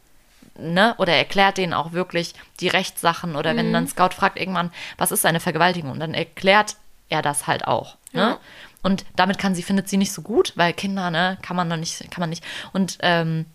ne, 0.58 0.96
oder 0.98 1.14
erklärt 1.14 1.58
denen 1.58 1.74
auch 1.74 1.94
wirklich 1.94 2.34
die 2.60 2.68
Rechtssachen 2.68 3.36
oder 3.36 3.54
mhm. 3.54 3.58
wenn 3.58 3.74
dann 3.74 3.88
Scout 3.88 4.16
fragt 4.16 4.40
irgendwann, 4.40 4.72
was 4.98 5.12
ist 5.12 5.26
eine 5.26 5.40
Vergewaltigung, 5.40 5.92
und 5.92 6.00
dann 6.00 6.14
erklärt 6.14 6.76
er 7.10 7.22
das 7.22 7.48
halt 7.48 7.68
auch. 7.68 7.98
Ne? 8.12 8.22
Ja. 8.22 8.40
Und 8.82 9.06
damit 9.16 9.38
kann 9.38 9.56
sie, 9.56 9.64
findet 9.64 9.88
sie 9.90 9.98
nicht 9.98 10.12
so 10.12 10.22
gut, 10.22 10.54
weil 10.56 10.74
Kinder, 10.74 11.10
ne, 11.10 11.38
kann 11.42 11.56
man 11.56 11.68
noch 11.68 11.78
nicht, 11.78 12.00
kann 12.12 12.20
man 12.20 12.30
nicht. 12.30 12.44
Und 12.74 12.98
ähm, 13.02 13.46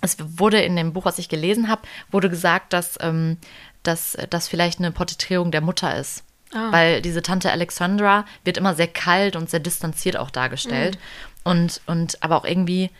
es 0.00 0.16
wurde 0.20 0.60
in 0.60 0.76
dem 0.76 0.92
Buch, 0.92 1.04
was 1.04 1.18
ich 1.18 1.28
gelesen 1.28 1.68
habe, 1.68 1.82
wurde 2.10 2.30
gesagt, 2.30 2.72
dass, 2.72 2.98
ähm, 3.00 3.38
dass 3.82 4.16
das 4.30 4.48
vielleicht 4.48 4.78
eine 4.78 4.92
Porträtierung 4.92 5.50
der 5.50 5.60
Mutter 5.60 5.96
ist. 5.96 6.24
Ah. 6.52 6.72
Weil 6.72 7.02
diese 7.02 7.22
Tante 7.22 7.50
Alexandra 7.50 8.24
wird 8.44 8.56
immer 8.56 8.74
sehr 8.74 8.88
kalt 8.88 9.36
und 9.36 9.50
sehr 9.50 9.60
distanziert 9.60 10.16
auch 10.16 10.30
dargestellt. 10.30 10.96
Mhm. 10.96 11.50
Und, 11.50 11.80
und 11.86 12.22
aber 12.22 12.36
auch 12.36 12.44
irgendwie, 12.44 12.90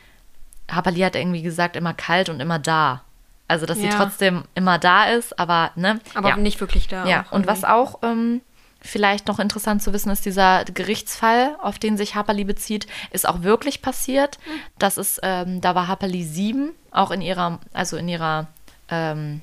Hapali 0.70 1.00
hat 1.00 1.16
irgendwie 1.16 1.42
gesagt, 1.42 1.76
immer 1.76 1.94
kalt 1.94 2.28
und 2.28 2.40
immer 2.40 2.58
da. 2.58 3.02
Also, 3.48 3.66
dass 3.66 3.78
ja. 3.78 3.90
sie 3.90 3.96
trotzdem 3.96 4.44
immer 4.54 4.78
da 4.78 5.06
ist, 5.06 5.38
aber 5.38 5.72
ne? 5.74 6.00
Aber 6.14 6.30
ja. 6.30 6.36
nicht 6.36 6.60
wirklich 6.60 6.86
da. 6.86 7.06
Ja, 7.06 7.24
und 7.30 7.46
was 7.46 7.64
auch 7.64 8.00
ähm, 8.02 8.42
vielleicht 8.80 9.26
noch 9.26 9.38
interessant 9.38 9.82
zu 9.82 9.92
wissen 9.92 10.10
ist, 10.10 10.24
dieser 10.26 10.64
Gerichtsfall, 10.66 11.56
auf 11.60 11.78
den 11.78 11.96
sich 11.96 12.14
Haperli 12.14 12.44
bezieht, 12.44 12.86
ist 13.10 13.26
auch 13.26 13.42
wirklich 13.42 13.82
passiert. 13.82 14.38
Mhm. 14.38 14.60
Das 14.78 14.98
ist, 14.98 15.20
ähm, 15.22 15.60
da 15.60 15.74
war 15.74 15.88
Haperli 15.88 16.24
sieben, 16.24 16.72
auch 16.90 17.10
in 17.10 17.22
ihrer, 17.22 17.58
also 17.72 17.96
in 17.96 18.08
ihrer 18.08 18.48
ähm, 18.90 19.40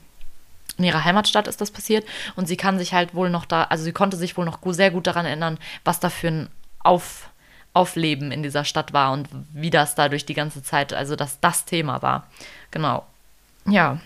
in 0.77 0.83
ihrer 0.83 1.05
Heimatstadt 1.05 1.47
ist 1.47 1.61
das 1.61 1.71
passiert 1.71 2.05
und 2.35 2.47
sie 2.47 2.57
kann 2.57 2.77
sich 2.77 2.93
halt 2.93 3.15
wohl 3.15 3.29
noch 3.29 3.45
da, 3.45 3.63
also 3.63 3.83
sie 3.83 3.93
konnte 3.93 4.17
sich 4.17 4.35
wohl 4.35 4.43
noch 4.45 4.59
sehr 4.73 4.91
gut 4.91 5.07
daran 5.07 5.25
erinnern, 5.25 5.57
was 5.85 5.99
da 6.01 6.09
für 6.09 6.27
ein 6.27 6.49
Auf, 6.79 7.29
Aufleben 7.73 8.31
in 8.31 8.43
dieser 8.43 8.65
Stadt 8.65 8.91
war 8.91 9.13
und 9.13 9.29
wie 9.53 9.69
das 9.69 9.95
da 9.95 10.09
durch 10.09 10.25
die 10.25 10.33
ganze 10.33 10.63
Zeit, 10.63 10.93
also 10.93 11.15
dass 11.15 11.39
das 11.39 11.63
Thema 11.63 12.01
war. 12.01 12.27
Genau. 12.71 13.05
Ja. 13.65 13.99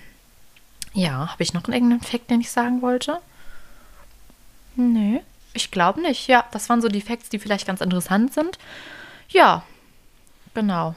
Ja, 0.94 1.32
habe 1.32 1.44
ich 1.44 1.54
noch 1.54 1.68
irgendeinen 1.68 2.02
Fakt, 2.02 2.30
den 2.30 2.42
ich 2.42 2.50
sagen 2.52 2.82
wollte? 2.82 3.20
Nee, 4.76 5.22
ich 5.54 5.72
glaube 5.72 6.02
nicht. 6.02 6.28
Ja, 6.28 6.46
das 6.52 6.70
waren 6.70 6.82
so 6.82 6.88
die 6.88 7.02
Facts, 7.02 7.30
die 7.30 7.40
vielleicht 7.40 7.68
ganz 7.68 7.82
interessant 7.82 8.34
sind. 8.34 8.58
Ja, 9.30 9.64
genau. 10.54 10.96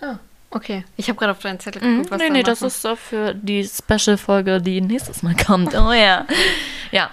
Ah, 0.00 0.18
okay. 0.50 0.84
Ich 0.96 1.08
habe 1.08 1.18
gerade 1.18 1.32
auf 1.32 1.38
deinen 1.38 1.58
Zettel 1.58 1.80
geguckt, 1.80 2.06
mhm, 2.06 2.10
was 2.10 2.18
Nee, 2.18 2.30
nee, 2.30 2.42
das 2.42 2.62
ist 2.62 2.82
so 2.82 2.94
für 2.94 3.34
die 3.34 3.64
Special-Folge, 3.64 4.60
die 4.60 4.80
nächstes 4.80 5.22
Mal 5.22 5.34
kommt. 5.36 5.74
Oh 5.74 5.92
ja. 5.92 6.26
ja. 6.90 7.10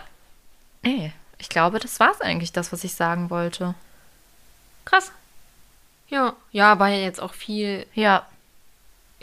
Ey, 0.81 1.13
ich 1.37 1.49
glaube, 1.49 1.79
das 1.79 1.99
war 1.99 2.11
es 2.11 2.21
eigentlich, 2.21 2.51
das, 2.51 2.71
was 2.71 2.83
ich 2.83 2.93
sagen 2.93 3.29
wollte. 3.29 3.73
Krass. 4.85 5.11
Ja, 6.09 6.33
ja, 6.51 6.77
war 6.79 6.89
ja 6.89 6.99
jetzt 6.99 7.21
auch 7.21 7.33
viel. 7.33 7.87
Ja. 7.95 8.25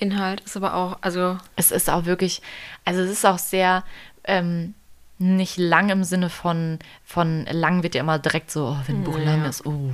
Inhalt 0.00 0.40
ist 0.40 0.56
aber 0.56 0.74
auch, 0.74 0.98
also. 1.00 1.38
Es 1.56 1.70
ist 1.70 1.90
auch 1.90 2.04
wirklich, 2.04 2.42
also 2.84 3.00
es 3.02 3.10
ist 3.10 3.24
auch 3.24 3.38
sehr 3.38 3.84
ähm, 4.24 4.74
nicht 5.18 5.58
lang 5.58 5.90
im 5.90 6.04
Sinne 6.04 6.30
von, 6.30 6.78
von 7.04 7.44
lang 7.46 7.82
wird 7.82 7.94
ja 7.94 8.00
immer 8.00 8.18
direkt 8.18 8.50
so, 8.50 8.68
oh, 8.68 8.76
wenn 8.86 8.96
ein 8.96 9.04
Buch 9.04 9.18
ja. 9.18 9.24
lang 9.24 9.44
ist, 9.44 9.66
oh, 9.66 9.92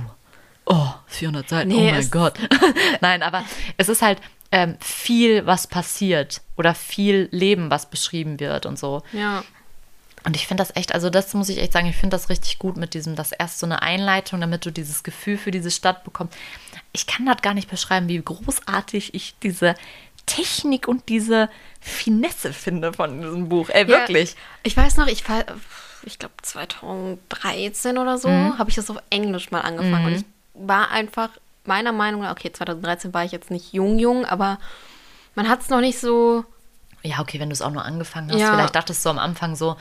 oh, 0.65 0.93
400 1.07 1.49
Seiten, 1.49 1.69
nee, 1.69 1.89
oh 1.89 1.93
mein 1.93 2.09
Gott. 2.11 2.39
Nein, 3.01 3.21
aber 3.23 3.43
es 3.75 3.89
ist 3.89 4.01
halt 4.01 4.21
ähm, 4.51 4.77
viel, 4.79 5.45
was 5.45 5.67
passiert 5.67 6.41
oder 6.55 6.73
viel 6.73 7.27
Leben, 7.31 7.69
was 7.69 7.89
beschrieben 7.89 8.39
wird 8.39 8.65
und 8.65 8.79
so. 8.79 9.03
Ja. 9.11 9.43
Und 10.27 10.35
ich 10.35 10.45
finde 10.45 10.61
das 10.61 10.75
echt, 10.75 10.93
also 10.93 11.09
das 11.09 11.33
muss 11.35 11.47
ich 11.47 11.57
echt 11.57 11.71
sagen, 11.71 11.87
ich 11.87 11.95
finde 11.95 12.17
das 12.17 12.27
richtig 12.27 12.59
gut 12.59 12.75
mit 12.75 12.93
diesem, 12.93 13.15
das 13.15 13.31
erst 13.31 13.59
so 13.59 13.65
eine 13.65 13.81
Einleitung, 13.81 14.41
damit 14.41 14.65
du 14.65 14.71
dieses 14.73 15.03
Gefühl 15.03 15.37
für 15.37 15.51
diese 15.51 15.71
Stadt 15.71 16.03
bekommst. 16.03 16.37
Ich 16.91 17.07
kann 17.07 17.25
das 17.25 17.41
gar 17.41 17.53
nicht 17.53 17.69
beschreiben, 17.69 18.09
wie 18.09 18.21
großartig 18.21 19.13
ich 19.13 19.35
diese 19.41 19.75
Technik 20.25 20.89
und 20.89 21.07
diese 21.07 21.49
Finesse 21.79 22.51
finde 22.51 22.91
von 22.91 23.21
diesem 23.21 23.47
Buch. 23.47 23.69
Ey, 23.69 23.87
wirklich. 23.87 24.31
Ja, 24.31 24.37
ich 24.63 24.75
weiß 24.75 24.97
noch, 24.97 25.07
ich 25.07 25.23
ich 26.03 26.19
glaube 26.19 26.33
2013 26.41 27.97
oder 27.97 28.17
so, 28.17 28.27
mhm. 28.27 28.57
habe 28.57 28.69
ich 28.69 28.75
das 28.75 28.89
auf 28.89 28.97
Englisch 29.09 29.49
mal 29.51 29.61
angefangen. 29.61 30.01
Mhm. 30.01 30.07
Und 30.07 30.13
ich 30.17 30.25
war 30.55 30.91
einfach 30.91 31.29
meiner 31.63 31.93
Meinung 31.93 32.23
nach, 32.23 32.31
okay, 32.31 32.51
2013 32.51 33.13
war 33.13 33.23
ich 33.23 33.31
jetzt 33.31 33.49
nicht 33.49 33.71
jung, 33.71 33.97
jung, 33.97 34.25
aber 34.25 34.59
man 35.35 35.47
hat 35.47 35.61
es 35.61 35.69
noch 35.69 35.79
nicht 35.79 36.01
so. 36.01 36.43
Ja, 37.01 37.19
okay, 37.19 37.39
wenn 37.39 37.47
du 37.47 37.53
es 37.53 37.61
auch 37.61 37.71
nur 37.71 37.85
angefangen 37.85 38.29
hast. 38.29 38.41
Ja. 38.41 38.51
Vielleicht 38.53 38.75
dachtest 38.75 39.05
du 39.05 39.09
am 39.09 39.19
Anfang 39.19 39.55
so, 39.55 39.77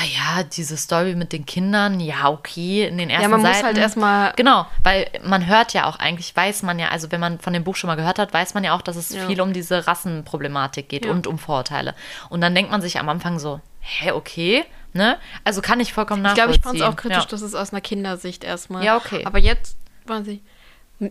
ja, 0.00 0.42
diese 0.42 0.76
Story 0.76 1.14
mit 1.14 1.32
den 1.32 1.44
Kindern, 1.44 2.00
ja, 2.00 2.30
okay, 2.30 2.86
in 2.86 2.98
den 2.98 3.10
ersten 3.10 3.22
Ja, 3.22 3.28
man 3.28 3.42
Seiten, 3.42 3.56
muss 3.56 3.64
halt 3.64 3.78
erstmal. 3.78 4.32
Genau, 4.36 4.66
weil 4.82 5.08
man 5.24 5.46
hört 5.46 5.74
ja 5.74 5.86
auch 5.86 5.98
eigentlich, 5.98 6.34
weiß 6.34 6.62
man 6.62 6.78
ja, 6.78 6.88
also 6.88 7.12
wenn 7.12 7.20
man 7.20 7.38
von 7.38 7.52
dem 7.52 7.64
Buch 7.64 7.76
schon 7.76 7.88
mal 7.88 7.96
gehört 7.96 8.18
hat, 8.18 8.32
weiß 8.32 8.54
man 8.54 8.64
ja 8.64 8.74
auch, 8.74 8.82
dass 8.82 8.96
es 8.96 9.10
ja. 9.10 9.26
viel 9.26 9.40
um 9.40 9.52
diese 9.52 9.86
Rassenproblematik 9.86 10.88
geht 10.88 11.04
ja. 11.04 11.10
und 11.10 11.26
um 11.26 11.38
Vorurteile. 11.38 11.94
Und 12.30 12.40
dann 12.40 12.54
denkt 12.54 12.70
man 12.70 12.80
sich 12.80 12.98
am 12.98 13.08
Anfang 13.08 13.38
so, 13.38 13.60
hä, 13.80 14.12
okay, 14.12 14.64
ne? 14.94 15.18
Also 15.44 15.60
kann 15.60 15.80
ich 15.80 15.92
vollkommen 15.92 16.22
nachvollziehen. 16.22 16.54
Ich 16.54 16.62
glaube, 16.62 16.76
ich 16.76 16.80
fand 16.80 16.90
es 16.90 16.94
auch 16.94 16.96
kritisch, 16.96 17.26
dass 17.26 17.42
es 17.42 17.54
aus 17.54 17.72
einer 17.72 17.80
Kindersicht 17.80 18.44
erstmal. 18.44 18.84
Ja, 18.84 18.96
okay. 18.96 19.24
Aber 19.26 19.38
jetzt, 19.38 19.76
weiß 20.06 20.26
ich, 20.28 20.40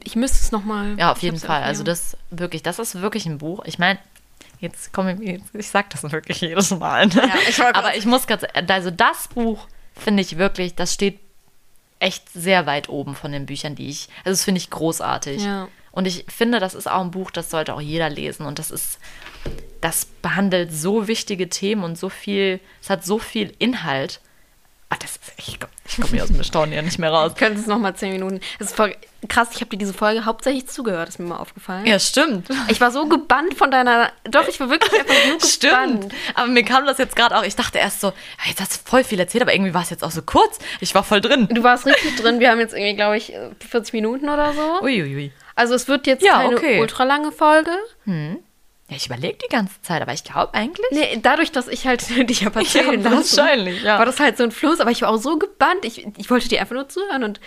ich 0.03 0.15
müsste 0.15 0.37
es 0.39 0.51
nochmal. 0.51 0.97
Ja, 0.97 1.11
auf 1.11 1.21
jeden 1.21 1.39
Fall. 1.39 1.63
Also 1.63 1.83
das 1.83 2.17
wirklich, 2.29 2.63
das 2.63 2.79
ist 2.79 3.01
wirklich 3.01 3.25
ein 3.25 3.37
Buch. 3.37 3.63
Ich 3.65 3.77
meine, 3.77 3.99
jetzt 4.61 4.93
komme 4.93 5.17
ich, 5.21 5.41
ich 5.53 5.67
sag 5.67 5.89
das 5.89 6.09
wirklich 6.09 6.39
jedes 6.41 6.71
Mal. 6.71 7.07
Ne? 7.07 7.15
Ja, 7.15 7.35
ich 7.49 7.61
Aber 7.61 7.95
ich 7.95 8.05
muss 8.05 8.27
ganz, 8.27 8.43
also 8.67 8.91
das 8.91 9.27
Buch 9.27 9.67
finde 9.93 10.21
ich 10.21 10.37
wirklich, 10.37 10.75
das 10.75 10.93
steht 10.93 11.19
echt 11.99 12.29
sehr 12.29 12.65
weit 12.65 12.89
oben 12.89 13.15
von 13.15 13.31
den 13.31 13.45
Büchern, 13.45 13.75
die 13.75 13.89
ich, 13.89 14.07
also 14.19 14.31
das 14.31 14.43
finde 14.43 14.59
ich 14.59 14.69
großartig. 14.69 15.43
Ja. 15.43 15.67
Und 15.91 16.07
ich 16.07 16.25
finde, 16.29 16.59
das 16.59 16.73
ist 16.73 16.89
auch 16.89 17.01
ein 17.01 17.11
Buch, 17.11 17.31
das 17.31 17.49
sollte 17.49 17.73
auch 17.73 17.81
jeder 17.81 18.09
lesen. 18.09 18.45
Und 18.45 18.59
das 18.59 18.71
ist, 18.71 18.97
das 19.81 20.05
behandelt 20.05 20.71
so 20.71 21.07
wichtige 21.07 21.49
Themen 21.49 21.83
und 21.83 21.97
so 21.97 22.09
viel, 22.09 22.59
es 22.81 22.89
hat 22.89 23.03
so 23.03 23.19
viel 23.19 23.53
Inhalt. 23.59 24.21
Ach, 24.93 24.97
das 24.97 25.11
ist, 25.11 25.21
ich 25.37 25.57
komme 25.57 25.71
komm 26.01 26.09
hier 26.11 26.23
aus 26.23 26.29
dem 26.29 26.43
Staunen 26.43 26.73
ja 26.73 26.81
nicht 26.81 26.99
mehr 26.99 27.11
raus. 27.11 27.31
Könntest 27.37 27.67
noch 27.67 27.79
mal 27.79 27.95
zehn 27.95 28.11
Minuten. 28.11 28.41
Das 28.59 28.69
ist 28.69 28.75
voll 28.75 28.93
krass. 29.29 29.47
Ich 29.53 29.61
habe 29.61 29.69
dir 29.69 29.77
diese 29.77 29.93
Folge 29.93 30.25
hauptsächlich 30.25 30.67
zugehört, 30.67 31.07
ist 31.07 31.17
mir 31.17 31.27
mal 31.27 31.37
aufgefallen. 31.37 31.85
Ja, 31.85 31.97
stimmt. 31.97 32.49
Ich 32.67 32.81
war 32.81 32.91
so 32.91 33.07
gebannt 33.07 33.53
von 33.53 33.71
deiner. 33.71 34.11
Doch, 34.25 34.49
ich 34.49 34.59
war 34.59 34.69
wirklich 34.69 34.91
einfach 34.99 35.13
nur 35.13 35.37
gebannt. 35.39 35.45
Stimmt. 35.45 36.13
Aber 36.35 36.47
mir 36.47 36.63
kam 36.63 36.85
das 36.85 36.97
jetzt 36.97 37.15
gerade 37.15 37.37
auch. 37.37 37.43
Ich 37.43 37.55
dachte 37.55 37.77
erst 37.77 38.01
so, 38.01 38.11
jetzt 38.45 38.59
hast 38.59 38.75
du 38.75 38.89
voll 38.89 39.05
viel 39.05 39.19
erzählt, 39.19 39.43
aber 39.43 39.53
irgendwie 39.53 39.73
war 39.73 39.83
es 39.83 39.89
jetzt 39.89 40.03
auch 40.03 40.11
so 40.11 40.23
kurz. 40.23 40.59
Ich 40.81 40.93
war 40.93 41.05
voll 41.05 41.21
drin. 41.21 41.47
Du 41.49 41.63
warst 41.63 41.85
richtig 41.85 42.17
drin. 42.17 42.41
Wir 42.41 42.51
haben 42.51 42.59
jetzt 42.59 42.73
irgendwie, 42.73 42.95
glaube 42.95 43.15
ich, 43.15 43.33
40 43.69 43.93
Minuten 43.93 44.27
oder 44.27 44.53
so. 44.53 44.81
Uiuiui. 44.81 45.15
Ui. 45.15 45.31
Also 45.55 45.73
es 45.73 45.87
wird 45.87 46.05
jetzt 46.05 46.23
ja, 46.23 46.41
keine 46.41 46.57
okay. 46.57 46.81
ultra 46.81 47.05
lange 47.05 47.31
Folge. 47.31 47.71
Hm. 48.03 48.39
Ja, 48.91 48.97
ich 48.97 49.05
überlege 49.05 49.37
die 49.37 49.47
ganze 49.49 49.81
Zeit, 49.81 50.01
aber 50.01 50.11
ich 50.11 50.25
glaube 50.25 50.53
eigentlich. 50.53 50.85
Nee, 50.91 51.17
dadurch, 51.21 51.53
dass 51.53 51.69
ich 51.69 51.87
halt 51.87 52.05
dich 52.29 52.43
habe 52.43 52.59
erzählen 52.59 53.01
ja, 53.01 53.11
wahrscheinlich, 53.11 53.83
ja. 53.83 53.97
war 53.97 54.05
das 54.05 54.19
halt 54.19 54.35
so 54.35 54.43
ein 54.43 54.51
Fluss, 54.51 54.81
aber 54.81 54.91
ich 54.91 55.01
war 55.01 55.09
auch 55.09 55.17
so 55.17 55.39
gebannt. 55.39 55.85
Ich, 55.85 56.05
ich 56.17 56.29
wollte 56.29 56.49
dir 56.49 56.59
einfach 56.59 56.75
nur 56.75 56.89
zuhören 56.89 57.23
und 57.23 57.39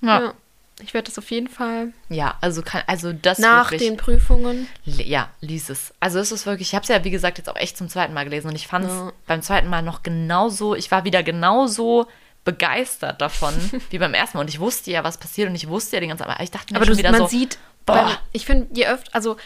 ja. 0.00 0.20
ja 0.20 0.34
ich 0.80 0.94
werde 0.94 1.06
das 1.06 1.18
auf 1.18 1.28
jeden 1.32 1.48
Fall. 1.48 1.92
Ja, 2.08 2.38
also 2.40 2.62
kann, 2.62 2.84
also 2.86 3.12
das 3.12 3.38
nach 3.38 3.72
wirklich, 3.72 3.88
den 3.88 3.96
Prüfungen. 3.96 4.68
Ja, 4.84 5.28
lies 5.40 5.70
es. 5.70 5.92
Also 5.98 6.20
es 6.20 6.30
ist 6.30 6.46
wirklich, 6.46 6.68
ich 6.68 6.74
habe 6.76 6.84
es 6.84 6.88
ja 6.88 7.02
wie 7.02 7.10
gesagt 7.10 7.38
jetzt 7.38 7.50
auch 7.50 7.56
echt 7.56 7.76
zum 7.76 7.88
zweiten 7.88 8.14
Mal 8.14 8.22
gelesen 8.22 8.46
und 8.48 8.54
ich 8.54 8.68
fand 8.68 8.84
es 8.84 8.92
ja. 8.92 9.12
beim 9.26 9.42
zweiten 9.42 9.68
Mal 9.68 9.82
noch 9.82 10.04
genauso, 10.04 10.76
ich 10.76 10.92
war 10.92 11.04
wieder 11.04 11.24
genauso 11.24 12.06
begeistert 12.44 13.20
davon 13.20 13.54
wie 13.90 13.98
beim 13.98 14.14
ersten 14.14 14.36
Mal 14.38 14.42
und 14.42 14.50
ich 14.50 14.60
wusste 14.60 14.92
ja, 14.92 15.02
was 15.02 15.18
passiert 15.18 15.48
und 15.48 15.56
ich 15.56 15.66
wusste 15.66 15.96
ja 15.96 16.00
die 16.00 16.06
ganze 16.06 16.22
Zeit, 16.22 16.32
aber 16.32 16.44
ich 16.44 16.52
dachte 16.52 16.72
mir 16.72 16.76
aber 16.76 16.86
schon 16.86 16.94
du, 16.94 16.98
wieder 17.00 17.10
man 17.10 17.22
so, 17.22 17.26
sieht, 17.26 17.58
boah. 17.86 18.16
ich 18.30 18.46
finde, 18.46 18.68
je 18.72 18.86
öfter, 18.86 19.12
also 19.12 19.36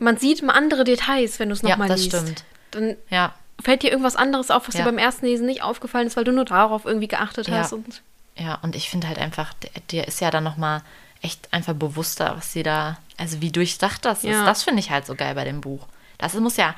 man 0.00 0.16
sieht 0.16 0.42
mal 0.42 0.54
andere 0.54 0.84
Details, 0.84 1.38
wenn 1.38 1.48
du 1.48 1.54
es 1.54 1.62
nochmal 1.62 1.88
ja, 1.88 1.94
liest. 1.94 2.12
Ja, 2.12 2.20
das 2.20 2.28
stimmt. 2.28 2.44
Dann 2.70 2.96
ja. 3.08 3.34
fällt 3.62 3.82
dir 3.82 3.90
irgendwas 3.90 4.16
anderes 4.16 4.50
auf, 4.50 4.66
was 4.66 4.74
ja. 4.74 4.80
dir 4.80 4.86
beim 4.86 4.98
ersten 4.98 5.26
Lesen 5.26 5.46
nicht 5.46 5.62
aufgefallen 5.62 6.06
ist, 6.06 6.16
weil 6.16 6.24
du 6.24 6.32
nur 6.32 6.44
darauf 6.44 6.84
irgendwie 6.84 7.08
geachtet 7.08 7.48
ja. 7.48 7.58
hast. 7.58 7.72
Und 7.72 8.02
ja, 8.36 8.58
und 8.62 8.74
ich 8.74 8.90
finde 8.90 9.08
halt 9.08 9.18
einfach, 9.18 9.52
der, 9.92 10.08
ist 10.08 10.20
ja 10.20 10.30
dann 10.30 10.44
nochmal 10.44 10.82
echt 11.22 11.52
einfach 11.52 11.74
bewusster, 11.74 12.34
was 12.36 12.52
sie 12.52 12.62
da, 12.62 12.98
also 13.18 13.40
wie 13.40 13.52
durchdacht 13.52 14.04
das 14.04 14.24
ist. 14.24 14.40
Das 14.40 14.62
finde 14.62 14.80
ich 14.80 14.90
halt 14.90 15.04
so 15.06 15.14
geil 15.14 15.34
bei 15.34 15.44
dem 15.44 15.60
Buch. 15.60 15.86
Das 16.16 16.34
muss 16.34 16.56
ja, 16.56 16.74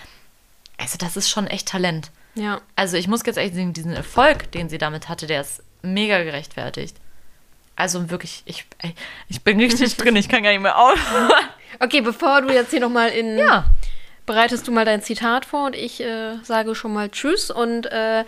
also 0.78 0.98
das 0.98 1.16
ist 1.16 1.30
schon 1.30 1.46
echt 1.46 1.68
Talent. 1.68 2.10
Ja. 2.34 2.60
Also 2.74 2.96
ich 2.96 3.06
muss 3.06 3.22
ganz 3.22 3.36
ehrlich 3.36 3.54
sagen, 3.54 3.72
diesen 3.72 3.92
Erfolg, 3.92 4.50
den 4.52 4.68
sie 4.68 4.78
damit 4.78 5.08
hatte, 5.08 5.26
der 5.26 5.42
ist 5.42 5.62
mega 5.82 6.22
gerechtfertigt. 6.22 6.96
Also 7.76 8.10
wirklich, 8.10 8.42
ich, 8.44 8.66
ich 9.28 9.42
bin 9.42 9.58
richtig 9.58 9.96
drin, 9.96 10.16
ich 10.16 10.28
kann 10.28 10.42
gar 10.42 10.50
nicht 10.50 10.62
mehr 10.62 10.78
aufhören. 10.78 11.32
Okay, 11.80 12.02
bevor 12.02 12.42
du 12.42 12.52
jetzt 12.52 12.70
hier 12.70 12.80
nochmal 12.80 13.08
in. 13.08 13.38
Ja. 13.38 13.64
Bereitest 14.26 14.68
du 14.68 14.72
mal 14.72 14.84
dein 14.84 15.02
Zitat 15.02 15.46
vor 15.46 15.66
und 15.66 15.74
ich 15.74 16.00
äh, 16.00 16.36
sage 16.42 16.74
schon 16.74 16.92
mal 16.92 17.08
Tschüss. 17.08 17.50
Und 17.50 17.86
äh, 17.86 18.24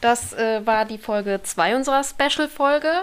das 0.00 0.34
äh, 0.34 0.66
war 0.66 0.84
die 0.84 0.98
Folge 0.98 1.40
2 1.42 1.76
unserer 1.76 2.02
Special-Folge. 2.04 3.02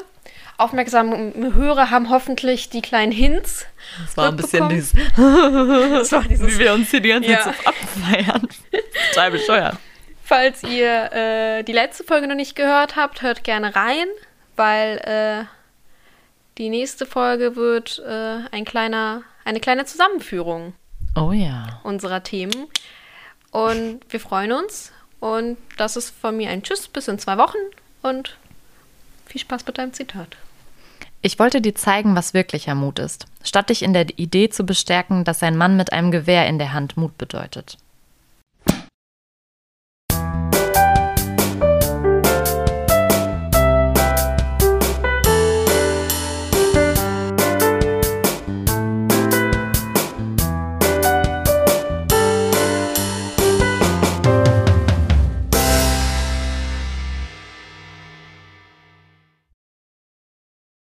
Aufmerksame 0.57 1.33
Hörer 1.55 1.89
haben 1.89 2.09
hoffentlich 2.09 2.69
die 2.69 2.81
kleinen 2.81 3.11
Hints. 3.11 3.65
Das 4.05 4.17
war 4.17 4.29
ein 4.29 4.35
bisschen 4.35 4.69
dieses, 4.69 4.93
das 5.17 6.11
war 6.11 6.23
dieses. 6.23 6.47
Wie 6.47 6.59
wir 6.59 6.73
uns 6.73 6.91
hier 6.91 7.01
die 7.01 7.09
ganze 7.09 7.29
Zeit 7.29 7.45
ja. 7.45 7.53
so 7.53 7.69
abfeiern. 7.69 8.47
Total 9.09 9.31
bescheuert. 9.31 9.77
Falls 10.23 10.63
ihr 10.63 11.11
äh, 11.13 11.63
die 11.63 11.73
letzte 11.73 12.03
Folge 12.03 12.27
noch 12.27 12.35
nicht 12.35 12.55
gehört 12.55 12.95
habt, 12.95 13.21
hört 13.21 13.43
gerne 13.43 13.75
rein, 13.75 14.07
weil 14.55 14.97
äh, 14.99 15.45
die 16.57 16.69
nächste 16.69 17.05
Folge 17.05 17.55
wird 17.55 17.99
äh, 17.99 18.39
ein 18.51 18.65
kleiner, 18.65 19.23
eine 19.43 19.59
kleine 19.59 19.85
Zusammenführung. 19.85 20.73
Oh 21.15 21.31
ja. 21.31 21.79
Unserer 21.83 22.23
Themen. 22.23 22.67
Und 23.51 24.01
wir 24.09 24.19
freuen 24.19 24.51
uns. 24.51 24.91
Und 25.19 25.57
das 25.77 25.95
ist 25.95 26.09
von 26.09 26.37
mir 26.37 26.49
ein 26.49 26.63
Tschüss 26.63 26.87
bis 26.87 27.07
in 27.07 27.19
zwei 27.19 27.37
Wochen 27.37 27.57
und 28.01 28.37
viel 29.25 29.41
Spaß 29.41 29.65
mit 29.65 29.77
deinem 29.77 29.93
Zitat. 29.93 30.37
Ich 31.21 31.39
wollte 31.39 31.61
dir 31.61 31.73
zeigen, 31.73 32.15
was 32.15 32.35
wirklicher 32.35 32.75
Mut 32.75 32.99
ist, 32.99 33.25
statt 33.43 33.69
dich 33.69 33.81
in 33.81 33.93
der 33.93 34.19
Idee 34.19 34.49
zu 34.49 34.63
bestärken, 34.63 35.23
dass 35.23 35.41
ein 35.41 35.57
Mann 35.57 35.75
mit 35.75 35.91
einem 35.91 36.11
Gewehr 36.11 36.47
in 36.47 36.59
der 36.59 36.73
Hand 36.73 36.97
Mut 36.97 37.17
bedeutet. 37.17 37.77